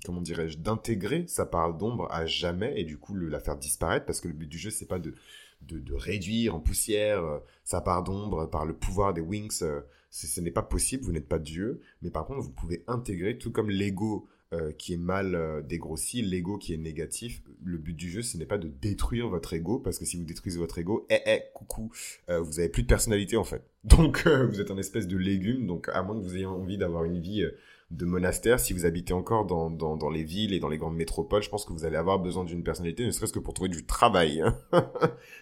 comment 0.05 0.21
dirais-je, 0.21 0.57
d'intégrer 0.57 1.25
sa 1.27 1.45
part 1.45 1.73
d'ombre 1.75 2.07
à 2.11 2.25
jamais 2.25 2.79
et 2.79 2.83
du 2.83 2.97
coup 2.97 3.15
la 3.15 3.39
faire 3.39 3.57
disparaître 3.57 4.05
parce 4.05 4.21
que 4.21 4.27
le 4.27 4.33
but 4.33 4.47
du 4.47 4.57
jeu 4.57 4.69
c'est 4.69 4.87
pas 4.87 4.99
de 4.99 5.13
de, 5.61 5.93
réduire 5.93 6.55
en 6.55 6.59
poussière 6.59 7.23
euh, 7.23 7.39
sa 7.63 7.81
part 7.81 8.03
d'ombre 8.03 8.49
par 8.49 8.65
le 8.65 8.73
pouvoir 8.73 9.13
des 9.13 9.21
wings. 9.21 9.59
Euh, 9.61 9.81
ce 10.11 10.41
n'est 10.41 10.51
pas 10.51 10.63
possible, 10.63 11.03
vous 11.03 11.11
n'êtes 11.11 11.27
pas 11.27 11.37
Dieu, 11.37 11.81
mais 12.01 12.09
par 12.09 12.25
contre, 12.25 12.41
vous 12.41 12.51
pouvez 12.51 12.83
intégrer, 12.87 13.37
tout 13.37 13.51
comme 13.51 13.69
l'ego 13.69 14.27
euh, 14.53 14.71
qui 14.71 14.93
est 14.93 14.97
mal 14.97 15.35
euh, 15.35 15.61
dégrossi, 15.61 16.23
l'ego 16.23 16.57
qui 16.57 16.73
est 16.73 16.77
négatif. 16.77 17.43
Le 17.63 17.77
but 17.77 17.93
du 17.93 18.09
jeu, 18.09 18.23
ce 18.23 18.35
n'est 18.37 18.47
pas 18.47 18.57
de 18.57 18.67
détruire 18.67 19.27
votre 19.27 19.53
ego, 19.53 19.77
parce 19.77 19.99
que 19.99 20.05
si 20.05 20.17
vous 20.17 20.23
détruisez 20.23 20.57
votre 20.57 20.79
ego, 20.79 21.05
eh 21.11 21.19
eh, 21.27 21.43
coucou, 21.53 21.91
vous 22.27 22.59
avez 22.59 22.69
plus 22.69 22.81
de 22.81 22.87
personnalité 22.87 23.37
en 23.37 23.43
fait. 23.43 23.61
Donc 23.83 24.27
vous 24.27 24.59
êtes 24.59 24.71
un 24.71 24.77
espèce 24.77 25.07
de 25.07 25.17
légume, 25.17 25.67
donc 25.67 25.89
à 25.93 26.01
moins 26.01 26.15
que 26.19 26.23
vous 26.23 26.35
ayez 26.35 26.45
envie 26.45 26.77
d'avoir 26.77 27.05
une 27.05 27.19
vie 27.19 27.45
de 27.91 28.05
monastère, 28.05 28.59
si 28.59 28.73
vous 28.73 28.85
habitez 28.85 29.13
encore 29.13 29.45
dans, 29.45 29.71
dans, 29.71 29.97
dans, 29.97 30.09
les 30.09 30.23
villes 30.23 30.53
et 30.53 30.59
dans 30.59 30.69
les 30.69 30.77
grandes 30.77 30.95
métropoles, 30.95 31.41
je 31.41 31.49
pense 31.49 31.65
que 31.65 31.73
vous 31.73 31.85
allez 31.85 31.95
avoir 31.97 32.19
besoin 32.19 32.43
d'une 32.43 32.63
personnalité, 32.63 33.05
ne 33.05 33.11
serait-ce 33.11 33.33
que 33.33 33.39
pour 33.39 33.53
trouver 33.53 33.69
du 33.69 33.85
travail. 33.85 34.41
Hein. 34.41 34.55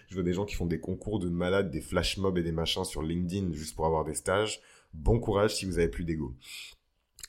je 0.08 0.14
vois 0.14 0.22
des 0.22 0.32
gens 0.32 0.46
qui 0.46 0.54
font 0.54 0.66
des 0.66 0.80
concours 0.80 1.18
de 1.18 1.28
malades, 1.28 1.70
des 1.70 1.82
flash 1.82 2.16
mobs 2.16 2.38
et 2.38 2.42
des 2.42 2.52
machins 2.52 2.84
sur 2.84 3.02
LinkedIn 3.02 3.52
juste 3.52 3.76
pour 3.76 3.84
avoir 3.84 4.04
des 4.04 4.14
stages. 4.14 4.60
Bon 4.94 5.20
courage 5.20 5.56
si 5.56 5.66
vous 5.66 5.78
avez 5.78 5.88
plus 5.88 6.04
d'ego. 6.04 6.34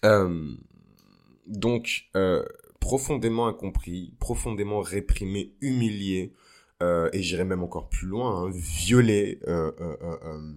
Euh, 0.05 0.55
donc 1.47 2.05
euh, 2.15 2.45
profondément 2.79 3.47
incompris, 3.47 4.15
profondément 4.19 4.79
réprimé, 4.79 5.53
humilié, 5.59 6.33
euh, 6.81 7.09
et 7.11 7.21
j'irais 7.21 7.45
même 7.45 7.63
encore 7.63 7.89
plus 7.89 8.07
loin, 8.07 8.45
hein, 8.45 8.51
violé, 8.53 9.39
euh, 9.47 9.71
euh, 9.81 9.97
euh, 10.01 10.53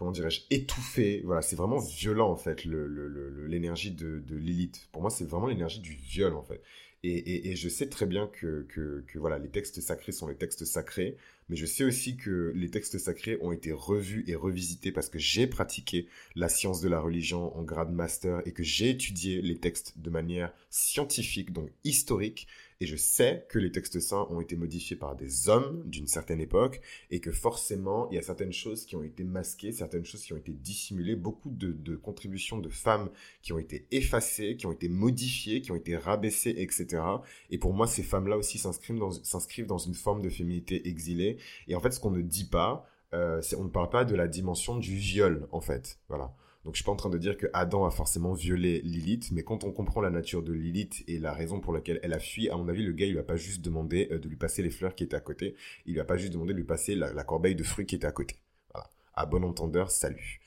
comment 0.00 0.12
dirais-je, 0.12 0.40
étouffé. 0.48 1.20
Voilà, 1.26 1.42
c'est 1.42 1.56
vraiment 1.56 1.78
violent 1.78 2.30
en 2.30 2.36
fait 2.36 2.64
l'énergie 2.64 3.90
le, 3.90 4.14
le, 4.14 4.20
de, 4.20 4.34
de 4.34 4.36
Lilith. 4.38 4.88
Pour 4.92 5.02
moi, 5.02 5.10
c'est 5.10 5.28
vraiment 5.28 5.46
l'énergie 5.46 5.80
du 5.80 5.92
viol 5.92 6.34
en 6.34 6.42
fait. 6.42 6.62
Et, 7.02 7.10
et, 7.10 7.50
et, 7.50 7.56
je 7.56 7.68
sais 7.68 7.86
très 7.86 8.06
bien 8.06 8.26
que, 8.26 8.66
que, 8.70 9.04
que, 9.06 9.18
voilà, 9.18 9.38
les 9.38 9.50
textes 9.50 9.78
sacrés 9.82 10.12
sont 10.12 10.26
les 10.26 10.36
textes 10.36 10.64
sacrés, 10.64 11.16
mais 11.50 11.56
je 11.56 11.66
sais 11.66 11.84
aussi 11.84 12.16
que 12.16 12.50
les 12.54 12.70
textes 12.70 12.96
sacrés 12.96 13.36
ont 13.42 13.52
été 13.52 13.72
revus 13.72 14.24
et 14.26 14.34
revisités 14.34 14.90
parce 14.90 15.10
que 15.10 15.18
j'ai 15.18 15.46
pratiqué 15.46 16.08
la 16.34 16.48
science 16.48 16.80
de 16.80 16.88
la 16.88 17.00
religion 17.00 17.54
en 17.54 17.62
grade 17.62 17.92
master 17.92 18.40
et 18.46 18.52
que 18.52 18.62
j'ai 18.62 18.88
étudié 18.88 19.42
les 19.42 19.58
textes 19.58 19.98
de 19.98 20.08
manière 20.08 20.50
scientifique, 20.70 21.52
donc 21.52 21.70
historique, 21.84 22.46
et 22.80 22.86
je 22.86 22.96
sais 22.96 23.46
que 23.50 23.58
les 23.58 23.70
textes 23.70 24.00
saints 24.00 24.26
ont 24.30 24.40
été 24.40 24.56
modifiés 24.56 24.96
par 24.96 25.14
des 25.14 25.50
hommes 25.50 25.82
d'une 25.84 26.06
certaine 26.06 26.40
époque 26.40 26.80
et 27.10 27.20
que 27.20 27.30
forcément, 27.30 28.08
il 28.10 28.14
y 28.14 28.18
a 28.18 28.22
certaines 28.22 28.54
choses 28.54 28.86
qui 28.86 28.96
ont 28.96 29.02
été 29.02 29.22
masquées, 29.22 29.70
certaines 29.70 30.06
choses 30.06 30.22
qui 30.22 30.32
ont 30.32 30.38
été 30.38 30.52
dissimulées, 30.52 31.14
beaucoup 31.14 31.50
de, 31.50 31.96
contributions 31.96 32.58
de 32.58 32.70
femmes 32.70 33.10
qui 33.42 33.52
ont 33.52 33.58
été 33.58 33.86
effacées, 33.90 34.56
qui 34.56 34.66
ont 34.66 34.72
été 34.72 34.88
modifiées, 34.88 35.60
qui 35.60 35.72
ont 35.72 35.76
été 35.76 35.94
rabaissées, 35.94 36.54
etc. 36.56 37.02
Et 37.50 37.58
pour 37.58 37.74
moi, 37.74 37.86
ces 37.86 38.02
femmes-là 38.02 38.38
aussi 38.38 38.56
s'inscrivent 38.56 38.98
dans, 38.98 39.12
s'inscrivent 39.12 39.66
dans 39.66 39.78
une 39.78 39.94
forme 39.94 40.22
de 40.22 40.30
féminité 40.30 40.88
exilée. 40.88 41.36
Et 41.68 41.74
en 41.74 41.80
fait, 41.80 41.90
ce 41.90 42.00
qu'on 42.00 42.10
ne 42.10 42.22
dit 42.22 42.46
pas, 42.46 42.86
euh, 43.12 43.42
c'est 43.42 43.56
on 43.56 43.64
ne 43.64 43.68
parle 43.68 43.90
pas 43.90 44.06
de 44.06 44.14
la 44.14 44.26
dimension 44.26 44.76
du 44.76 44.94
viol, 44.94 45.46
en 45.52 45.60
fait. 45.60 45.98
Voilà. 46.08 46.34
Donc 46.64 46.74
je 46.74 46.78
suis 46.78 46.84
pas 46.84 46.92
en 46.92 46.96
train 46.96 47.08
de 47.08 47.16
dire 47.16 47.38
que 47.38 47.46
Adam 47.54 47.86
a 47.86 47.90
forcément 47.90 48.34
violé 48.34 48.82
Lilith, 48.82 49.30
mais 49.32 49.42
quand 49.42 49.64
on 49.64 49.72
comprend 49.72 50.02
la 50.02 50.10
nature 50.10 50.42
de 50.42 50.52
Lilith 50.52 51.02
et 51.08 51.18
la 51.18 51.32
raison 51.32 51.58
pour 51.58 51.72
laquelle 51.72 51.98
elle 52.02 52.12
a 52.12 52.18
fui, 52.18 52.50
à 52.50 52.56
mon 52.56 52.68
avis, 52.68 52.82
le 52.82 52.92
gars 52.92 53.06
il 53.06 53.12
lui 53.12 53.18
a 53.18 53.24
pas 53.24 53.36
juste 53.36 53.62
demandé 53.62 54.08
euh, 54.10 54.18
de 54.18 54.28
lui 54.28 54.36
passer 54.36 54.62
les 54.62 54.70
fleurs 54.70 54.94
qui 54.94 55.04
étaient 55.04 55.16
à 55.16 55.20
côté, 55.20 55.56
il 55.86 55.94
lui 55.94 56.00
a 56.00 56.04
pas 56.04 56.18
juste 56.18 56.32
demandé 56.34 56.52
de 56.52 56.58
lui 56.58 56.66
passer 56.66 56.94
la, 56.94 57.24
corbeille 57.24 57.54
de 57.54 57.62
fruits 57.62 57.86
qui 57.86 57.94
était 57.94 58.06
à 58.06 58.12
côté. 58.12 58.36
Voilà. 58.74 58.90
À 59.14 59.24
bon 59.24 59.42
entendeur, 59.42 59.90
salut. 59.90 60.40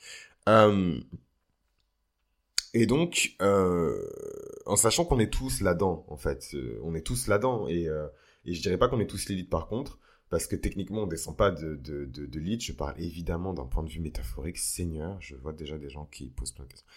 Euh, 0.48 1.00
et 2.74 2.86
donc, 2.86 3.34
euh, 3.42 4.08
en 4.66 4.76
sachant 4.76 5.04
qu'on 5.04 5.18
est 5.18 5.32
tous 5.32 5.62
là-dedans, 5.62 6.04
en 6.08 6.16
fait, 6.16 6.56
on 6.82 6.94
est 6.94 7.04
tous 7.04 7.26
là-dedans, 7.26 7.66
et, 7.68 7.88
et 8.44 8.54
je 8.54 8.62
dirais 8.62 8.78
pas 8.78 8.88
qu'on 8.88 9.00
est 9.00 9.06
tous 9.06 9.28
Lilith 9.28 9.50
par 9.50 9.66
contre, 9.66 9.98
parce 10.30 10.46
que 10.46 10.56
techniquement, 10.56 11.02
on 11.02 11.06
descend 11.06 11.36
pas 11.36 11.50
de, 11.50 11.76
de, 11.76 12.04
de, 12.06 12.26
de 12.26 12.40
lead. 12.40 12.60
Je 12.60 12.72
parle 12.72 13.00
évidemment 13.00 13.54
d'un 13.54 13.66
point 13.66 13.82
de 13.82 13.90
vue 13.90 14.00
métaphorique. 14.00 14.58
Seigneur, 14.58 15.20
je 15.20 15.36
vois 15.36 15.52
déjà 15.52 15.78
des 15.78 15.90
gens 15.90 16.06
qui 16.06 16.30
posent 16.30 16.52
plein 16.52 16.64
de 16.64 16.70
questions 16.70 16.88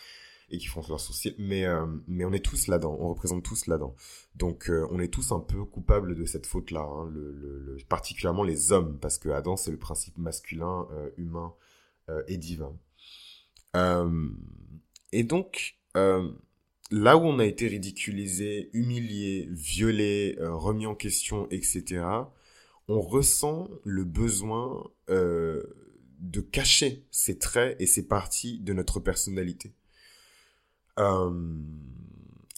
et 0.49 0.57
qui 0.57 0.67
font 0.67 0.81
leurs 0.87 0.99
sourcils. 0.99 1.35
Mais, 1.37 1.65
euh, 1.65 1.85
mais 2.07 2.25
on 2.25 2.31
est 2.33 2.43
tous 2.43 2.67
là-dedans. 2.67 2.97
On 2.99 3.09
représente 3.09 3.43
tous 3.43 3.67
là-dedans. 3.67 3.95
Donc, 4.35 4.69
euh, 4.69 4.87
on 4.91 4.99
est 4.99 5.09
tous 5.09 5.31
un 5.31 5.39
peu 5.39 5.63
coupables 5.65 6.15
de 6.15 6.25
cette 6.25 6.45
faute-là. 6.45 6.81
Hein, 6.81 7.09
le, 7.11 7.31
le, 7.31 7.77
particulièrement 7.89 8.43
les 8.43 8.71
hommes, 8.71 8.97
parce 8.99 9.17
que 9.17 9.29
Adam, 9.29 9.57
c'est 9.57 9.71
le 9.71 9.77
principe 9.77 10.17
masculin, 10.17 10.87
euh, 10.91 11.09
humain 11.17 11.53
et 12.29 12.37
divin. 12.37 12.73
et 15.11 15.23
donc, 15.25 15.77
là 15.93 17.17
où 17.17 17.21
on 17.25 17.37
a 17.37 17.45
été 17.45 17.67
ridiculisé, 17.67 18.69
humilié, 18.71 19.45
violé, 19.51 20.37
remis 20.39 20.85
en 20.85 20.95
question, 20.95 21.49
etc., 21.51 22.05
on 22.87 23.01
ressent 23.01 23.69
le 23.83 24.03
besoin 24.03 24.89
euh, 25.09 25.63
de 26.19 26.41
cacher 26.41 27.05
ces 27.11 27.37
traits 27.37 27.75
et 27.79 27.85
ces 27.85 28.07
parties 28.07 28.59
de 28.59 28.73
notre 28.73 28.99
personnalité. 28.99 29.73
Euh, 30.99 31.61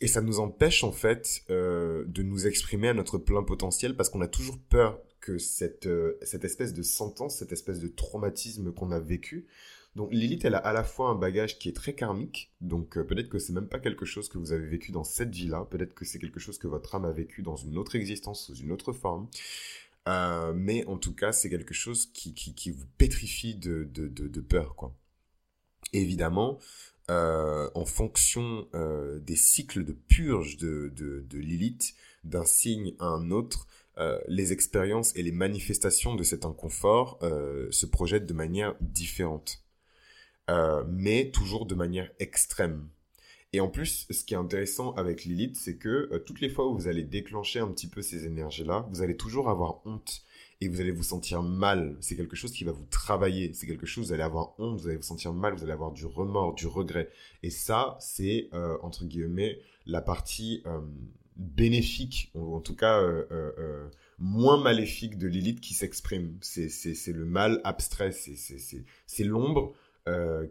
et 0.02 0.08
ça 0.08 0.22
nous 0.22 0.40
empêche 0.40 0.84
en 0.84 0.94
fait 0.94 1.44
euh, 1.50 2.06
de 2.08 2.24
nous 2.24 2.48
exprimer 2.48 2.90
à 2.90 2.94
notre 2.94 3.18
plein 3.18 3.44
potentiel 3.44 3.98
parce 3.98 4.10
qu'on 4.10 4.22
a 4.22 4.28
toujours 4.28 4.60
peur 4.70 5.02
que 5.20 5.38
cette, 5.38 5.90
cette 6.22 6.46
espèce 6.46 6.74
de 6.74 6.84
sentence, 6.84 7.38
cette 7.38 7.52
espèce 7.52 7.80
de 7.80 7.90
traumatisme 7.90 8.72
qu'on 8.72 8.92
a 8.92 9.00
vécu, 9.00 9.48
donc 9.96 10.14
Lilith, 10.14 10.46
elle 10.46 10.56
a 10.56 10.60
à 10.60 10.72
la 10.72 10.84
fois 10.84 11.10
un 11.10 11.16
bagage 11.16 11.58
qui 11.58 11.68
est 11.68 11.76
très 11.76 11.94
karmique, 11.94 12.54
donc 12.62 12.92
peut-être 12.92 13.28
que 13.28 13.40
c'est 13.40 13.52
même 13.52 13.68
pas 13.68 13.80
quelque 13.80 14.06
chose 14.06 14.30
que 14.30 14.38
vous 14.38 14.54
avez 14.54 14.66
vécu 14.66 14.92
dans 14.94 15.04
cette 15.04 15.34
vie-là, 15.34 15.68
peut-être 15.70 15.94
que 15.94 16.06
c'est 16.06 16.20
quelque 16.20 16.40
chose 16.40 16.58
que 16.58 16.68
votre 16.68 16.96
âme 16.96 17.06
a 17.06 17.12
vécu 17.12 17.42
dans 17.42 17.58
une 17.58 17.78
autre 17.78 17.96
existence, 17.96 18.46
sous 18.46 18.56
une 18.56 18.72
autre 18.72 18.94
forme, 18.94 19.28
euh, 20.08 20.54
mais 20.56 20.86
en 20.86 20.98
tout 20.98 21.14
cas, 21.14 21.32
c'est 21.32 21.50
quelque 21.50 21.74
chose 21.74 22.08
qui, 22.14 22.34
qui, 22.34 22.72
vous 22.72 22.86
pétrifie 22.98 23.56
de, 23.56 23.88
de, 23.92 24.08
de, 24.08 24.42
peur, 24.42 24.76
quoi. 24.76 24.96
évidemment, 25.94 26.60
euh, 27.10 27.70
en 27.76 27.86
fonction 27.86 28.68
euh, 28.74 29.20
des 29.20 29.36
cycles 29.36 29.84
de 29.84 29.94
purge 29.94 30.58
de, 30.58 30.92
de, 30.96 31.26
de 31.28 31.38
Lilith, 31.38 31.94
d'un 32.24 32.46
signe 32.46 32.96
à 33.00 33.06
un 33.06 33.32
autre, 33.32 33.68
les 34.30 34.54
expériences 34.54 35.14
et 35.18 35.24
les 35.24 35.34
manifestations 35.34 36.16
de 36.16 36.24
cet 36.24 36.46
inconfort 36.46 37.20
se 37.22 37.86
projettent 37.86 38.26
de 38.26 38.34
manière 38.34 38.76
différente, 38.80 39.62
mais 40.88 41.32
toujours 41.32 41.66
de 41.66 41.76
manière 41.76 42.10
extrême. 42.18 42.88
Et 43.52 43.62
en 43.62 43.68
plus, 43.68 44.06
ce 44.12 44.24
qui 44.24 44.36
est 44.36 44.38
intéressant 44.38 44.94
avec 44.94 45.26
Lilith, 45.26 45.56
c'est 45.56 45.78
que 45.78 46.10
euh, 46.12 46.20
toutes 46.20 46.40
les 46.40 46.50
fois 46.50 46.68
où 46.68 46.76
vous 46.76 46.88
allez 46.88 47.04
déclencher 47.04 47.60
un 47.60 47.68
petit 47.70 47.88
peu 47.88 48.02
ces 48.02 48.26
énergies-là, 48.26 48.88
vous 48.92 49.02
allez 49.02 49.18
toujours 49.18 49.50
avoir 49.50 49.82
honte 49.86 50.22
et 50.62 50.68
vous 50.68 50.82
allez 50.82 50.92
vous 50.92 51.04
sentir 51.04 51.42
mal. 51.42 51.98
C'est 52.00 52.16
quelque 52.16 52.36
chose 52.36 52.52
qui 52.52 52.64
va 52.64 52.72
vous 52.72 52.86
travailler. 52.92 53.52
C'est 53.54 53.66
quelque 53.66 53.88
chose, 53.88 54.08
vous 54.08 54.14
allez 54.14 54.24
avoir 54.24 54.54
honte, 54.60 54.80
vous 54.80 54.88
allez 54.88 54.98
vous 54.98 55.04
sentir 55.04 55.34
mal, 55.34 55.56
vous 55.56 55.64
allez 55.64 55.72
avoir 55.72 55.92
du 55.92 56.06
remords, 56.06 56.54
du 56.54 56.68
regret. 56.68 57.10
Et 57.42 57.50
ça, 57.50 57.98
c'est, 58.00 58.50
euh, 58.54 58.78
entre 58.84 59.06
guillemets, 59.06 59.60
la 59.88 60.02
partie 60.02 60.62
euh, 60.68 60.82
bénéfique, 61.36 62.32
ou 62.36 62.56
en 62.56 62.60
tout 62.60 62.76
cas 62.76 63.02
moins 64.20 64.62
maléfique 64.62 65.18
de 65.18 65.28
Lilith 65.28 65.62
qui 65.62 65.74
s'exprime. 65.74 66.38
C'est 66.42 67.14
le 67.14 67.26
mal 67.26 67.62
abstrait, 67.64 68.12
c'est 68.12 69.24
l'ombre 69.24 69.74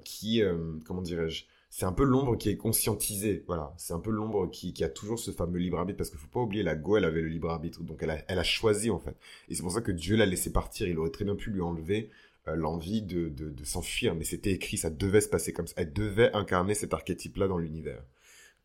qui, 0.02 0.40
comment 0.87 1.02
dirais-je, 1.02 1.44
c'est 1.70 1.85
un 1.85 1.92
peu 1.92 2.04
l'ombre 2.04 2.37
qui 2.37 2.48
est 2.48 2.57
conscientisée. 2.57 3.44
Voilà, 3.46 3.74
c'est 3.76 3.92
un 3.92 4.00
peu 4.00 4.11
l'ombre 4.11 4.50
qui, 4.50 4.72
a 4.83 4.88
toujours 4.88 5.18
ce 5.18 5.31
fameux 5.31 5.59
libre 5.59 5.78
arbitre 5.78 5.98
parce 5.98 6.11
qu'il 6.11 6.18
faut 6.18 6.28
pas 6.28 6.40
oublier 6.40 6.62
la 6.62 6.74
Go, 6.74 6.96
elle 6.96 7.04
avait 7.04 7.20
le 7.20 7.28
libre 7.28 7.50
arbitre, 7.50 7.83
donc 7.83 8.02
elle 8.02 8.38
a, 8.38 8.44
choisi 8.44 8.90
en 8.90 8.98
fait. 8.98 9.16
Et 9.48 9.54
c'est 9.54 9.62
pour 9.62 9.72
ça 9.72 9.81
que 9.81 9.92
Dieu 9.92 10.16
l'a 10.16 10.26
laissé 10.26 10.52
partir. 10.52 10.88
Il 10.88 10.98
aurait 10.98 11.11
très 11.11 11.24
bien 11.24 11.37
pu 11.37 11.50
lui 11.50 11.61
enlever 11.61 12.11
euh, 12.48 12.57
l'envie 12.57 13.02
de 13.02 13.64
s'enfuir, 13.64 14.14
mais 14.14 14.24
c'était 14.24 14.52
écrit, 14.52 14.76
ça 14.76 14.90
devait 14.90 15.20
se 15.20 15.28
passer 15.28 15.52
comme 15.52 15.66
ça. 15.66 15.74
Elle 15.76 15.92
devait 15.92 16.33
incarner 16.35 16.74
cet 16.74 16.94
archétype-là 16.94 17.48
dans 17.48 17.59
l'univers. 17.59 18.02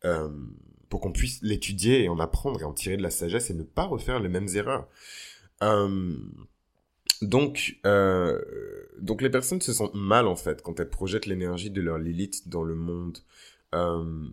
Euh, 0.04 0.28
pour 0.90 1.00
qu'on 1.00 1.12
puisse 1.12 1.40
l'étudier 1.42 2.04
et 2.04 2.08
en 2.08 2.20
apprendre 2.20 2.60
et 2.60 2.64
en 2.64 2.72
tirer 2.72 2.96
de 2.96 3.02
la 3.02 3.10
sagesse 3.10 3.50
et 3.50 3.54
ne 3.54 3.62
pas 3.62 3.84
refaire 3.84 4.20
les 4.20 4.28
mêmes 4.28 4.48
erreurs. 4.54 4.86
Euh, 5.62 6.14
donc, 7.24 7.78
euh, 7.86 8.40
donc 8.98 9.22
les 9.22 9.30
personnes 9.30 9.60
se 9.60 9.72
sentent 9.72 9.94
mal 9.94 10.26
en 10.26 10.36
fait 10.36 10.62
quand 10.62 10.78
elles 10.80 10.90
projettent 10.90 11.26
l'énergie 11.26 11.70
de 11.70 11.80
leur 11.80 11.98
Lilith 11.98 12.48
dans 12.48 12.62
le 12.62 12.74
monde. 12.74 13.18
Euh, 13.74 14.26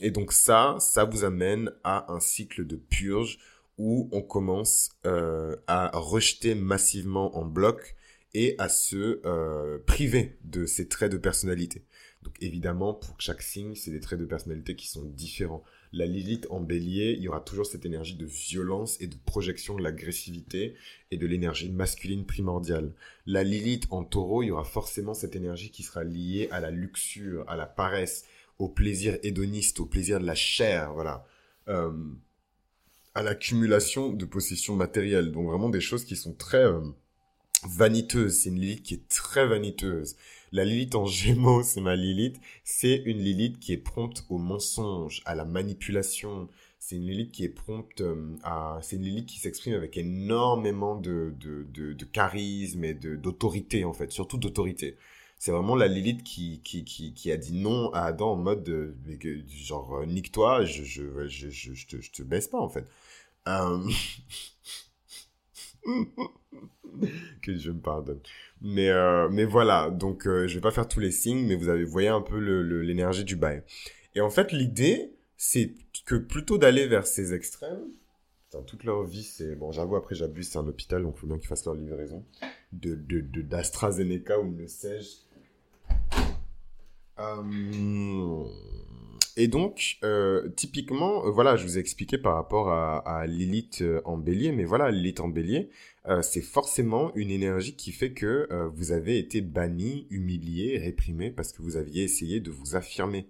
et 0.00 0.10
donc 0.10 0.32
ça, 0.32 0.76
ça 0.80 1.04
vous 1.04 1.24
amène 1.24 1.72
à 1.84 2.12
un 2.12 2.20
cycle 2.20 2.66
de 2.66 2.76
purge 2.76 3.38
où 3.78 4.08
on 4.12 4.22
commence 4.22 4.90
euh, 5.06 5.56
à 5.66 5.90
rejeter 5.94 6.54
massivement 6.54 7.36
en 7.38 7.44
bloc 7.44 7.96
et 8.34 8.54
à 8.58 8.68
se 8.68 9.78
priver 9.86 10.38
de 10.44 10.64
ces 10.64 10.86
traits 10.88 11.10
de 11.10 11.18
personnalité. 11.18 11.84
Donc 12.22 12.34
évidemment, 12.40 12.94
pour 12.94 13.20
chaque 13.20 13.42
signe, 13.42 13.74
c'est 13.74 13.90
des 13.90 14.00
traits 14.00 14.20
de 14.20 14.26
personnalité 14.26 14.76
qui 14.76 14.86
sont 14.86 15.04
différents 15.04 15.64
la 15.92 16.06
Lilith 16.06 16.46
en 16.50 16.60
bélier, 16.60 17.16
il 17.18 17.22
y 17.22 17.28
aura 17.28 17.40
toujours 17.40 17.66
cette 17.66 17.84
énergie 17.84 18.14
de 18.14 18.26
violence 18.26 19.00
et 19.00 19.08
de 19.08 19.16
projection 19.26 19.76
de 19.76 19.82
l'agressivité 19.82 20.74
et 21.10 21.16
de 21.16 21.26
l'énergie 21.26 21.70
masculine 21.70 22.24
primordiale. 22.24 22.92
La 23.26 23.42
Lilith 23.42 23.86
en 23.90 24.04
taureau, 24.04 24.42
il 24.42 24.48
y 24.48 24.50
aura 24.50 24.64
forcément 24.64 25.14
cette 25.14 25.34
énergie 25.34 25.70
qui 25.70 25.82
sera 25.82 26.04
liée 26.04 26.48
à 26.52 26.60
la 26.60 26.70
luxure, 26.70 27.44
à 27.48 27.56
la 27.56 27.66
paresse, 27.66 28.24
au 28.58 28.68
plaisir 28.68 29.18
hédoniste, 29.22 29.80
au 29.80 29.86
plaisir 29.86 30.20
de 30.20 30.26
la 30.26 30.34
chair, 30.34 30.92
voilà. 30.92 31.26
Euh, 31.68 31.92
à 33.14 33.22
l'accumulation 33.22 34.12
de 34.12 34.24
possessions 34.24 34.76
matérielles. 34.76 35.32
Donc 35.32 35.48
vraiment 35.48 35.70
des 35.70 35.80
choses 35.80 36.04
qui 36.04 36.16
sont 36.16 36.34
très... 36.34 36.64
Euh, 36.64 36.80
vaniteuse. 37.68 38.40
C'est 38.40 38.48
une 38.50 38.60
Lilith 38.60 38.82
qui 38.82 38.94
est 38.94 39.08
très 39.08 39.46
vaniteuse. 39.46 40.16
La 40.52 40.64
Lilith 40.64 40.94
en 40.94 41.06
Gémeaux, 41.06 41.62
c'est 41.64 41.80
ma 41.80 41.96
Lilith. 41.96 42.40
C'est 42.64 43.02
une 43.04 43.18
Lilith 43.18 43.58
qui 43.58 43.72
est 43.72 43.78
prompte 43.78 44.24
au 44.28 44.38
mensonge, 44.38 45.22
à 45.24 45.34
la 45.34 45.44
manipulation. 45.44 46.48
C'est 46.78 46.96
une 46.96 47.06
Lilith 47.06 47.32
qui 47.32 47.44
est 47.44 47.50
prompte 47.50 48.00
euh, 48.00 48.36
à... 48.42 48.78
C'est 48.82 48.96
une 48.96 49.02
Lilith 49.02 49.26
qui 49.26 49.38
s'exprime 49.38 49.74
avec 49.74 49.96
énormément 49.96 50.96
de, 50.96 51.34
de, 51.38 51.66
de, 51.70 52.04
charisme 52.06 52.84
et 52.84 52.94
d'autorité, 52.94 53.84
en 53.84 53.92
fait. 53.92 54.10
Surtout 54.10 54.38
d'autorité. 54.38 54.96
C'est 55.38 55.52
vraiment 55.52 55.76
la 55.76 55.88
Lilith 55.88 56.22
qui, 56.22 56.60
qui, 56.62 56.84
qui, 56.84 57.14
qui, 57.14 57.32
a 57.32 57.36
dit 57.36 57.54
non 57.54 57.90
à 57.92 58.02
Adam 58.02 58.32
en 58.32 58.36
mode 58.36 58.62
de, 58.62 58.94
genre 59.48 59.96
euh, 59.96 60.06
nique-toi, 60.06 60.64
je, 60.64 60.82
je, 60.84 61.28
je, 61.28 61.48
je, 61.48 61.86
te, 61.86 62.00
je 62.00 62.10
te 62.10 62.22
baisse 62.22 62.48
pas 62.48 62.60
en 62.60 62.68
fait. 62.68 62.86
Euh... 63.48 63.88
que 67.42 67.56
je 67.56 67.70
me 67.70 67.80
pardonne. 67.80 68.20
Mais, 68.60 68.88
euh, 68.88 69.28
mais 69.30 69.44
voilà, 69.44 69.90
donc 69.90 70.26
euh, 70.26 70.46
je 70.46 70.54
vais 70.54 70.60
pas 70.60 70.70
faire 70.70 70.88
tous 70.88 71.00
les 71.00 71.10
signes, 71.10 71.46
mais 71.46 71.56
vous 71.56 71.68
avez 71.68 71.84
voyez 71.84 72.08
un 72.08 72.20
peu 72.20 72.38
l'énergie 72.38 73.24
du 73.24 73.36
bail. 73.36 73.62
Et 74.14 74.20
en 74.20 74.30
fait, 74.30 74.52
l'idée, 74.52 75.12
c'est 75.36 75.74
que 76.04 76.16
plutôt 76.16 76.58
d'aller 76.58 76.86
vers 76.86 77.06
ces 77.06 77.34
extrêmes, 77.34 77.86
dans 78.52 78.62
toute 78.62 78.82
leur 78.84 79.04
vie, 79.04 79.22
c'est... 79.22 79.54
Bon, 79.54 79.70
j'avoue, 79.70 79.96
après, 79.96 80.14
j'abuse, 80.14 80.48
c'est 80.48 80.58
un 80.58 80.66
hôpital, 80.66 81.02
donc 81.02 81.14
il 81.16 81.20
faut 81.20 81.26
bien 81.26 81.38
qu'ils 81.38 81.48
fassent 81.48 81.64
leur 81.64 81.76
livraison. 81.76 82.24
De, 82.72 82.94
de, 82.94 83.42
d'AstraZeneca 83.42 84.40
ou 84.40 84.50
ne 84.52 84.66
sais-je. 84.66 85.08
Euh... 87.20 88.44
Et 89.36 89.48
donc, 89.48 89.98
euh, 90.02 90.48
typiquement, 90.56 91.24
euh, 91.24 91.30
voilà, 91.30 91.56
je 91.56 91.64
vous 91.64 91.78
ai 91.78 91.80
expliqué 91.80 92.18
par 92.18 92.34
rapport 92.34 92.70
à, 92.70 92.98
à 92.98 93.26
Lilith 93.26 93.82
en 94.04 94.18
bélier, 94.18 94.52
mais 94.52 94.64
voilà, 94.64 94.90
Lilith 94.90 95.20
en 95.20 95.28
bélier, 95.28 95.70
c'est 96.22 96.40
forcément 96.40 97.12
une 97.14 97.30
énergie 97.30 97.74
qui 97.74 97.92
fait 97.92 98.12
que 98.12 98.48
vous 98.74 98.90
avez 98.90 99.18
été 99.18 99.42
banni, 99.42 100.06
humilié, 100.10 100.78
réprimé 100.78 101.30
parce 101.30 101.52
que 101.52 101.62
vous 101.62 101.76
aviez 101.76 102.02
essayé 102.02 102.40
de 102.40 102.50
vous 102.50 102.74
affirmer. 102.74 103.26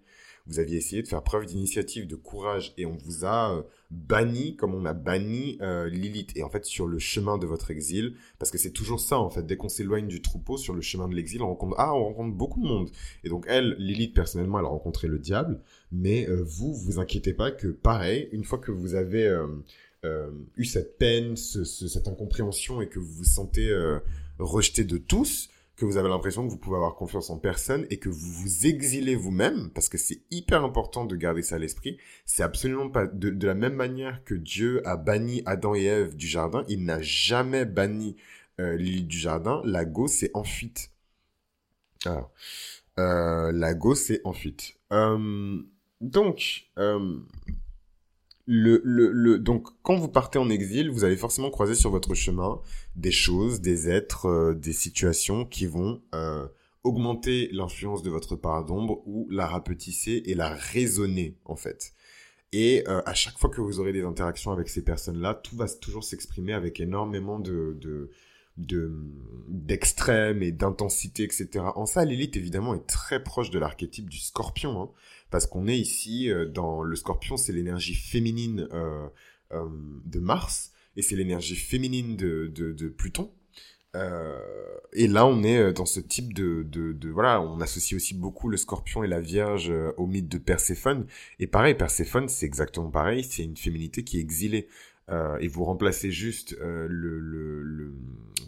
Vous 0.50 0.58
aviez 0.58 0.76
essayé 0.76 1.02
de 1.02 1.08
faire 1.08 1.22
preuve 1.22 1.46
d'initiative, 1.46 2.06
de 2.06 2.16
courage, 2.16 2.74
et 2.76 2.84
on 2.84 2.96
vous 2.96 3.24
a 3.24 3.56
euh, 3.56 3.62
banni 3.90 4.56
comme 4.56 4.74
on 4.74 4.84
a 4.84 4.92
banni 4.92 5.58
Lilith. 5.90 6.36
Et 6.36 6.42
en 6.42 6.50
fait, 6.50 6.66
sur 6.66 6.86
le 6.86 6.98
chemin 6.98 7.38
de 7.38 7.46
votre 7.46 7.70
exil, 7.70 8.16
parce 8.38 8.50
que 8.50 8.58
c'est 8.58 8.72
toujours 8.72 9.00
ça, 9.00 9.18
en 9.18 9.30
fait, 9.30 9.46
dès 9.46 9.56
qu'on 9.56 9.68
s'éloigne 9.68 10.08
du 10.08 10.20
troupeau, 10.20 10.58
sur 10.58 10.74
le 10.74 10.82
chemin 10.82 11.08
de 11.08 11.14
l'exil, 11.14 11.40
on 11.40 11.48
rencontre, 11.48 11.76
ah, 11.78 11.94
on 11.94 12.04
rencontre 12.04 12.36
beaucoup 12.36 12.60
de 12.60 12.66
monde. 12.66 12.90
Et 13.24 13.30
donc, 13.30 13.46
elle, 13.48 13.76
Lilith, 13.78 14.14
personnellement, 14.14 14.58
elle 14.58 14.66
a 14.66 14.68
rencontré 14.68 15.08
le 15.08 15.18
diable, 15.18 15.60
mais 15.90 16.26
vous, 16.26 16.74
vous 16.74 16.98
inquiétez 16.98 17.32
pas 17.32 17.50
que, 17.50 17.68
pareil, 17.68 18.28
une 18.32 18.44
fois 18.44 18.58
que 18.58 18.70
vous 18.70 18.94
avez 18.94 19.26
euh, 20.04 20.30
eu 20.56 20.64
cette 20.64 20.96
peine, 20.96 21.36
cette 21.36 22.08
incompréhension 22.08 22.80
et 22.80 22.88
que 22.88 22.98
vous 22.98 23.12
vous 23.12 23.24
sentez 23.24 23.68
euh, 23.68 23.98
rejeté 24.38 24.82
de 24.82 24.96
tous, 24.96 25.50
que 25.80 25.86
vous 25.86 25.96
avez 25.96 26.10
l'impression 26.10 26.44
que 26.44 26.50
vous 26.50 26.58
pouvez 26.58 26.76
avoir 26.76 26.94
confiance 26.94 27.30
en 27.30 27.38
personne 27.38 27.86
et 27.88 27.98
que 27.98 28.10
vous 28.10 28.32
vous 28.32 28.66
exilez 28.66 29.16
vous-même, 29.16 29.70
parce 29.70 29.88
que 29.88 29.96
c'est 29.96 30.20
hyper 30.30 30.62
important 30.62 31.06
de 31.06 31.16
garder 31.16 31.42
ça 31.42 31.54
à 31.54 31.58
l'esprit. 31.58 31.96
C'est 32.26 32.42
absolument 32.42 32.90
pas 32.90 33.06
de, 33.06 33.46
la 33.46 33.54
même 33.54 33.74
manière 33.74 34.22
que 34.24 34.34
Dieu 34.34 34.86
a 34.86 34.98
banni 34.98 35.42
Adam 35.46 35.74
et 35.74 35.84
Ève 35.84 36.16
du 36.16 36.26
jardin, 36.26 36.64
il 36.68 36.84
n'a 36.84 37.00
jamais 37.00 37.64
banni 37.64 38.16
euh, 38.60 38.76
du 38.76 39.18
jardin. 39.18 39.62
La 39.64 39.86
go 39.86 40.06
c'est 40.06 40.30
en 40.34 40.44
fuite. 40.44 40.90
Alors, 42.04 42.30
euh, 42.98 43.50
la 43.50 43.72
go 43.72 43.94
c'est 43.94 44.20
en 44.24 44.34
fuite. 44.34 44.76
Euh, 44.92 45.62
donc, 46.02 46.68
euh, 46.78 47.20
le, 48.52 48.80
le, 48.82 49.12
le, 49.12 49.38
donc, 49.38 49.68
quand 49.84 49.94
vous 49.94 50.08
partez 50.08 50.36
en 50.36 50.50
exil, 50.50 50.90
vous 50.90 51.04
allez 51.04 51.16
forcément 51.16 51.50
croiser 51.50 51.76
sur 51.76 51.90
votre 51.90 52.14
chemin 52.14 52.60
des 52.96 53.12
choses, 53.12 53.60
des 53.60 53.88
êtres, 53.88 54.26
euh, 54.26 54.54
des 54.54 54.72
situations 54.72 55.44
qui 55.44 55.66
vont 55.66 56.02
euh, 56.16 56.48
augmenter 56.82 57.48
l'influence 57.52 58.02
de 58.02 58.10
votre 58.10 58.34
part 58.34 58.64
d'ombre 58.64 59.04
ou 59.06 59.28
la 59.30 59.46
rapetisser 59.46 60.24
et 60.26 60.34
la 60.34 60.48
raisonner, 60.48 61.36
en 61.44 61.54
fait. 61.54 61.92
Et 62.50 62.82
euh, 62.88 63.00
à 63.06 63.14
chaque 63.14 63.38
fois 63.38 63.50
que 63.50 63.60
vous 63.60 63.78
aurez 63.78 63.92
des 63.92 64.02
interactions 64.02 64.50
avec 64.50 64.68
ces 64.68 64.82
personnes-là, 64.82 65.34
tout 65.34 65.54
va 65.54 65.68
toujours 65.68 66.02
s'exprimer 66.02 66.52
avec 66.52 66.80
énormément 66.80 67.38
de, 67.38 67.78
de, 67.80 68.10
de 68.56 68.92
d'extrême 69.46 70.42
et 70.42 70.50
d'intensité, 70.50 71.22
etc. 71.22 71.48
En 71.76 71.86
ça, 71.86 72.04
l'élite, 72.04 72.36
évidemment, 72.36 72.74
est 72.74 72.84
très 72.88 73.22
proche 73.22 73.50
de 73.50 73.60
l'archétype 73.60 74.10
du 74.10 74.18
scorpion. 74.18 74.82
Hein 74.82 74.90
parce 75.30 75.46
qu'on 75.46 75.66
est 75.68 75.78
ici 75.78 76.30
euh, 76.30 76.46
dans 76.46 76.82
le 76.82 76.96
scorpion, 76.96 77.36
c'est 77.36 77.52
l'énergie 77.52 77.94
féminine 77.94 78.68
euh, 78.72 79.06
euh, 79.52 79.68
de 80.04 80.20
Mars 80.20 80.72
et 80.96 81.02
c'est 81.02 81.16
l'énergie 81.16 81.56
féminine 81.56 82.16
de, 82.16 82.46
de, 82.54 82.72
de 82.72 82.88
Pluton. 82.88 83.30
Euh, 83.96 84.38
et 84.92 85.08
là, 85.08 85.26
on 85.26 85.42
est 85.42 85.72
dans 85.72 85.86
ce 85.86 85.98
type 85.98 86.32
de, 86.32 86.62
de, 86.62 86.92
de, 86.92 87.08
voilà, 87.08 87.40
on 87.40 87.60
associe 87.60 87.96
aussi 87.96 88.14
beaucoup 88.14 88.48
le 88.48 88.56
Scorpion 88.56 89.02
et 89.02 89.08
la 89.08 89.20
Vierge 89.20 89.72
au 89.96 90.06
mythe 90.06 90.28
de 90.28 90.38
Perséphone. 90.38 91.06
Et 91.40 91.46
pareil, 91.46 91.74
Perséphone, 91.74 92.28
c'est 92.28 92.46
exactement 92.46 92.90
pareil, 92.90 93.24
c'est 93.24 93.42
une 93.42 93.56
féminité 93.56 94.04
qui 94.04 94.18
est 94.18 94.20
exilée. 94.20 94.68
Euh, 95.10 95.38
et 95.40 95.48
vous 95.48 95.64
remplacez 95.64 96.12
juste 96.12 96.56
euh, 96.60 96.86
le, 96.88 97.18
le, 97.18 97.62
le 97.62 97.92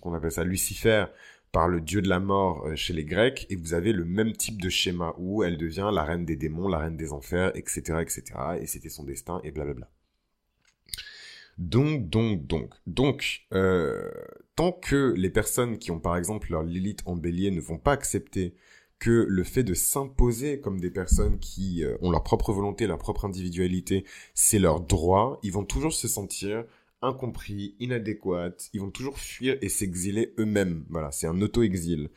qu'on 0.01 0.15
appelle 0.15 0.31
ça 0.31 0.45
Lucifer 0.45 1.07
par 1.53 1.69
le 1.69 1.81
dieu 1.81 2.01
de 2.03 2.09
la 2.09 2.19
mort 2.19 2.67
euh, 2.67 2.75
chez 2.75 2.95
les 2.95 3.05
Grecs, 3.05 3.47
et 3.51 3.57
vous 3.57 3.75
avez 3.75 3.93
le 3.93 4.05
même 4.05 4.33
type 4.33 4.61
de 4.61 4.71
schéma 4.71 5.15
où 5.19 5.45
elle 5.45 5.59
devient 5.59 5.91
la 5.93 6.03
reine 6.03 6.25
des 6.25 6.37
démons, 6.37 6.67
la 6.67 6.79
reine 6.79 6.97
des 6.97 7.13
enfers, 7.13 7.53
etc., 7.55 7.99
etc., 8.01 8.23
et 8.61 8.67
c'était 8.67 8.89
son 8.89 9.05
destin, 9.05 9.41
et 9.45 9.51
blablabla. 9.51 9.89
Donc, 11.59 12.09
donc, 12.09 12.47
donc, 12.47 12.73
donc, 12.87 13.43
euh, 13.53 14.11
tant 14.57 14.73
que 14.73 15.15
les 15.17 15.31
personnes 15.31 15.79
qui 15.79 15.91
ont 15.91 16.01
par 16.01 16.17
exemple 16.17 16.51
leur 16.51 16.63
Lilith 16.63 17.03
en 17.05 17.15
bélier 17.15 17.51
ne 17.51 17.61
vont 17.61 17.79
pas 17.79 17.93
accepter 17.93 18.55
que 18.99 19.27
le 19.29 19.45
fait 19.45 19.65
de 19.65 19.75
s'imposer 19.75 20.61
comme 20.61 20.81
des 20.81 20.91
personnes 20.91 21.39
qui 21.39 21.85
euh, 21.85 21.97
ont 22.01 22.11
leur 22.11 22.23
propre 22.23 22.53
volonté, 22.53 22.87
leur 22.87 22.99
propre 22.99 23.25
individualité, 23.25 24.05
c'est 24.33 24.59
leur 24.59 24.81
droit, 24.81 25.41
ils 25.43 25.53
vont 25.53 25.65
toujours 25.65 25.93
se 25.93 26.09
sentir 26.09 26.65
incompris, 27.03 27.75
inadéquates, 27.81 28.71
ils 28.73 28.81
vont 28.81 28.91
toujours 28.91 29.19
fuir 29.19 29.57
et 29.61 29.69
s'exiler 29.69 30.33
eux-mêmes. 30.39 30.85
Voilà, 30.89 31.11
c'est 31.11 31.27
un 31.27 31.41
auto-exil. 31.41 32.11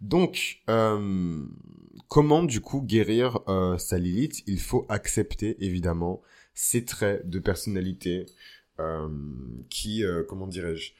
Donc, 0.00 0.62
euh, 0.68 1.44
comment 2.08 2.42
du 2.42 2.60
coup 2.60 2.80
guérir 2.82 3.40
euh, 3.48 3.78
sa 3.78 3.98
Lilith? 3.98 4.42
Il 4.46 4.60
faut 4.60 4.86
accepter 4.88 5.56
évidemment 5.64 6.22
ces 6.54 6.84
traits 6.84 7.28
de 7.28 7.38
personnalité 7.38 8.26
euh, 8.78 9.08
qui, 9.68 10.04
euh, 10.04 10.24
comment 10.28 10.46
dirais-je, 10.46 10.92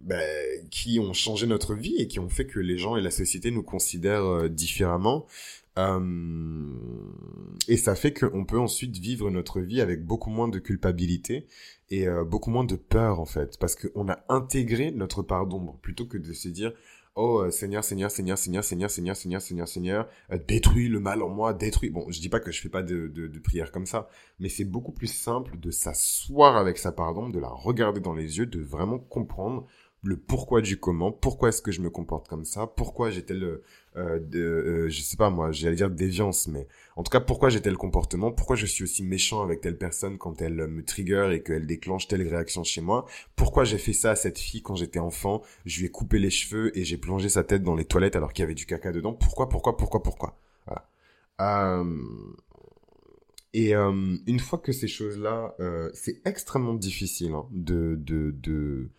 ben, 0.00 0.68
qui 0.70 0.98
ont 0.98 1.12
changé 1.12 1.46
notre 1.46 1.74
vie 1.74 1.96
et 1.98 2.08
qui 2.08 2.18
ont 2.18 2.28
fait 2.28 2.46
que 2.46 2.58
les 2.58 2.78
gens 2.78 2.96
et 2.96 3.00
la 3.00 3.10
société 3.10 3.50
nous 3.50 3.62
considèrent 3.62 4.24
euh, 4.24 4.48
différemment. 4.48 5.26
Euh, 5.78 6.00
et 7.68 7.76
ça 7.76 7.94
fait 7.94 8.12
qu'on 8.12 8.44
peut 8.44 8.58
ensuite 8.58 8.96
vivre 8.98 9.30
notre 9.30 9.60
vie 9.60 9.80
avec 9.80 10.04
beaucoup 10.04 10.30
moins 10.30 10.48
de 10.48 10.58
culpabilité 10.58 11.46
et 11.90 12.08
euh, 12.08 12.24
beaucoup 12.24 12.50
moins 12.50 12.64
de 12.64 12.76
peur 12.76 13.20
en 13.20 13.26
fait, 13.26 13.58
parce 13.58 13.76
qu'on 13.76 14.08
a 14.08 14.18
intégré 14.28 14.90
notre 14.90 15.22
part 15.22 15.46
d'ombre 15.46 15.78
plutôt 15.80 16.06
que 16.06 16.18
de 16.18 16.32
se 16.32 16.48
dire 16.48 16.72
oh 17.14 17.42
euh, 17.42 17.50
Seigneur, 17.50 17.84
Seigneur, 17.84 18.10
Seigneur, 18.10 18.38
Seigneur, 18.38 18.64
Seigneur, 18.64 18.90
Seigneur, 18.90 19.16
Seigneur, 19.16 19.40
Seigneur, 19.40 19.68
Seigneur, 19.68 20.08
détruis 20.48 20.88
le 20.88 20.98
mal 20.98 21.22
en 21.22 21.28
moi, 21.28 21.54
détruis. 21.54 21.90
Bon, 21.90 22.10
je 22.10 22.20
dis 22.20 22.28
pas 22.28 22.40
que 22.40 22.50
je 22.50 22.60
fais 22.60 22.68
pas 22.68 22.82
de, 22.82 23.06
de, 23.06 23.38
prière 23.38 23.70
comme 23.70 23.86
ça, 23.86 24.08
mais 24.40 24.48
c'est 24.48 24.64
beaucoup 24.64 24.92
plus 24.92 25.06
simple 25.12 25.58
de 25.58 25.70
s'asseoir 25.70 26.56
avec 26.56 26.78
sa 26.78 26.90
part 26.90 27.14
d'ombre, 27.14 27.32
de 27.32 27.38
la 27.38 27.48
regarder 27.48 28.00
dans 28.00 28.14
les 28.14 28.38
yeux, 28.38 28.46
de 28.46 28.60
vraiment 28.60 28.98
comprendre 28.98 29.66
le 30.02 30.16
pourquoi 30.16 30.60
du 30.60 30.78
comment, 30.78 31.10
pourquoi 31.10 31.48
est-ce 31.48 31.60
que 31.62 31.72
je 31.72 31.80
me 31.80 31.90
comporte 31.90 32.28
comme 32.28 32.44
ça, 32.44 32.66
pourquoi 32.66 33.10
j'ai 33.10 33.24
tel, 33.24 33.60
euh, 33.98 34.18
de, 34.20 34.38
euh, 34.38 34.88
je 34.88 35.00
sais 35.02 35.16
pas 35.16 35.28
moi, 35.30 35.52
j'allais 35.52 35.76
dire 35.76 35.90
déviance, 35.90 36.48
mais 36.48 36.66
en 36.96 37.02
tout 37.02 37.10
cas 37.10 37.20
pourquoi 37.20 37.48
j'ai 37.50 37.60
tel 37.60 37.76
comportement, 37.76 38.32
pourquoi 38.32 38.56
je 38.56 38.66
suis 38.66 38.84
aussi 38.84 39.02
méchant 39.02 39.42
avec 39.42 39.60
telle 39.60 39.76
personne 39.76 40.18
quand 40.18 40.40
elle 40.40 40.54
me 40.68 40.84
trigger 40.84 41.30
et 41.32 41.42
qu'elle 41.42 41.66
déclenche 41.66 42.08
telle 42.08 42.26
réaction 42.26 42.64
chez 42.64 42.80
moi, 42.80 43.06
pourquoi 43.36 43.64
j'ai 43.64 43.78
fait 43.78 43.92
ça 43.92 44.12
à 44.12 44.16
cette 44.16 44.38
fille 44.38 44.62
quand 44.62 44.76
j'étais 44.76 44.98
enfant, 45.00 45.42
je 45.66 45.80
lui 45.80 45.86
ai 45.86 45.90
coupé 45.90 46.18
les 46.18 46.30
cheveux 46.30 46.76
et 46.78 46.84
j'ai 46.84 46.96
plongé 46.96 47.28
sa 47.28 47.44
tête 47.44 47.62
dans 47.62 47.74
les 47.74 47.84
toilettes 47.84 48.16
alors 48.16 48.32
qu'il 48.32 48.42
y 48.42 48.46
avait 48.46 48.54
du 48.54 48.66
caca 48.66 48.92
dedans, 48.92 49.12
pourquoi, 49.12 49.48
pourquoi, 49.48 49.76
pourquoi, 49.76 50.02
pourquoi, 50.02 50.38
voilà. 50.66 50.88
Euh... 51.40 51.84
Et 53.54 53.74
euh, 53.74 54.16
une 54.26 54.40
fois 54.40 54.58
que 54.58 54.72
ces 54.72 54.88
choses-là, 54.88 55.54
euh, 55.60 55.90
c'est 55.94 56.20
extrêmement 56.26 56.74
difficile 56.74 57.32
hein, 57.32 57.46
de, 57.50 57.96
de, 57.98 58.34
de, 58.42 58.90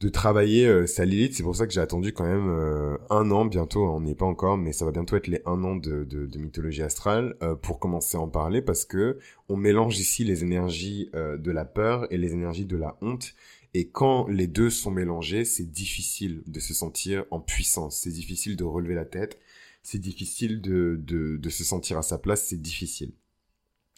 de 0.00 0.08
travailler 0.08 0.66
euh, 0.66 0.86
sa 0.86 1.04
Lilith. 1.04 1.34
C'est 1.34 1.42
pour 1.42 1.56
ça 1.56 1.66
que 1.66 1.72
j'ai 1.72 1.80
attendu 1.80 2.12
quand 2.12 2.26
même 2.26 2.48
euh, 2.48 2.98
un 3.08 3.30
an 3.30 3.46
bientôt. 3.46 3.86
On 3.86 4.00
n'y 4.00 4.10
est 4.12 4.16
pas 4.16 4.26
encore, 4.26 4.58
mais 4.58 4.72
ça 4.72 4.84
va 4.84 4.90
bientôt 4.90 5.16
être 5.16 5.26
les 5.26 5.40
un 5.46 5.64
an 5.64 5.76
de, 5.76 6.04
de, 6.04 6.26
de 6.26 6.38
mythologie 6.38 6.82
astrale 6.82 7.34
euh, 7.42 7.54
pour 7.54 7.78
commencer 7.78 8.16
à 8.16 8.20
en 8.20 8.28
parler 8.28 8.60
parce 8.60 8.84
que 8.84 9.18
on 9.48 9.56
mélange 9.56 9.98
ici 9.98 10.24
les 10.24 10.42
énergies 10.42 11.10
de 11.14 11.50
la 11.50 11.64
peur 11.64 12.06
et 12.12 12.18
les 12.18 12.32
énergies 12.32 12.66
de 12.66 12.76
la 12.76 12.96
honte. 13.00 13.34
Et 13.74 13.88
quand 13.88 14.26
les 14.28 14.46
deux 14.46 14.70
sont 14.70 14.90
mélangés, 14.90 15.44
c'est 15.44 15.70
difficile 15.70 16.42
de 16.46 16.60
se 16.60 16.74
sentir 16.74 17.24
en 17.30 17.40
puissance. 17.40 18.00
C'est 18.00 18.10
difficile 18.10 18.56
de 18.56 18.64
relever 18.64 18.94
la 18.94 19.04
tête. 19.04 19.38
C'est 19.82 19.98
difficile 19.98 20.60
de, 20.60 20.98
de, 21.00 21.36
de 21.36 21.50
se 21.50 21.62
sentir 21.62 21.98
à 21.98 22.02
sa 22.02 22.18
place. 22.18 22.44
C'est 22.44 22.60
difficile. 22.60 23.12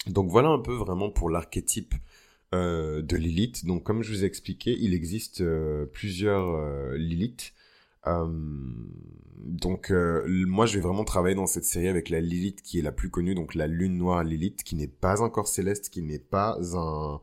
Donc 0.07 0.31
voilà 0.31 0.49
un 0.49 0.59
peu 0.59 0.75
vraiment 0.75 1.11
pour 1.11 1.31
l'archétype 1.31 1.95
de 2.53 3.17
Lilith. 3.17 3.67
Donc 3.67 3.85
comme 3.85 4.03
je 4.03 4.13
vous 4.13 4.25
ai 4.25 4.27
expliqué, 4.27 4.77
il 4.79 4.95
existe 4.95 5.43
plusieurs 5.93 6.95
Lilith. 6.95 7.53
donc 8.07 9.91
moi 9.91 10.67
je 10.67 10.75
vais 10.75 10.81
vraiment 10.81 11.05
travailler 11.05 11.35
dans 11.35 11.47
cette 11.47 11.65
série 11.65 11.89
avec 11.89 12.09
la 12.09 12.21
Lilith 12.21 12.63
qui 12.63 12.79
est 12.79 12.83
la 12.83 12.93
plus 12.93 13.11
connue, 13.11 13.35
donc 13.35 13.55
la 13.55 13.67
lune 13.67 13.99
noire 13.99 14.25
Lilith, 14.25 14.63
qui 14.63 14.77
n'est 14.77 14.89
pas 14.89 15.23
un 15.23 15.29
corps 15.29 15.49
céleste, 15.49 15.91
qui 15.91 16.03
n'est 16.03 16.19
pas 16.19 16.59
un, 16.75 17.21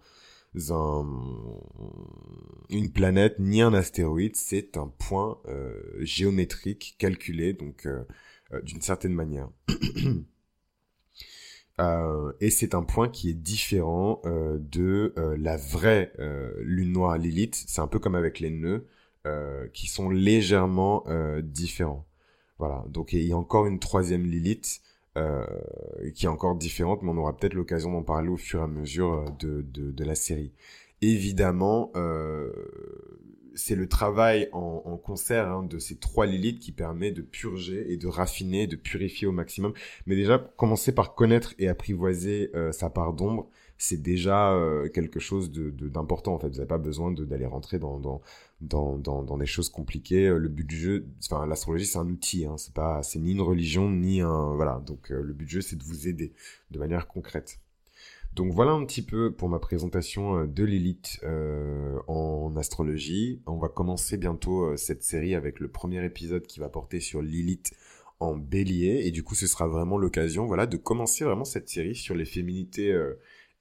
une 2.70 2.92
planète 2.92 3.40
ni 3.40 3.62
un 3.62 3.74
astéroïde, 3.74 4.36
c'est 4.36 4.78
un 4.78 4.88
point 4.88 5.38
euh, 5.48 5.82
géométrique 6.00 6.96
calculé, 6.98 7.54
donc 7.54 7.86
euh, 7.86 8.04
euh, 8.54 8.62
d'une 8.62 8.82
certaine 8.82 9.14
manière. 9.14 9.50
et 11.80 12.50
c'est 12.50 12.74
un 12.74 12.84
point 12.84 13.10
qui 13.10 13.30
est 13.30 13.34
différent 13.34 14.22
de 14.26 15.14
la 15.38 15.58
vraie 15.58 16.14
lune 16.60 16.94
noire 16.94 17.18
Lilith. 17.18 17.64
C'est 17.68 17.82
un 17.82 17.88
peu 17.88 18.00
comme 18.00 18.16
avec 18.16 18.40
les 18.40 18.50
nœuds, 18.50 18.86
qui 19.74 19.88
sont 19.88 20.10
légèrement 20.10 21.04
différents. 21.44 22.06
Voilà. 22.60 22.86
Donc 22.90 23.14
il 23.14 23.24
y 23.24 23.34
a 23.34 23.38
encore 23.38 23.66
une 23.66 23.80
troisième 23.80 24.24
Lilith 24.24 24.82
euh, 25.18 25.46
qui 26.14 26.26
est 26.26 26.30
encore 26.30 26.56
différente, 26.56 27.02
mais 27.02 27.10
on 27.10 27.18
aura 27.18 27.38
peut-être 27.38 27.54
l'occasion 27.54 27.90
d'en 27.92 28.04
parler 28.04 28.28
au 28.28 28.36
fur 28.36 28.60
et 28.60 28.64
à 28.64 28.68
mesure 28.68 29.14
euh, 29.14 29.26
de, 29.40 29.62
de, 29.62 29.92
de 29.92 30.04
la 30.04 30.14
série. 30.14 30.52
Évidemment, 31.02 31.92
euh, 31.96 32.52
c'est 33.54 33.76
le 33.76 33.88
travail 33.88 34.50
en, 34.54 34.98
concert 34.98 35.50
hein, 35.50 35.64
de 35.64 35.78
ces 35.78 35.98
trois 35.98 36.26
Lilith 36.26 36.60
qui 36.60 36.72
permet 36.72 37.12
de 37.12 37.22
purger 37.22 37.92
et 37.92 37.98
de 37.98 38.08
raffiner, 38.08 38.66
de 38.68 38.76
purifier 38.76 39.28
au 39.28 39.32
maximum. 39.32 39.74
Mais 40.06 40.16
déjà, 40.16 40.40
commencer 40.40 40.94
par 40.94 41.16
connaître 41.16 41.54
et 41.60 41.68
apprivoiser 41.68 42.50
euh, 42.56 42.72
sa 42.72 42.90
part 42.90 43.14
d'ombre, 43.14 43.50
c'est 43.78 44.02
déjà 44.02 44.54
euh, 44.54 44.88
quelque 44.90 45.20
chose 45.20 45.52
de 45.52 45.70
d'important 45.70 46.36
en 46.36 46.40
fait. 46.40 46.48
Vous 46.48 46.56
n'avez 46.56 46.68
pas 46.68 46.78
besoin 46.78 47.12
d'aller 47.12 47.46
rentrer 47.46 47.78
dans, 47.78 48.00
dans, 48.00 48.22
dans, 48.62 48.98
dans, 48.98 49.38
des 49.38 49.46
choses 49.46 49.70
compliquées. 49.70 50.30
Le 50.30 50.48
but 50.48 50.66
du 50.66 50.78
jeu, 50.78 51.08
enfin 51.24 51.46
l'astrologie 51.46 51.86
c'est 51.86 51.98
un 51.98 52.10
outil, 52.10 52.46
hein, 52.46 52.56
c'est 52.58 52.74
pas 52.74 53.04
c'est 53.04 53.20
ni 53.20 53.34
une 53.34 53.42
religion 53.42 53.92
ni 53.92 54.22
un 54.22 54.56
voilà. 54.56 54.82
Donc 54.86 55.10
le 55.10 55.34
but 55.34 55.46
du 55.46 55.56
jeu 55.56 55.62
c'est 55.62 55.76
de 55.76 55.84
vous 55.84 56.08
aider 56.08 56.34
de 56.72 56.80
manière 56.80 57.08
concrète. 57.08 57.60
Donc 58.36 58.52
voilà 58.52 58.72
un 58.72 58.86
petit 58.86 59.02
peu 59.02 59.32
pour 59.34 59.48
ma 59.48 59.60
présentation 59.60 60.40
euh, 60.40 60.46
de 60.46 60.64
l'élite 60.64 61.20
euh, 61.24 61.98
en 62.08 62.56
astrologie. 62.58 63.42
On 63.46 63.58
va 63.58 63.70
commencer 63.70 64.18
bientôt 64.18 64.76
cette 64.78 65.04
série 65.04 65.36
avec 65.36 65.60
le 65.60 65.70
premier 65.70 66.04
épisode 66.04 66.46
qui 66.46 66.60
va 66.60 66.70
porter 66.70 67.00
sur 67.00 67.22
l'élite 67.22 67.74
en 68.20 68.36
bélier 68.36 69.04
et 69.06 69.12
du 69.12 69.24
coup 69.24 69.36
ce 69.36 69.46
sera 69.46 69.68
vraiment 69.68 69.98
l'occasion 69.98 70.46
voilà 70.46 70.68
de 70.68 70.78
commencer 70.78 71.26
vraiment 71.26 71.44
cette 71.44 71.68
série 71.68 71.96
sur 71.96 72.16
les 72.16 72.24
féminités 72.24 72.98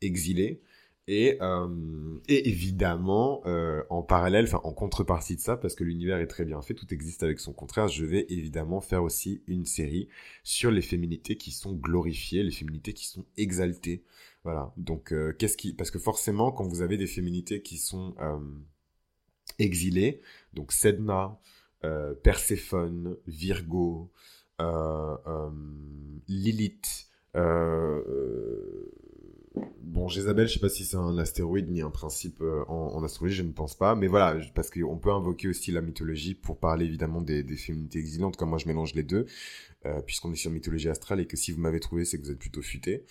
exilé. 0.01 0.61
Et, 1.07 1.37
euh, 1.43 2.19
évidemment, 2.29 3.43
euh, 3.45 3.83
en 3.91 4.03
parallèle, 4.03 4.49
en 4.55 4.73
contrepartie 4.73 5.37
de 5.37 5.41
ça, 5.41 5.57
parce 5.59 5.75
que 5.75 5.85
l'univers 5.85 6.19
est 6.19 6.27
très 6.27 6.47
bien 6.47 6.63
fait, 6.63 6.73
tout 6.73 6.93
existe 6.95 7.23
avec 7.23 7.41
son 7.41 7.53
contraire, 7.53 7.89
je 7.89 8.07
vais 8.07 8.25
évidemment 8.31 8.81
faire 8.81 9.03
aussi 9.03 9.43
une 9.47 9.67
série 9.67 10.09
sur 10.45 10.71
les 10.71 10.81
féminités 10.81 11.37
qui 11.37 11.51
sont 11.51 11.75
glorifiées, 11.75 12.43
les 12.43 12.51
féminités 12.51 12.95
qui 12.95 13.07
sont 13.07 13.27
exaltées. 13.37 14.03
Voilà. 14.45 14.73
Donc, 14.77 15.13
euh, 15.13 15.33
qu'est-ce 15.39 15.57
qui, 15.57 15.73
parce 15.73 15.91
que 15.91 15.99
forcément, 15.99 16.53
quand 16.53 16.65
vous 16.65 16.83
avez 16.83 16.97
des 16.97 17.07
féminités 17.07 17.63
qui 17.63 17.79
sont 17.79 18.15
exilées, 19.59 20.21
donc 20.53 20.73
Sedna, 20.73 21.39
Perséphone, 22.23 23.17
Virgo, 23.27 24.13
Lilith, 26.29 27.09
Bon, 29.95 30.09
Jézabel, 30.09 30.49
je 30.49 30.55
sais 30.55 30.59
pas 30.61 30.69
si 30.69 30.85
c'est 30.85 30.97
un 30.97 31.17
astéroïde 31.19 31.71
ni 31.71 31.81
un 31.81 31.91
principe 31.91 32.41
euh, 32.41 32.65
en, 32.67 33.05
astrologie, 33.05 33.37
je 33.37 33.43
ne 33.45 33.53
pense 33.53 33.77
pas. 33.77 33.95
Mais 33.95 34.09
voilà, 34.09 34.41
parce 34.53 34.69
qu'on 34.69 34.99
peut 34.99 35.13
invoquer 35.13 35.47
aussi 35.47 35.71
la 35.71 35.83
mythologie 35.83 36.35
pour 36.35 36.59
parler 36.59 36.87
évidemment 36.87 37.21
des, 37.21 37.45
féminités 37.57 38.03
tout 38.19 38.31
cas, 38.31 38.45
moi, 38.45 38.59
je 38.59 38.67
mélange 38.67 38.95
les 38.97 39.05
deux, 39.05 39.27
euh, 39.87 40.01
puisqu'on 40.03 40.33
est 40.33 40.37
sur 40.37 40.51
mythologie 40.51 40.89
astrale 40.89 41.21
et 41.21 41.27
que 41.27 41.37
si 41.37 41.53
vous 41.53 41.61
m'avez 41.61 41.79
trouvé, 41.79 42.05
c'est 42.05 42.19
que 42.19 42.25
vous 42.25 42.33
êtes 42.33 42.41
plutôt 42.41 42.63
futé. 42.63 43.05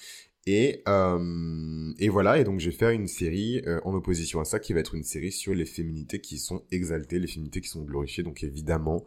Et, 0.45 0.83
euh, 0.89 1.93
et 1.99 2.09
voilà, 2.09 2.37
et 2.37 2.43
donc 2.43 2.59
je 2.59 2.69
vais 2.69 2.75
faire 2.75 2.89
une 2.89 3.07
série 3.07 3.61
euh, 3.65 3.79
en 3.85 3.93
opposition 3.93 4.41
à 4.41 4.45
ça 4.45 4.59
qui 4.59 4.73
va 4.73 4.81
être 4.81 4.93
une 4.93 5.03
série 5.03 5.31
sur 5.31 5.53
les 5.53 5.65
féminités 5.65 6.19
qui 6.19 6.37
sont 6.37 6.63
exaltées, 6.69 7.17
les 7.17 7.27
féminités 7.27 7.61
qui 7.61 7.69
sont 7.69 7.83
glorifiées. 7.83 8.23
Donc 8.23 8.43
évidemment, 8.43 9.05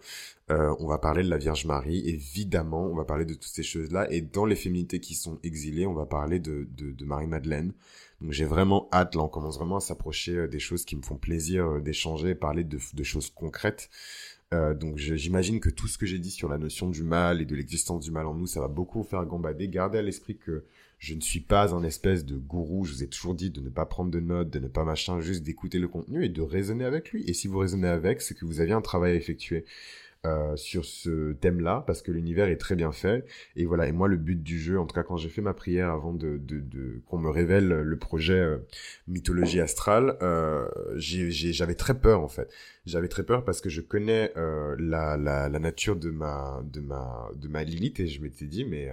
euh, 0.50 0.74
on 0.78 0.86
va 0.86 0.96
parler 0.96 1.22
de 1.22 1.28
la 1.28 1.36
Vierge 1.36 1.66
Marie, 1.66 2.08
évidemment, 2.08 2.86
on 2.86 2.94
va 2.94 3.04
parler 3.04 3.26
de 3.26 3.34
toutes 3.34 3.44
ces 3.44 3.62
choses-là. 3.62 4.10
Et 4.10 4.22
dans 4.22 4.46
les 4.46 4.56
féminités 4.56 4.98
qui 4.98 5.14
sont 5.14 5.38
exilées, 5.42 5.86
on 5.86 5.92
va 5.92 6.06
parler 6.06 6.40
de, 6.40 6.66
de, 6.74 6.90
de 6.90 7.04
Marie-Madeleine. 7.04 7.74
Donc 8.22 8.32
j'ai 8.32 8.46
vraiment 8.46 8.88
hâte, 8.94 9.14
là 9.14 9.22
on 9.22 9.28
commence 9.28 9.58
vraiment 9.58 9.76
à 9.76 9.80
s'approcher 9.80 10.48
des 10.48 10.58
choses 10.58 10.86
qui 10.86 10.96
me 10.96 11.02
font 11.02 11.18
plaisir 11.18 11.82
d'échanger, 11.82 12.34
parler 12.34 12.64
de, 12.64 12.78
de 12.94 13.02
choses 13.02 13.28
concrètes. 13.28 13.90
Euh, 14.54 14.74
donc 14.74 14.96
j'imagine 14.96 15.58
que 15.58 15.70
tout 15.70 15.88
ce 15.88 15.98
que 15.98 16.06
j'ai 16.06 16.20
dit 16.20 16.30
sur 16.30 16.48
la 16.48 16.56
notion 16.56 16.88
du 16.88 17.02
mal 17.02 17.42
et 17.42 17.44
de 17.44 17.54
l'existence 17.56 18.04
du 18.04 18.12
mal 18.12 18.26
en 18.26 18.34
nous, 18.34 18.46
ça 18.46 18.60
va 18.60 18.68
beaucoup 18.68 19.02
faire 19.02 19.24
gambader. 19.26 19.68
Gardez 19.68 19.98
à 19.98 20.02
l'esprit 20.02 20.38
que 20.38 20.64
je 20.98 21.14
ne 21.14 21.20
suis 21.20 21.40
pas 21.40 21.74
un 21.74 21.82
espèce 21.82 22.24
de 22.24 22.36
gourou. 22.36 22.84
Je 22.84 22.92
vous 22.92 23.02
ai 23.02 23.08
toujours 23.08 23.34
dit 23.34 23.50
de 23.50 23.60
ne 23.60 23.68
pas 23.68 23.86
prendre 23.86 24.10
de 24.10 24.20
notes, 24.20 24.50
de 24.50 24.58
ne 24.58 24.68
pas 24.68 24.84
machin, 24.84 25.20
juste 25.20 25.42
d'écouter 25.42 25.78
le 25.78 25.88
contenu 25.88 26.24
et 26.24 26.28
de 26.28 26.42
raisonner 26.42 26.84
avec 26.84 27.12
lui. 27.12 27.24
Et 27.28 27.34
si 27.34 27.48
vous 27.48 27.58
raisonnez 27.58 27.88
avec, 27.88 28.22
c'est 28.22 28.34
que 28.34 28.44
vous 28.44 28.60
aviez 28.60 28.74
un 28.74 28.82
travail 28.82 29.12
à 29.12 29.14
effectuer. 29.14 29.64
Euh, 30.24 30.56
sur 30.56 30.84
ce 30.84 31.34
thème-là 31.34 31.84
parce 31.86 32.02
que 32.02 32.10
l'univers 32.10 32.48
est 32.48 32.56
très 32.56 32.74
bien 32.74 32.90
fait 32.90 33.24
et 33.54 33.64
voilà 33.64 33.86
et 33.86 33.92
moi 33.92 34.08
le 34.08 34.16
but 34.16 34.42
du 34.42 34.58
jeu 34.58 34.80
en 34.80 34.84
tout 34.86 34.94
cas 34.94 35.04
quand 35.04 35.16
j'ai 35.18 35.28
fait 35.28 35.42
ma 35.42 35.54
prière 35.54 35.90
avant 35.90 36.12
de, 36.12 36.38
de, 36.38 36.58
de 36.58 37.00
qu'on 37.06 37.18
me 37.18 37.28
révèle 37.28 37.68
le 37.68 37.98
projet 37.98 38.40
euh, 38.40 38.56
mythologie 39.06 39.60
astrale 39.60 40.16
euh, 40.22 40.66
j'avais 40.96 41.76
très 41.76 42.00
peur 42.00 42.22
en 42.22 42.28
fait 42.28 42.50
j'avais 42.86 43.08
très 43.08 43.22
peur 43.24 43.44
parce 43.44 43.60
que 43.60 43.68
je 43.68 43.82
connais 43.82 44.32
euh, 44.36 44.74
la, 44.80 45.16
la, 45.16 45.48
la 45.48 45.58
nature 45.60 45.94
de 45.94 46.10
ma 46.10 46.60
de 46.72 46.80
ma 46.80 47.30
de 47.36 47.46
ma 47.46 47.62
Lilith 47.62 48.00
et 48.00 48.08
je 48.08 48.20
m'étais 48.20 48.46
dit 48.46 48.64
mais 48.64 48.90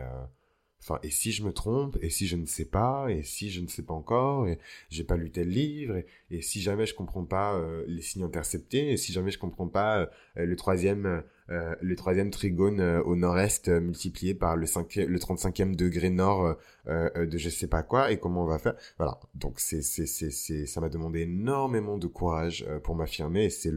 Enfin, 0.83 0.99
et 1.01 1.09
si 1.09 1.31
je 1.31 1.43
me 1.45 1.53
trompe, 1.53 1.97
et 2.01 2.09
si 2.09 2.27
je 2.27 2.35
ne 2.35 2.45
sais 2.45 2.65
pas, 2.65 3.07
et 3.09 3.23
si 3.23 3.49
je 3.49 3.61
ne 3.61 3.67
sais 3.67 3.83
pas 3.83 3.93
encore, 3.93 4.47
et 4.49 4.59
j'ai 4.89 5.05
pas 5.05 5.15
lu 5.15 5.31
tel 5.31 5.47
livre, 5.47 6.03
et, 6.29 6.41
si 6.41 6.61
jamais 6.61 6.85
je 6.85 6.93
comprends 6.93 7.23
pas 7.23 7.55
euh, 7.55 7.85
les 7.87 8.01
signes 8.01 8.23
interceptés, 8.23 8.91
et 8.91 8.97
si 8.97 9.13
jamais 9.13 9.31
je 9.31 9.39
comprends 9.39 9.69
pas 9.69 9.99
euh, 9.99 10.45
le 10.45 10.55
troisième, 10.57 11.23
euh, 11.49 11.75
le 11.79 11.95
troisième 11.95 12.31
trigone 12.31 12.81
au 12.81 13.15
nord-est 13.15 13.69
multiplié 13.69 14.33
par 14.33 14.57
le, 14.57 14.65
5, 14.65 14.95
le 14.95 15.17
35e 15.17 15.73
degré 15.73 16.09
nord 16.09 16.57
de 16.85 17.37
je 17.37 17.49
sais 17.49 17.67
pas 17.67 17.83
quoi, 17.83 18.11
et 18.11 18.19
comment 18.19 18.43
on 18.43 18.47
va 18.47 18.59
faire. 18.59 18.75
Voilà. 18.97 19.21
Donc 19.35 19.61
ça 19.61 20.81
m'a 20.81 20.89
demandé 20.89 21.21
énormément 21.21 21.97
de 21.97 22.07
courage 22.07 22.65
pour 22.83 22.95
m'affirmer, 22.95 23.45
et 23.45 23.49
c'est 23.49 23.71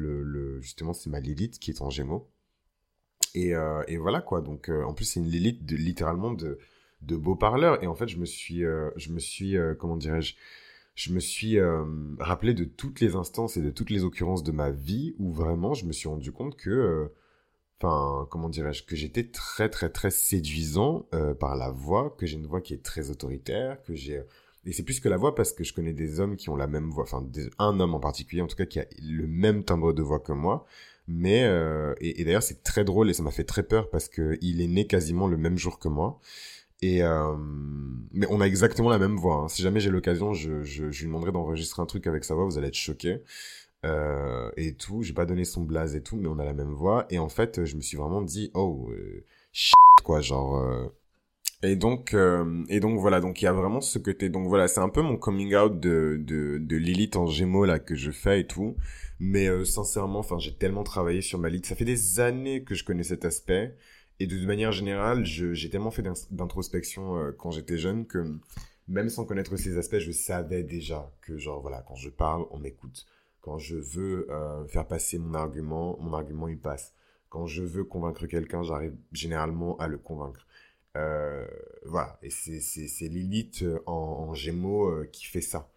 justement, 0.60 0.92
c'est 0.92 1.10
ma 1.10 1.20
Lilith 1.20 1.60
qui 1.60 1.70
est 1.70 1.82
en 1.82 1.90
Gémeaux. 1.90 2.28
Et, 3.34 3.52
et 3.86 3.96
voilà 3.96 4.20
quoi. 4.22 4.40
Donc 4.40 4.68
en 4.70 4.92
plus 4.92 5.04
c'est 5.04 5.20
une 5.20 5.28
Lilith 5.28 5.64
de, 5.64 5.76
littéralement 5.76 6.32
de 6.32 6.58
de 7.02 7.16
beaux 7.16 7.36
parleurs. 7.36 7.82
Et 7.82 7.86
en 7.86 7.94
fait, 7.94 8.08
je 8.08 8.18
me 8.18 8.24
suis, 8.24 8.64
euh, 8.64 8.90
je 8.96 9.12
me 9.12 9.18
suis, 9.18 9.56
euh, 9.56 9.74
comment 9.74 9.96
dirais-je, 9.96 10.34
je 10.94 11.12
me 11.12 11.20
suis 11.20 11.58
euh, 11.58 11.84
rappelé 12.18 12.54
de 12.54 12.64
toutes 12.64 13.00
les 13.00 13.16
instances 13.16 13.56
et 13.56 13.62
de 13.62 13.70
toutes 13.70 13.90
les 13.90 14.04
occurrences 14.04 14.42
de 14.42 14.52
ma 14.52 14.70
vie 14.70 15.14
où 15.18 15.30
vraiment 15.30 15.74
je 15.74 15.84
me 15.84 15.92
suis 15.92 16.08
rendu 16.08 16.32
compte 16.32 16.56
que, 16.56 17.10
enfin, 17.78 18.26
comment 18.30 18.48
dirais-je, 18.48 18.82
que 18.82 18.96
j'étais 18.96 19.24
très, 19.24 19.68
très, 19.68 19.90
très 19.90 20.10
séduisant 20.10 21.06
par 21.38 21.56
la 21.56 21.70
voix, 21.70 22.14
que 22.18 22.24
j'ai 22.24 22.36
une 22.36 22.46
voix 22.46 22.62
qui 22.62 22.72
est 22.72 22.82
très 22.82 23.10
autoritaire, 23.10 23.82
que 23.82 23.94
j'ai 23.94 24.22
et 24.68 24.72
c'est 24.72 24.82
plus 24.82 24.98
que 24.98 25.08
la 25.08 25.16
voix 25.16 25.36
parce 25.36 25.52
que 25.52 25.62
je 25.62 25.72
connais 25.72 25.92
des 25.92 26.18
hommes 26.18 26.34
qui 26.34 26.48
ont 26.48 26.56
la 26.56 26.66
même 26.66 26.90
voix, 26.90 27.04
enfin 27.04 27.24
un 27.60 27.78
homme 27.78 27.94
en 27.94 28.00
particulier 28.00 28.42
en 28.42 28.48
tout 28.48 28.56
cas 28.56 28.66
qui 28.66 28.80
a 28.80 28.86
le 29.00 29.28
même 29.28 29.62
timbre 29.62 29.92
de 29.92 30.02
voix 30.02 30.18
que 30.18 30.32
moi. 30.32 30.66
Mais 31.06 31.42
et, 32.00 32.20
et 32.20 32.24
d'ailleurs 32.24 32.42
c'est 32.42 32.64
très 32.64 32.84
drôle 32.84 33.10
et 33.10 33.12
ça 33.12 33.22
m'a 33.22 33.30
fait 33.30 33.44
très 33.44 33.62
peur 33.62 33.90
parce 33.90 34.08
que 34.08 34.38
il 34.40 34.60
est 34.60 34.66
né 34.66 34.86
quasiment 34.88 35.28
le 35.28 35.36
même 35.36 35.58
jour 35.58 35.78
que 35.78 35.88
moi. 35.88 36.20
Et 36.82 37.02
euh, 37.02 37.34
mais 38.12 38.26
on 38.30 38.40
a 38.40 38.46
exactement 38.46 38.90
la 38.90 38.98
même 38.98 39.16
voix. 39.16 39.36
Hein. 39.36 39.48
Si 39.48 39.62
jamais 39.62 39.80
j'ai 39.80 39.90
l'occasion, 39.90 40.34
je, 40.34 40.62
je, 40.62 40.90
je, 40.90 41.00
lui 41.00 41.06
demanderai 41.06 41.32
d'enregistrer 41.32 41.82
un 41.82 41.86
truc 41.86 42.06
avec 42.06 42.24
sa 42.24 42.34
voix. 42.34 42.44
Vous 42.44 42.58
allez 42.58 42.68
être 42.68 42.74
choqués 42.74 43.22
euh, 43.84 44.50
et 44.56 44.74
tout. 44.74 45.02
J'ai 45.02 45.14
pas 45.14 45.26
donné 45.26 45.44
son 45.44 45.62
blaze 45.62 45.96
et 45.96 46.02
tout, 46.02 46.16
mais 46.16 46.28
on 46.28 46.38
a 46.38 46.44
la 46.44 46.54
même 46.54 46.72
voix. 46.72 47.06
Et 47.10 47.18
en 47.18 47.28
fait, 47.28 47.64
je 47.64 47.76
me 47.76 47.80
suis 47.80 47.96
vraiment 47.96 48.22
dit, 48.22 48.50
oh, 48.54 48.88
euh, 48.92 49.24
shit, 49.52 49.74
quoi, 50.04 50.20
genre. 50.20 50.58
Euh. 50.58 50.86
Et 51.62 51.74
donc, 51.76 52.14
euh, 52.14 52.64
et 52.68 52.80
donc 52.80 52.98
voilà. 52.98 53.20
Donc 53.20 53.40
il 53.42 53.46
y 53.46 53.48
a 53.48 53.52
vraiment 53.52 53.80
ce 53.80 53.98
côté. 53.98 54.28
Donc 54.28 54.46
voilà, 54.48 54.68
c'est 54.68 54.80
un 54.80 54.88
peu 54.88 55.02
mon 55.02 55.16
coming 55.16 55.54
out 55.56 55.80
de 55.80 56.20
de, 56.22 56.58
de 56.58 56.76
Lilith 56.76 57.16
en 57.16 57.26
Gémeaux 57.26 57.64
là 57.64 57.78
que 57.78 57.94
je 57.94 58.10
fais 58.10 58.40
et 58.40 58.46
tout. 58.46 58.76
Mais 59.18 59.48
euh, 59.48 59.64
sincèrement, 59.64 60.18
enfin, 60.18 60.38
j'ai 60.38 60.54
tellement 60.54 60.84
travaillé 60.84 61.22
sur 61.22 61.38
ma 61.38 61.48
Lilith. 61.48 61.66
Ça 61.66 61.74
fait 61.74 61.84
des 61.84 62.20
années 62.20 62.62
que 62.62 62.74
je 62.74 62.84
connais 62.84 63.02
cet 63.02 63.24
aspect. 63.24 63.74
Et 64.18 64.26
de 64.26 64.46
manière 64.46 64.72
générale, 64.72 65.24
j'ai 65.24 65.68
tellement 65.68 65.90
fait 65.90 66.04
d'introspection 66.30 67.18
euh, 67.18 67.32
quand 67.32 67.50
j'étais 67.50 67.76
jeune 67.76 68.06
que 68.06 68.38
même 68.88 69.10
sans 69.10 69.24
connaître 69.24 69.56
ces 69.56 69.76
aspects, 69.76 69.98
je 69.98 70.12
savais 70.12 70.62
déjà 70.62 71.12
que 71.20 71.36
genre 71.36 71.60
voilà, 71.60 71.84
quand 71.86 71.96
je 71.96 72.08
parle, 72.08 72.46
on 72.50 72.58
m'écoute. 72.58 73.04
Quand 73.42 73.58
je 73.58 73.76
veux 73.76 74.26
euh, 74.30 74.66
faire 74.66 74.86
passer 74.86 75.18
mon 75.18 75.34
argument, 75.34 75.98
mon 76.00 76.14
argument 76.14 76.48
il 76.48 76.58
passe. 76.58 76.94
Quand 77.28 77.46
je 77.46 77.62
veux 77.62 77.84
convaincre 77.84 78.26
quelqu'un, 78.26 78.62
j'arrive 78.62 78.94
généralement 79.12 79.76
à 79.78 79.86
le 79.86 79.98
convaincre. 79.98 80.46
Euh, 80.96 81.46
voilà, 81.84 82.18
et 82.22 82.30
c'est 82.30 83.08
Lilith 83.08 83.64
en, 83.84 84.32
Gémeaux 84.32 85.04
qui 85.12 85.26
fait 85.26 85.42
ça. 85.42 85.68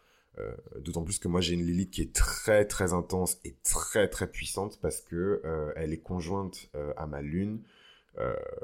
D'autant 0.78 1.04
plus 1.04 1.20
que 1.20 1.28
moi 1.28 1.42
j'ai 1.42 1.56
une 1.56 1.66
Lilith 1.66 1.92
qui 1.92 2.02
est 2.02 2.16
très 2.16 2.64
très 2.64 2.94
intense 2.94 3.38
et 3.44 3.58
très 3.66 4.08
très 4.08 4.32
puissante 4.32 4.80
parce 4.82 5.02
que 5.02 5.42
elle 5.76 5.92
est 5.92 6.00
conjointe 6.00 6.70
à 6.96 7.06
ma 7.08 7.22
lune 7.22 7.62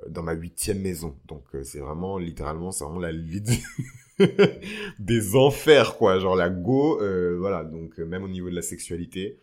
dans 0.10 0.24
ma 0.24 0.34
huitième 0.34 0.82
maison. 0.82 1.18
Donc 1.28 1.46
c'est 1.64 1.80
vraiment 1.80 2.18
littéralement 2.18 2.72
c'est 2.72 2.84
vraiment 2.84 3.00
la 3.00 3.12
Lilith 3.12 3.50
des 5.00 5.36
enfers 5.36 5.98
quoi, 5.98 6.20
genre 6.20 6.36
la 6.36 6.50
go. 6.50 7.00
voilà 7.38 7.64
donc 7.64 7.98
même 8.00 8.24
au 8.24 8.28
niveau 8.28 8.50
de 8.50 8.56
la 8.56 8.62
sexualité. 8.62 9.40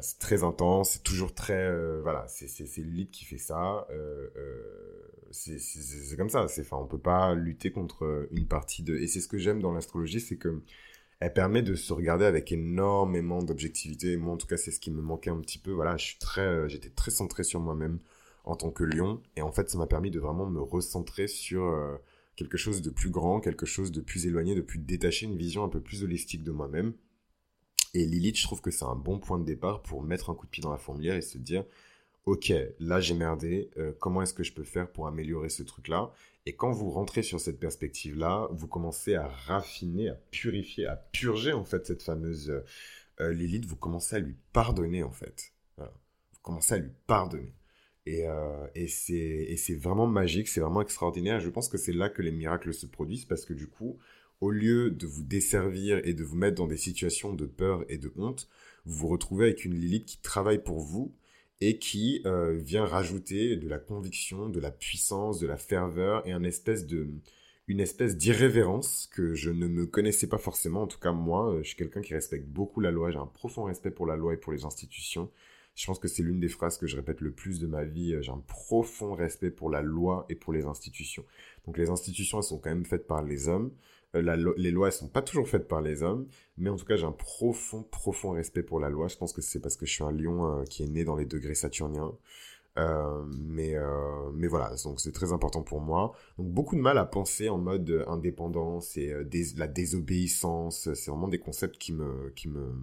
c'est 0.00 0.18
très 0.18 0.42
intense, 0.42 0.90
c'est 0.90 1.02
toujours 1.02 1.32
très 1.34 1.70
voilà, 2.00 2.26
c'est 2.28 2.48
c'est 2.48 2.82
Lilith 2.82 3.10
qui 3.10 3.24
fait 3.24 3.38
ça. 3.38 3.86
c'est 5.30 6.16
comme 6.16 6.30
ça. 6.30 6.48
C'est 6.48 6.62
enfin 6.62 6.78
on 6.78 6.86
peut 6.86 6.98
pas 6.98 7.34
lutter 7.34 7.70
contre 7.70 8.28
une 8.32 8.46
partie 8.46 8.82
de 8.82 8.96
et 8.96 9.06
c'est 9.06 9.20
ce 9.20 9.28
que 9.28 9.38
j'aime 9.38 9.60
dans 9.60 9.72
l'astrologie, 9.72 10.20
c'est 10.20 10.36
que 10.36 10.60
elle 11.20 11.32
permet 11.32 11.62
de 11.62 11.74
se 11.74 11.92
regarder 11.92 12.24
avec 12.26 12.52
énormément 12.52 13.42
d'objectivité. 13.42 14.16
Moi, 14.16 14.34
en 14.34 14.36
tout 14.36 14.46
cas, 14.46 14.56
c'est 14.56 14.70
ce 14.70 14.80
qui 14.80 14.90
me 14.90 15.00
manquait 15.00 15.30
un 15.30 15.40
petit 15.40 15.58
peu. 15.58 15.70
Voilà, 15.70 15.96
je 15.96 16.04
suis 16.04 16.18
très, 16.18 16.42
euh, 16.42 16.68
j'étais 16.68 16.90
très 16.90 17.10
centré 17.10 17.42
sur 17.42 17.60
moi-même 17.60 17.98
en 18.46 18.56
tant 18.56 18.70
que 18.70 18.84
lion. 18.84 19.20
Et 19.36 19.42
en 19.42 19.52
fait, 19.52 19.68
ça 19.68 19.76
m'a 19.76 19.86
permis 19.86 20.10
de 20.10 20.20
vraiment 20.20 20.46
me 20.46 20.60
recentrer 20.60 21.28
sur 21.28 21.64
euh, 21.64 21.96
quelque 22.36 22.56
chose 22.56 22.80
de 22.80 22.90
plus 22.90 23.10
grand, 23.10 23.40
quelque 23.40 23.66
chose 23.66 23.92
de 23.92 24.00
plus 24.00 24.26
éloigné, 24.26 24.54
de 24.54 24.60
plus 24.60 24.78
détaché, 24.78 25.26
une 25.26 25.36
vision 25.36 25.64
un 25.64 25.68
peu 25.68 25.80
plus 25.80 26.04
holistique 26.04 26.44
de 26.44 26.52
moi-même. 26.52 26.94
Et 27.94 28.04
Lilith, 28.06 28.36
je 28.36 28.44
trouve 28.44 28.60
que 28.60 28.70
c'est 28.70 28.84
un 28.84 28.94
bon 28.94 29.18
point 29.18 29.38
de 29.38 29.44
départ 29.44 29.82
pour 29.82 30.02
mettre 30.02 30.30
un 30.30 30.34
coup 30.34 30.46
de 30.46 30.50
pied 30.50 30.62
dans 30.62 30.70
la 30.70 30.78
fourmilière 30.78 31.16
et 31.16 31.22
se 31.22 31.38
dire, 31.38 31.64
ok, 32.26 32.52
là 32.78 33.00
j'ai 33.00 33.14
merdé, 33.14 33.70
euh, 33.78 33.92
comment 33.98 34.22
est-ce 34.22 34.34
que 34.34 34.42
je 34.42 34.52
peux 34.52 34.64
faire 34.64 34.90
pour 34.90 35.06
améliorer 35.06 35.48
ce 35.48 35.62
truc-là? 35.62 36.12
Et 36.44 36.54
quand 36.54 36.70
vous 36.70 36.90
rentrez 36.90 37.22
sur 37.22 37.40
cette 37.40 37.58
perspective-là, 37.58 38.48
vous 38.52 38.68
commencez 38.68 39.14
à 39.14 39.26
raffiner, 39.26 40.10
à 40.10 40.14
purifier, 40.30 40.86
à 40.86 40.96
purger 40.96 41.52
en 41.52 41.64
fait 41.64 41.86
cette 41.86 42.02
fameuse 42.02 42.50
euh, 42.50 42.64
euh, 43.20 43.32
Lilith, 43.32 43.64
vous 43.64 43.76
commencez 43.76 44.16
à 44.16 44.18
lui 44.18 44.36
pardonner 44.52 45.02
en 45.02 45.12
fait. 45.12 45.52
Vous 45.78 46.42
commencez 46.42 46.74
à 46.74 46.78
lui 46.78 46.92
pardonner. 47.06 47.52
Et, 48.06 48.24
et 48.76 48.86
c'est 48.86 49.74
vraiment 49.74 50.06
magique, 50.06 50.48
c'est 50.48 50.60
vraiment 50.60 50.80
extraordinaire. 50.82 51.40
Je 51.40 51.50
pense 51.50 51.68
que 51.68 51.76
c'est 51.76 51.92
là 51.92 52.08
que 52.08 52.22
les 52.22 52.30
miracles 52.30 52.72
se 52.72 52.86
produisent 52.86 53.24
parce 53.24 53.44
que 53.44 53.52
du 53.52 53.66
coup, 53.66 53.98
au 54.40 54.50
lieu 54.50 54.90
de 54.90 55.06
vous 55.06 55.22
desservir 55.22 56.00
et 56.04 56.14
de 56.14 56.24
vous 56.24 56.36
mettre 56.36 56.56
dans 56.56 56.66
des 56.66 56.76
situations 56.76 57.32
de 57.32 57.46
peur 57.46 57.84
et 57.88 57.98
de 57.98 58.12
honte, 58.16 58.48
vous 58.84 58.98
vous 58.98 59.08
retrouvez 59.08 59.46
avec 59.46 59.64
une 59.64 59.74
Lilith 59.74 60.06
qui 60.06 60.18
travaille 60.18 60.62
pour 60.62 60.80
vous 60.80 61.14
et 61.60 61.78
qui 61.78 62.20
euh, 62.26 62.52
vient 62.52 62.84
rajouter 62.84 63.56
de 63.56 63.68
la 63.68 63.78
conviction, 63.78 64.48
de 64.48 64.60
la 64.60 64.70
puissance, 64.70 65.40
de 65.40 65.46
la 65.46 65.56
ferveur 65.56 66.26
et 66.26 66.32
une 66.32 66.44
espèce 66.44 66.86
d'irrévérence 68.16 69.08
que 69.12 69.34
je 69.34 69.50
ne 69.50 69.66
me 69.66 69.86
connaissais 69.86 70.28
pas 70.28 70.38
forcément. 70.38 70.82
En 70.82 70.86
tout 70.86 70.98
cas, 70.98 71.12
moi, 71.12 71.52
euh, 71.52 71.62
je 71.62 71.68
suis 71.68 71.76
quelqu'un 71.76 72.02
qui 72.02 72.14
respecte 72.14 72.46
beaucoup 72.46 72.80
la 72.80 72.90
loi. 72.90 73.10
J'ai 73.10 73.18
un 73.18 73.26
profond 73.26 73.64
respect 73.64 73.90
pour 73.90 74.06
la 74.06 74.16
loi 74.16 74.34
et 74.34 74.36
pour 74.36 74.52
les 74.52 74.64
institutions. 74.64 75.30
Je 75.76 75.86
pense 75.86 75.98
que 75.98 76.08
c'est 76.08 76.22
l'une 76.22 76.40
des 76.40 76.48
phrases 76.48 76.78
que 76.78 76.86
je 76.86 76.96
répète 76.96 77.20
le 77.20 77.30
plus 77.30 77.60
de 77.60 77.66
ma 77.66 77.84
vie. 77.84 78.16
J'ai 78.20 78.32
un 78.32 78.42
profond 78.48 79.14
respect 79.14 79.50
pour 79.50 79.70
la 79.70 79.82
loi 79.82 80.26
et 80.28 80.34
pour 80.34 80.52
les 80.52 80.64
institutions. 80.64 81.24
Donc 81.66 81.78
les 81.78 81.90
institutions, 81.90 82.38
elles 82.38 82.44
sont 82.44 82.58
quand 82.58 82.70
même 82.70 82.86
faites 82.86 83.06
par 83.06 83.22
les 83.22 83.48
hommes. 83.48 83.70
Euh, 84.16 84.54
les 84.56 84.70
lois, 84.70 84.88
elles 84.88 84.92
sont 84.92 85.08
pas 85.08 85.22
toujours 85.22 85.48
faites 85.48 85.68
par 85.68 85.80
les 85.80 86.02
hommes, 86.02 86.26
mais 86.56 86.70
en 86.70 86.76
tout 86.76 86.84
cas, 86.84 86.96
j'ai 86.96 87.04
un 87.04 87.12
profond, 87.12 87.82
profond 87.82 88.30
respect 88.30 88.62
pour 88.62 88.80
la 88.80 88.88
loi. 88.88 89.08
Je 89.08 89.16
pense 89.16 89.32
que 89.32 89.42
c'est 89.42 89.60
parce 89.60 89.76
que 89.76 89.86
je 89.86 89.92
suis 89.92 90.04
un 90.04 90.12
lion 90.12 90.60
euh, 90.60 90.64
qui 90.64 90.82
est 90.82 90.88
né 90.88 91.04
dans 91.04 91.16
les 91.16 91.26
degrés 91.26 91.54
saturniens. 91.54 92.12
Euh, 92.78 93.24
mais 93.38 93.74
mais 94.34 94.48
voilà, 94.48 94.74
donc 94.84 95.00
c'est 95.00 95.12
très 95.12 95.32
important 95.32 95.62
pour 95.62 95.80
moi. 95.80 96.12
Donc 96.36 96.48
beaucoup 96.48 96.76
de 96.76 96.80
mal 96.82 96.98
à 96.98 97.06
penser 97.06 97.48
en 97.48 97.56
mode 97.56 98.04
indépendance 98.06 98.98
et 98.98 99.14
la 99.56 99.66
désobéissance. 99.66 100.92
C'est 100.92 101.10
vraiment 101.10 101.28
des 101.28 101.38
concepts 101.38 101.78
qui 101.78 101.92
me 101.94 102.30
qui 102.36 102.48
me 102.48 102.74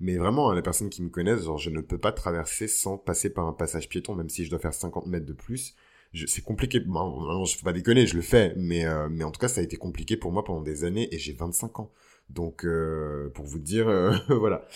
mais 0.00 0.16
vraiment, 0.16 0.50
hein, 0.50 0.54
les 0.54 0.62
personnes 0.62 0.90
qui 0.90 1.02
me 1.02 1.08
connaissent, 1.08 1.44
genre, 1.44 1.58
je 1.58 1.70
ne 1.70 1.80
peux 1.80 1.98
pas 1.98 2.12
traverser 2.12 2.68
sans 2.68 2.98
passer 2.98 3.30
par 3.30 3.46
un 3.46 3.52
passage 3.52 3.88
piéton, 3.88 4.14
même 4.14 4.28
si 4.28 4.44
je 4.44 4.50
dois 4.50 4.58
faire 4.58 4.74
50 4.74 5.06
mètres 5.06 5.26
de 5.26 5.32
plus 5.32 5.74
c'est 6.14 6.42
compliqué. 6.42 6.80
Bon, 6.80 7.20
non, 7.20 7.44
je 7.44 7.56
faut 7.56 7.64
pas 7.64 7.72
déconner, 7.72 8.06
je 8.06 8.16
le 8.16 8.22
fais, 8.22 8.54
mais 8.56 8.84
euh, 8.86 9.08
mais 9.10 9.24
en 9.24 9.30
tout 9.30 9.40
cas, 9.40 9.48
ça 9.48 9.60
a 9.60 9.64
été 9.64 9.76
compliqué 9.76 10.16
pour 10.16 10.32
moi 10.32 10.44
pendant 10.44 10.62
des 10.62 10.84
années 10.84 11.08
et 11.14 11.18
j'ai 11.18 11.32
25 11.32 11.80
ans. 11.80 11.92
Donc 12.30 12.64
euh, 12.64 13.30
pour 13.30 13.44
vous 13.44 13.58
dire, 13.58 13.88
euh, 13.88 14.12
voilà. 14.28 14.66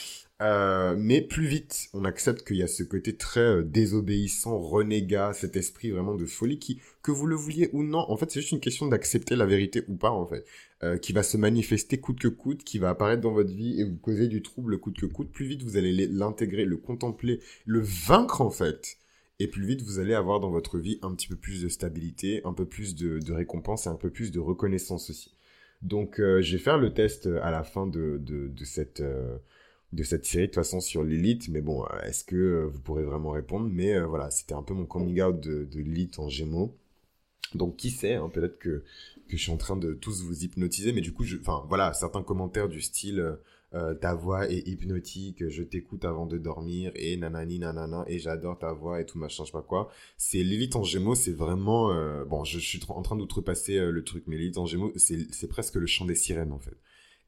mais 0.97 1.23
plus 1.23 1.47
vite, 1.47 1.89
on 1.95 2.05
accepte 2.05 2.47
qu'il 2.47 2.57
y 2.57 2.63
a 2.63 2.67
ce 2.67 2.83
côté 2.83 3.17
très 3.17 3.63
désobéissant, 3.63 4.59
renégat, 4.59 5.33
cet 5.33 5.57
esprit 5.57 5.91
vraiment 5.91 6.15
de 6.15 6.27
folie 6.27 6.59
qui, 6.59 6.81
que 7.03 7.11
vous 7.13 7.27
le 7.27 7.37
vouliez 7.37 7.71
ou 7.73 7.83
non, 7.83 8.05
en 8.11 8.17
fait, 8.17 8.31
c'est 8.31 8.41
juste 8.41 8.53
une 8.53 8.61
question 8.61 8.87
d'accepter 8.89 9.37
la 9.37 9.47
vérité 9.47 9.85
ou 9.89 9.97
pas, 9.97 10.11
en 10.11 10.27
fait, 10.27 10.45
qui 11.01 11.13
va 11.13 11.23
se 11.23 11.37
manifester 11.37 11.99
coûte 11.99 12.19
que 12.19 12.29
coûte, 12.29 12.65
qui 12.65 12.79
va 12.79 12.91
apparaître 12.91 13.23
dans 13.23 13.33
votre 13.33 13.53
vie 13.53 13.81
et 13.81 13.85
vous 13.85 13.97
causer 13.97 14.29
du 14.29 14.43
trouble 14.43 14.79
coûte 14.79 14.99
que 14.99 15.07
coûte. 15.07 15.31
Plus 15.31 15.47
vite 15.47 15.63
vous 15.63 15.77
allez 15.77 15.93
l'intégrer, 16.09 16.65
le 16.65 16.77
contempler, 16.77 17.41
le 17.67 17.81
vaincre 17.81 18.41
en 18.41 18.51
fait 18.51 18.99
et 19.39 19.49
plus 19.49 19.67
vite 19.67 19.83
vous 19.83 19.99
allez 19.99 20.15
avoir 20.15 20.41
dans 20.41 20.51
votre 20.51 20.79
vie 20.79 20.99
un 21.03 21.15
petit 21.15 21.29
peu 21.29 21.37
plus 21.37 21.63
de 21.63 21.69
stabilité, 21.69 22.43
un 22.45 22.53
peu 22.53 22.67
plus 22.67 22.95
de, 22.95 23.19
de 23.19 23.33
récompense 23.33 23.87
et 23.87 23.91
un 23.91 23.97
peu 23.97 24.11
plus 24.11 24.31
de 24.31 24.41
reconnaissance 24.41 25.11
aussi. 25.11 25.35
Donc 25.83 26.21
euh, 26.21 26.41
je 26.43 26.53
vais 26.53 26.63
faire 26.63 26.79
le 26.79 26.95
test 26.95 27.27
à 27.27 27.51
la 27.51 27.65
fin 27.65 27.91
euh, 27.97 28.19
de 28.19 28.65
cette 28.65 30.25
série, 30.25 30.43
de 30.43 30.47
toute 30.47 30.55
façon 30.55 30.81
sur 30.81 31.03
l'élite, 31.03 31.49
mais 31.49 31.61
bon, 31.61 31.85
euh, 31.85 32.01
est-ce 32.03 32.25
que 32.25 32.65
vous 32.73 32.81
pourrez 32.81 33.03
vraiment 33.03 33.31
répondre? 33.31 33.69
Mais 33.71 34.01
voilà, 34.01 34.31
c'était 34.31 34.55
un 34.55 34.63
peu 34.63 34.75
mon 34.75 34.87
coming 34.87 35.21
out 35.23 35.41
de, 35.41 35.69
l'élite 35.75 36.19
en 36.19 36.29
gémeaux. 36.29 36.77
Donc 37.55 37.77
qui 37.77 37.91
sait, 37.91 38.15
hein, 38.15 38.31
peut-être 38.33 38.59
que, 38.59 38.83
que 39.29 39.37
je 39.37 39.43
suis 39.43 39.53
en 39.53 39.59
train 39.59 39.77
de 39.77 39.93
tous 39.93 40.23
vous 40.23 40.45
hypnotiser, 40.45 40.93
mais 40.93 41.03
du 41.03 41.13
coup, 41.13 41.25
enfin 41.41 41.65
voilà, 41.69 41.93
certains 41.93 42.23
commentaires 42.23 42.69
du 42.69 42.81
style 42.81 43.37
euh, 43.75 43.95
ta 43.95 44.15
voix 44.15 44.51
est 44.51 44.69
hypnotique, 44.69 45.49
je 45.49 45.63
t'écoute 45.63 46.05
avant 46.05 46.27
de 46.27 46.37
dormir 46.37 46.93
et 46.95 47.17
nanani 47.17 47.59
nanana 47.59 48.05
et 48.07 48.19
j'adore 48.19 48.59
ta 48.59 48.73
voix 48.73 49.01
et 49.01 49.07
tout 49.07 49.19
machin, 49.19 49.45
je 49.45 49.47
sais 49.47 49.53
pas 49.53 49.63
quoi. 49.63 49.89
C'est 50.19 50.43
l'élite 50.43 50.77
en 50.77 50.83
Gémeaux, 50.83 51.15
c'est 51.15 51.33
vraiment 51.33 51.91
euh, 51.91 52.25
bon, 52.27 52.45
je, 52.45 52.59
suis 52.59 52.81
en 52.89 53.01
train 53.01 53.17
d'outrepasser 53.17 53.79
euh, 53.79 53.91
le 53.91 54.05
truc, 54.05 54.25
mais 54.27 54.37
l'élite 54.37 54.59
en 54.59 54.67
Gémeaux, 54.67 54.93
c'est 54.97 55.49
presque 55.49 55.77
le 55.77 55.87
chant 55.87 56.05
des 56.05 56.15
sirènes 56.15 56.53
en 56.53 56.59
fait. 56.59 56.77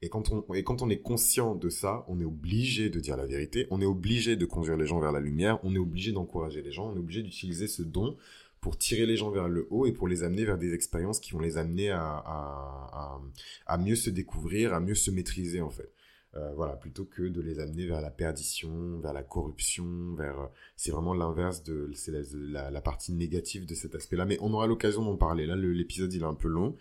Et 0.03 0.09
quand 0.09 0.31
on 0.31 0.53
et 0.53 0.63
quand 0.63 0.83
on 0.83 0.89
est 0.89 1.01
conscient 1.01 1.55
de 1.55 1.69
ça, 1.69 2.05
on 2.07 2.19
est 2.19 2.25
obligé 2.25 2.91
de 2.91 2.99
dire 2.99 3.17
la 3.17 3.25
vérité, 3.25 3.65
on 3.71 3.81
est 3.81 3.85
obligé 3.85 4.35
de 4.35 4.45
conduire 4.45 4.77
les 4.77 4.85
gens 4.85 4.99
vers 4.99 5.11
la 5.11 5.21
lumière, 5.21 5.59
on 5.63 5.73
est 5.73 5.79
obligé 5.79 6.11
d'encourager 6.11 6.61
les 6.61 6.71
gens, 6.71 6.91
on 6.91 6.95
est 6.95 6.99
obligé 6.99 7.23
d'utiliser 7.23 7.67
ce 7.67 7.81
don 7.81 8.15
pour 8.61 8.77
tirer 8.77 9.07
les 9.07 9.17
gens 9.17 9.31
vers 9.31 9.47
le 9.47 9.67
haut 9.71 9.87
et 9.87 9.93
pour 9.93 10.07
les 10.07 10.23
amener 10.23 10.45
vers 10.45 10.57
des 10.59 10.73
expériences 10.73 11.19
qui 11.19 11.31
vont 11.31 11.39
les 11.39 11.57
amener 11.57 11.89
à, 11.89 13.19
à 13.65 13.77
mieux 13.77 13.95
se 13.95 14.11
découvrir, 14.11 14.73
à 14.73 14.79
mieux 14.79 14.95
se 14.95 15.09
maîtriser 15.09 15.61
en 15.61 15.69
fait. 15.69 15.91
Euh, 16.37 16.53
voilà, 16.53 16.73
plutôt 16.73 17.05
que 17.05 17.23
de 17.23 17.39
les 17.39 17.59
amener 17.59 17.85
vers 17.85 18.01
la 18.01 18.09
perdition, 18.09 18.99
vers 18.99 19.13
la 19.13 19.23
corruption, 19.23 20.15
vers... 20.15 20.39
Euh, 20.39 20.47
c'est 20.75 20.91
vraiment 20.91 21.13
l'inverse 21.13 21.63
de... 21.63 21.89
C'est 21.93 22.11
la, 22.11 22.81
partie 22.81 23.13
négative 23.13 23.65
de 23.65 23.73
cet 23.73 23.95
aspect-là. 23.95 24.25
Mais 24.25 24.37
on 24.41 24.53
aura 24.53 24.67
l'occasion 24.67 25.03
d'en 25.05 25.15
parler. 25.15 25.45
Là, 25.45 25.55
l'épisode, 25.55 26.13
il 26.13 26.21
est 26.21 26.25
un 26.25 26.33
peu 26.33 26.49
long. 26.49 26.75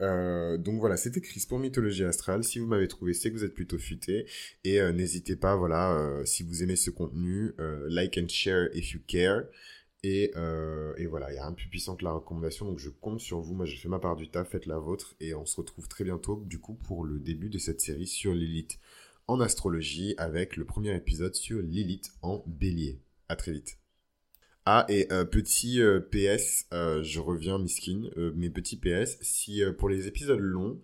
Euh, 0.00 0.58
donc 0.58 0.80
voilà, 0.80 0.96
c'était 0.96 1.20
Chris 1.20 1.44
pour 1.48 1.60
Mythologie 1.60 2.04
Astrale. 2.04 2.42
Si 2.42 2.58
vous 2.58 2.66
m'avez 2.66 2.88
trouvé, 2.88 3.14
c'est 3.14 3.30
que 3.30 3.36
vous 3.36 3.44
êtes 3.44 3.54
plutôt 3.54 3.78
futé. 3.78 4.26
Et 4.64 4.80
n'hésitez 4.92 5.36
pas, 5.36 5.54
voilà, 5.54 6.22
si 6.24 6.42
vous 6.42 6.64
aimez 6.64 6.76
ce 6.76 6.90
contenu, 6.90 7.54
like 7.88 8.18
and 8.18 8.28
share 8.28 8.68
if 8.74 8.92
you 8.92 9.00
care. 9.06 9.44
Et, 10.02 10.32
et, 10.98 11.06
voilà, 11.06 11.30
il 11.30 11.32
n'y 11.32 11.38
a 11.38 11.42
rien 11.42 11.50
de 11.50 11.56
plus 11.56 11.68
puissant 11.68 11.96
que 11.96 12.04
la 12.04 12.12
recommandation, 12.12 12.66
donc 12.66 12.78
je 12.78 12.90
compte 12.90 13.18
sur 13.18 13.40
vous. 13.40 13.54
Moi, 13.54 13.66
j'ai 13.66 13.76
fait 13.76 13.88
ma 13.88 13.98
part 13.98 14.14
du 14.14 14.28
taf, 14.28 14.50
faites 14.50 14.66
la 14.66 14.78
vôtre, 14.78 15.16
et 15.18 15.34
on 15.34 15.44
se 15.46 15.56
retrouve 15.56 15.88
très 15.88 16.04
bientôt, 16.04 16.42
du 16.46 16.60
coup, 16.60 16.74
pour 16.74 17.04
le 17.04 17.18
début 17.18 17.48
de 17.48 17.58
cette 17.58 17.80
série 17.80 18.06
sur 18.06 18.32
Lilith 18.32 18.78
en 19.28 19.40
astrologie 19.40 20.14
avec 20.18 20.56
le 20.56 20.64
premier 20.64 20.94
épisode 20.94 21.34
sur 21.34 21.60
Lilith 21.60 22.12
en 22.22 22.44
bélier. 22.46 23.00
À 23.28 23.36
très 23.36 23.52
vite. 23.52 23.78
Ah, 24.68 24.84
et 24.88 25.06
euh, 25.12 25.24
petit 25.24 25.80
euh, 25.80 26.00
PS, 26.00 26.66
euh, 26.72 27.02
je 27.02 27.20
reviens 27.20 27.58
miskin, 27.58 28.10
mes 28.34 28.50
petits 28.50 28.76
PS, 28.76 29.16
si 29.20 29.62
pour 29.78 29.88
les 29.88 30.08
épisodes 30.08 30.40
longs, 30.40 30.80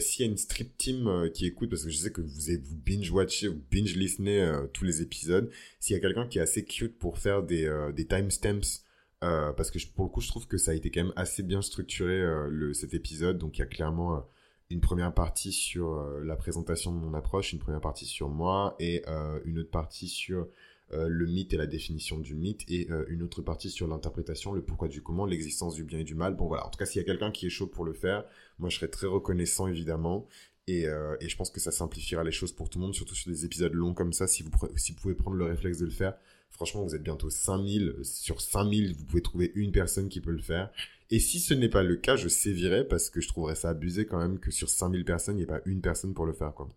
s'il 0.00 0.26
y 0.26 0.28
a 0.28 0.30
une 0.30 0.38
strip 0.38 0.76
team 0.76 1.30
qui 1.34 1.46
écoute, 1.46 1.70
parce 1.70 1.84
que 1.84 1.90
je 1.90 1.96
sais 1.96 2.10
que 2.10 2.20
vous, 2.20 2.28
vous 2.28 2.76
binge-watchez 2.76 3.48
ou 3.48 3.62
binge-listenez 3.70 4.64
tous 4.72 4.84
les 4.84 5.02
épisodes, 5.02 5.50
s'il 5.80 5.94
y 5.94 5.96
a 5.96 6.00
quelqu'un 6.00 6.26
qui 6.26 6.38
est 6.38 6.42
assez 6.42 6.64
cute 6.64 6.98
pour 6.98 7.18
faire 7.18 7.42
des, 7.42 7.70
des 7.94 8.06
timestamps, 8.06 8.82
parce 9.20 9.70
que 9.70 9.78
pour 9.94 10.04
le 10.06 10.10
coup, 10.10 10.20
je 10.20 10.28
trouve 10.28 10.46
que 10.46 10.58
ça 10.58 10.72
a 10.72 10.74
été 10.74 10.90
quand 10.90 11.04
même 11.04 11.12
assez 11.16 11.42
bien 11.42 11.62
structuré 11.62 12.18
le, 12.48 12.74
cet 12.74 12.94
épisode, 12.94 13.38
donc 13.38 13.58
il 13.58 13.60
y 13.60 13.64
a 13.64 13.66
clairement 13.66 14.24
une 14.70 14.80
première 14.80 15.14
partie 15.14 15.52
sur 15.52 15.94
euh, 15.94 16.22
la 16.24 16.36
présentation 16.36 16.92
de 16.92 16.98
mon 16.98 17.14
approche, 17.14 17.52
une 17.52 17.58
première 17.58 17.80
partie 17.80 18.06
sur 18.06 18.28
moi 18.28 18.76
et 18.78 19.02
euh, 19.08 19.40
une 19.44 19.58
autre 19.60 19.70
partie 19.70 20.08
sur 20.08 20.40
euh, 20.40 20.52
le 20.90 21.26
mythe 21.26 21.52
et 21.52 21.56
la 21.56 21.66
définition 21.66 22.18
du 22.18 22.34
mythe 22.34 22.64
et 22.68 22.88
une 23.08 23.22
autre 23.22 23.42
partie 23.42 23.70
sur 23.70 23.86
l'interprétation, 23.86 24.52
le 24.52 24.62
pourquoi 24.62 24.88
du 24.88 25.02
comment, 25.02 25.26
l'existence 25.26 25.74
du 25.74 25.84
bien 25.84 25.98
et 25.98 26.04
du 26.04 26.14
mal. 26.14 26.34
Bon 26.34 26.46
voilà, 26.46 26.66
en 26.66 26.70
tout 26.70 26.78
cas 26.78 26.86
s'il 26.86 27.00
y 27.00 27.04
a 27.04 27.06
quelqu'un 27.06 27.30
qui 27.30 27.46
est 27.46 27.50
chaud 27.50 27.66
pour 27.66 27.84
le 27.84 27.92
faire, 27.92 28.24
moi 28.58 28.70
je 28.70 28.76
serais 28.76 28.88
très 28.88 29.06
reconnaissant 29.06 29.66
évidemment. 29.66 30.26
Et, 30.66 30.82
et, 30.82 31.28
je 31.28 31.36
pense 31.36 31.50
que 31.50 31.60
ça 31.60 31.72
simplifiera 31.72 32.22
les 32.24 32.30
choses 32.30 32.52
pour 32.52 32.68
tout 32.68 32.78
le 32.78 32.84
monde, 32.84 32.94
surtout 32.94 33.14
sur 33.14 33.30
des 33.30 33.46
épisodes 33.46 33.72
longs 33.72 33.94
comme 33.94 34.12
ça. 34.12 34.26
Si 34.26 34.42
vous, 34.42 34.50
si 34.76 34.92
vous 34.92 34.98
pouvez 35.00 35.14
prendre 35.14 35.36
le 35.36 35.46
réflexe 35.46 35.78
de 35.78 35.86
le 35.86 35.90
faire, 35.90 36.14
franchement, 36.50 36.84
vous 36.84 36.94
êtes 36.94 37.02
bientôt 37.02 37.30
5000. 37.30 37.94
Sur 38.02 38.40
5000, 38.40 38.94
vous 38.94 39.04
pouvez 39.04 39.22
trouver 39.22 39.52
une 39.54 39.72
personne 39.72 40.08
qui 40.08 40.20
peut 40.20 40.30
le 40.30 40.42
faire. 40.42 40.70
Et 41.10 41.20
si 41.20 41.40
ce 41.40 41.54
n'est 41.54 41.68
pas 41.68 41.82
le 41.82 41.96
cas, 41.96 42.16
je 42.16 42.28
sévirai 42.28 42.86
parce 42.86 43.08
que 43.08 43.20
je 43.20 43.28
trouverais 43.28 43.54
ça 43.54 43.70
abusé 43.70 44.06
quand 44.06 44.18
même 44.18 44.38
que 44.38 44.50
sur 44.50 44.68
5000 44.68 45.04
personnes, 45.04 45.36
il 45.36 45.38
n'y 45.38 45.44
ait 45.44 45.46
pas 45.46 45.62
une 45.64 45.80
personne 45.80 46.12
pour 46.12 46.26
le 46.26 46.34
faire, 46.34 46.52
quoi. 46.52 46.68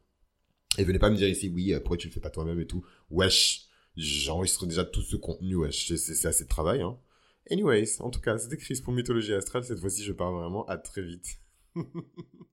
Et 0.77 0.85
venez 0.85 0.99
pas 0.99 1.09
me 1.09 1.17
dire 1.17 1.27
ici, 1.27 1.51
oui, 1.53 1.73
pourquoi 1.79 1.97
tu 1.97 2.07
le 2.07 2.13
fais 2.13 2.21
pas 2.21 2.29
toi-même 2.29 2.61
et 2.61 2.65
tout. 2.65 2.85
Wesh, 3.09 3.67
j'enregistre 3.95 4.65
déjà 4.65 4.85
tout 4.85 5.01
ce 5.01 5.15
contenu, 5.15 5.55
wesh, 5.55 5.93
c'est 5.95 6.27
assez 6.27 6.43
de 6.43 6.49
travail, 6.49 6.81
hein. 6.81 6.97
Anyways, 7.49 8.01
en 8.01 8.09
tout 8.09 8.21
cas, 8.21 8.37
c'était 8.37 8.57
Chris 8.57 8.81
pour 8.83 8.93
Mythologie 8.93 9.33
Astrale. 9.33 9.63
Cette 9.63 9.79
fois-ci, 9.79 10.03
je 10.03 10.13
pars 10.13 10.31
vraiment 10.31 10.65
à 10.67 10.77
très 10.77 11.01
vite. 11.01 11.39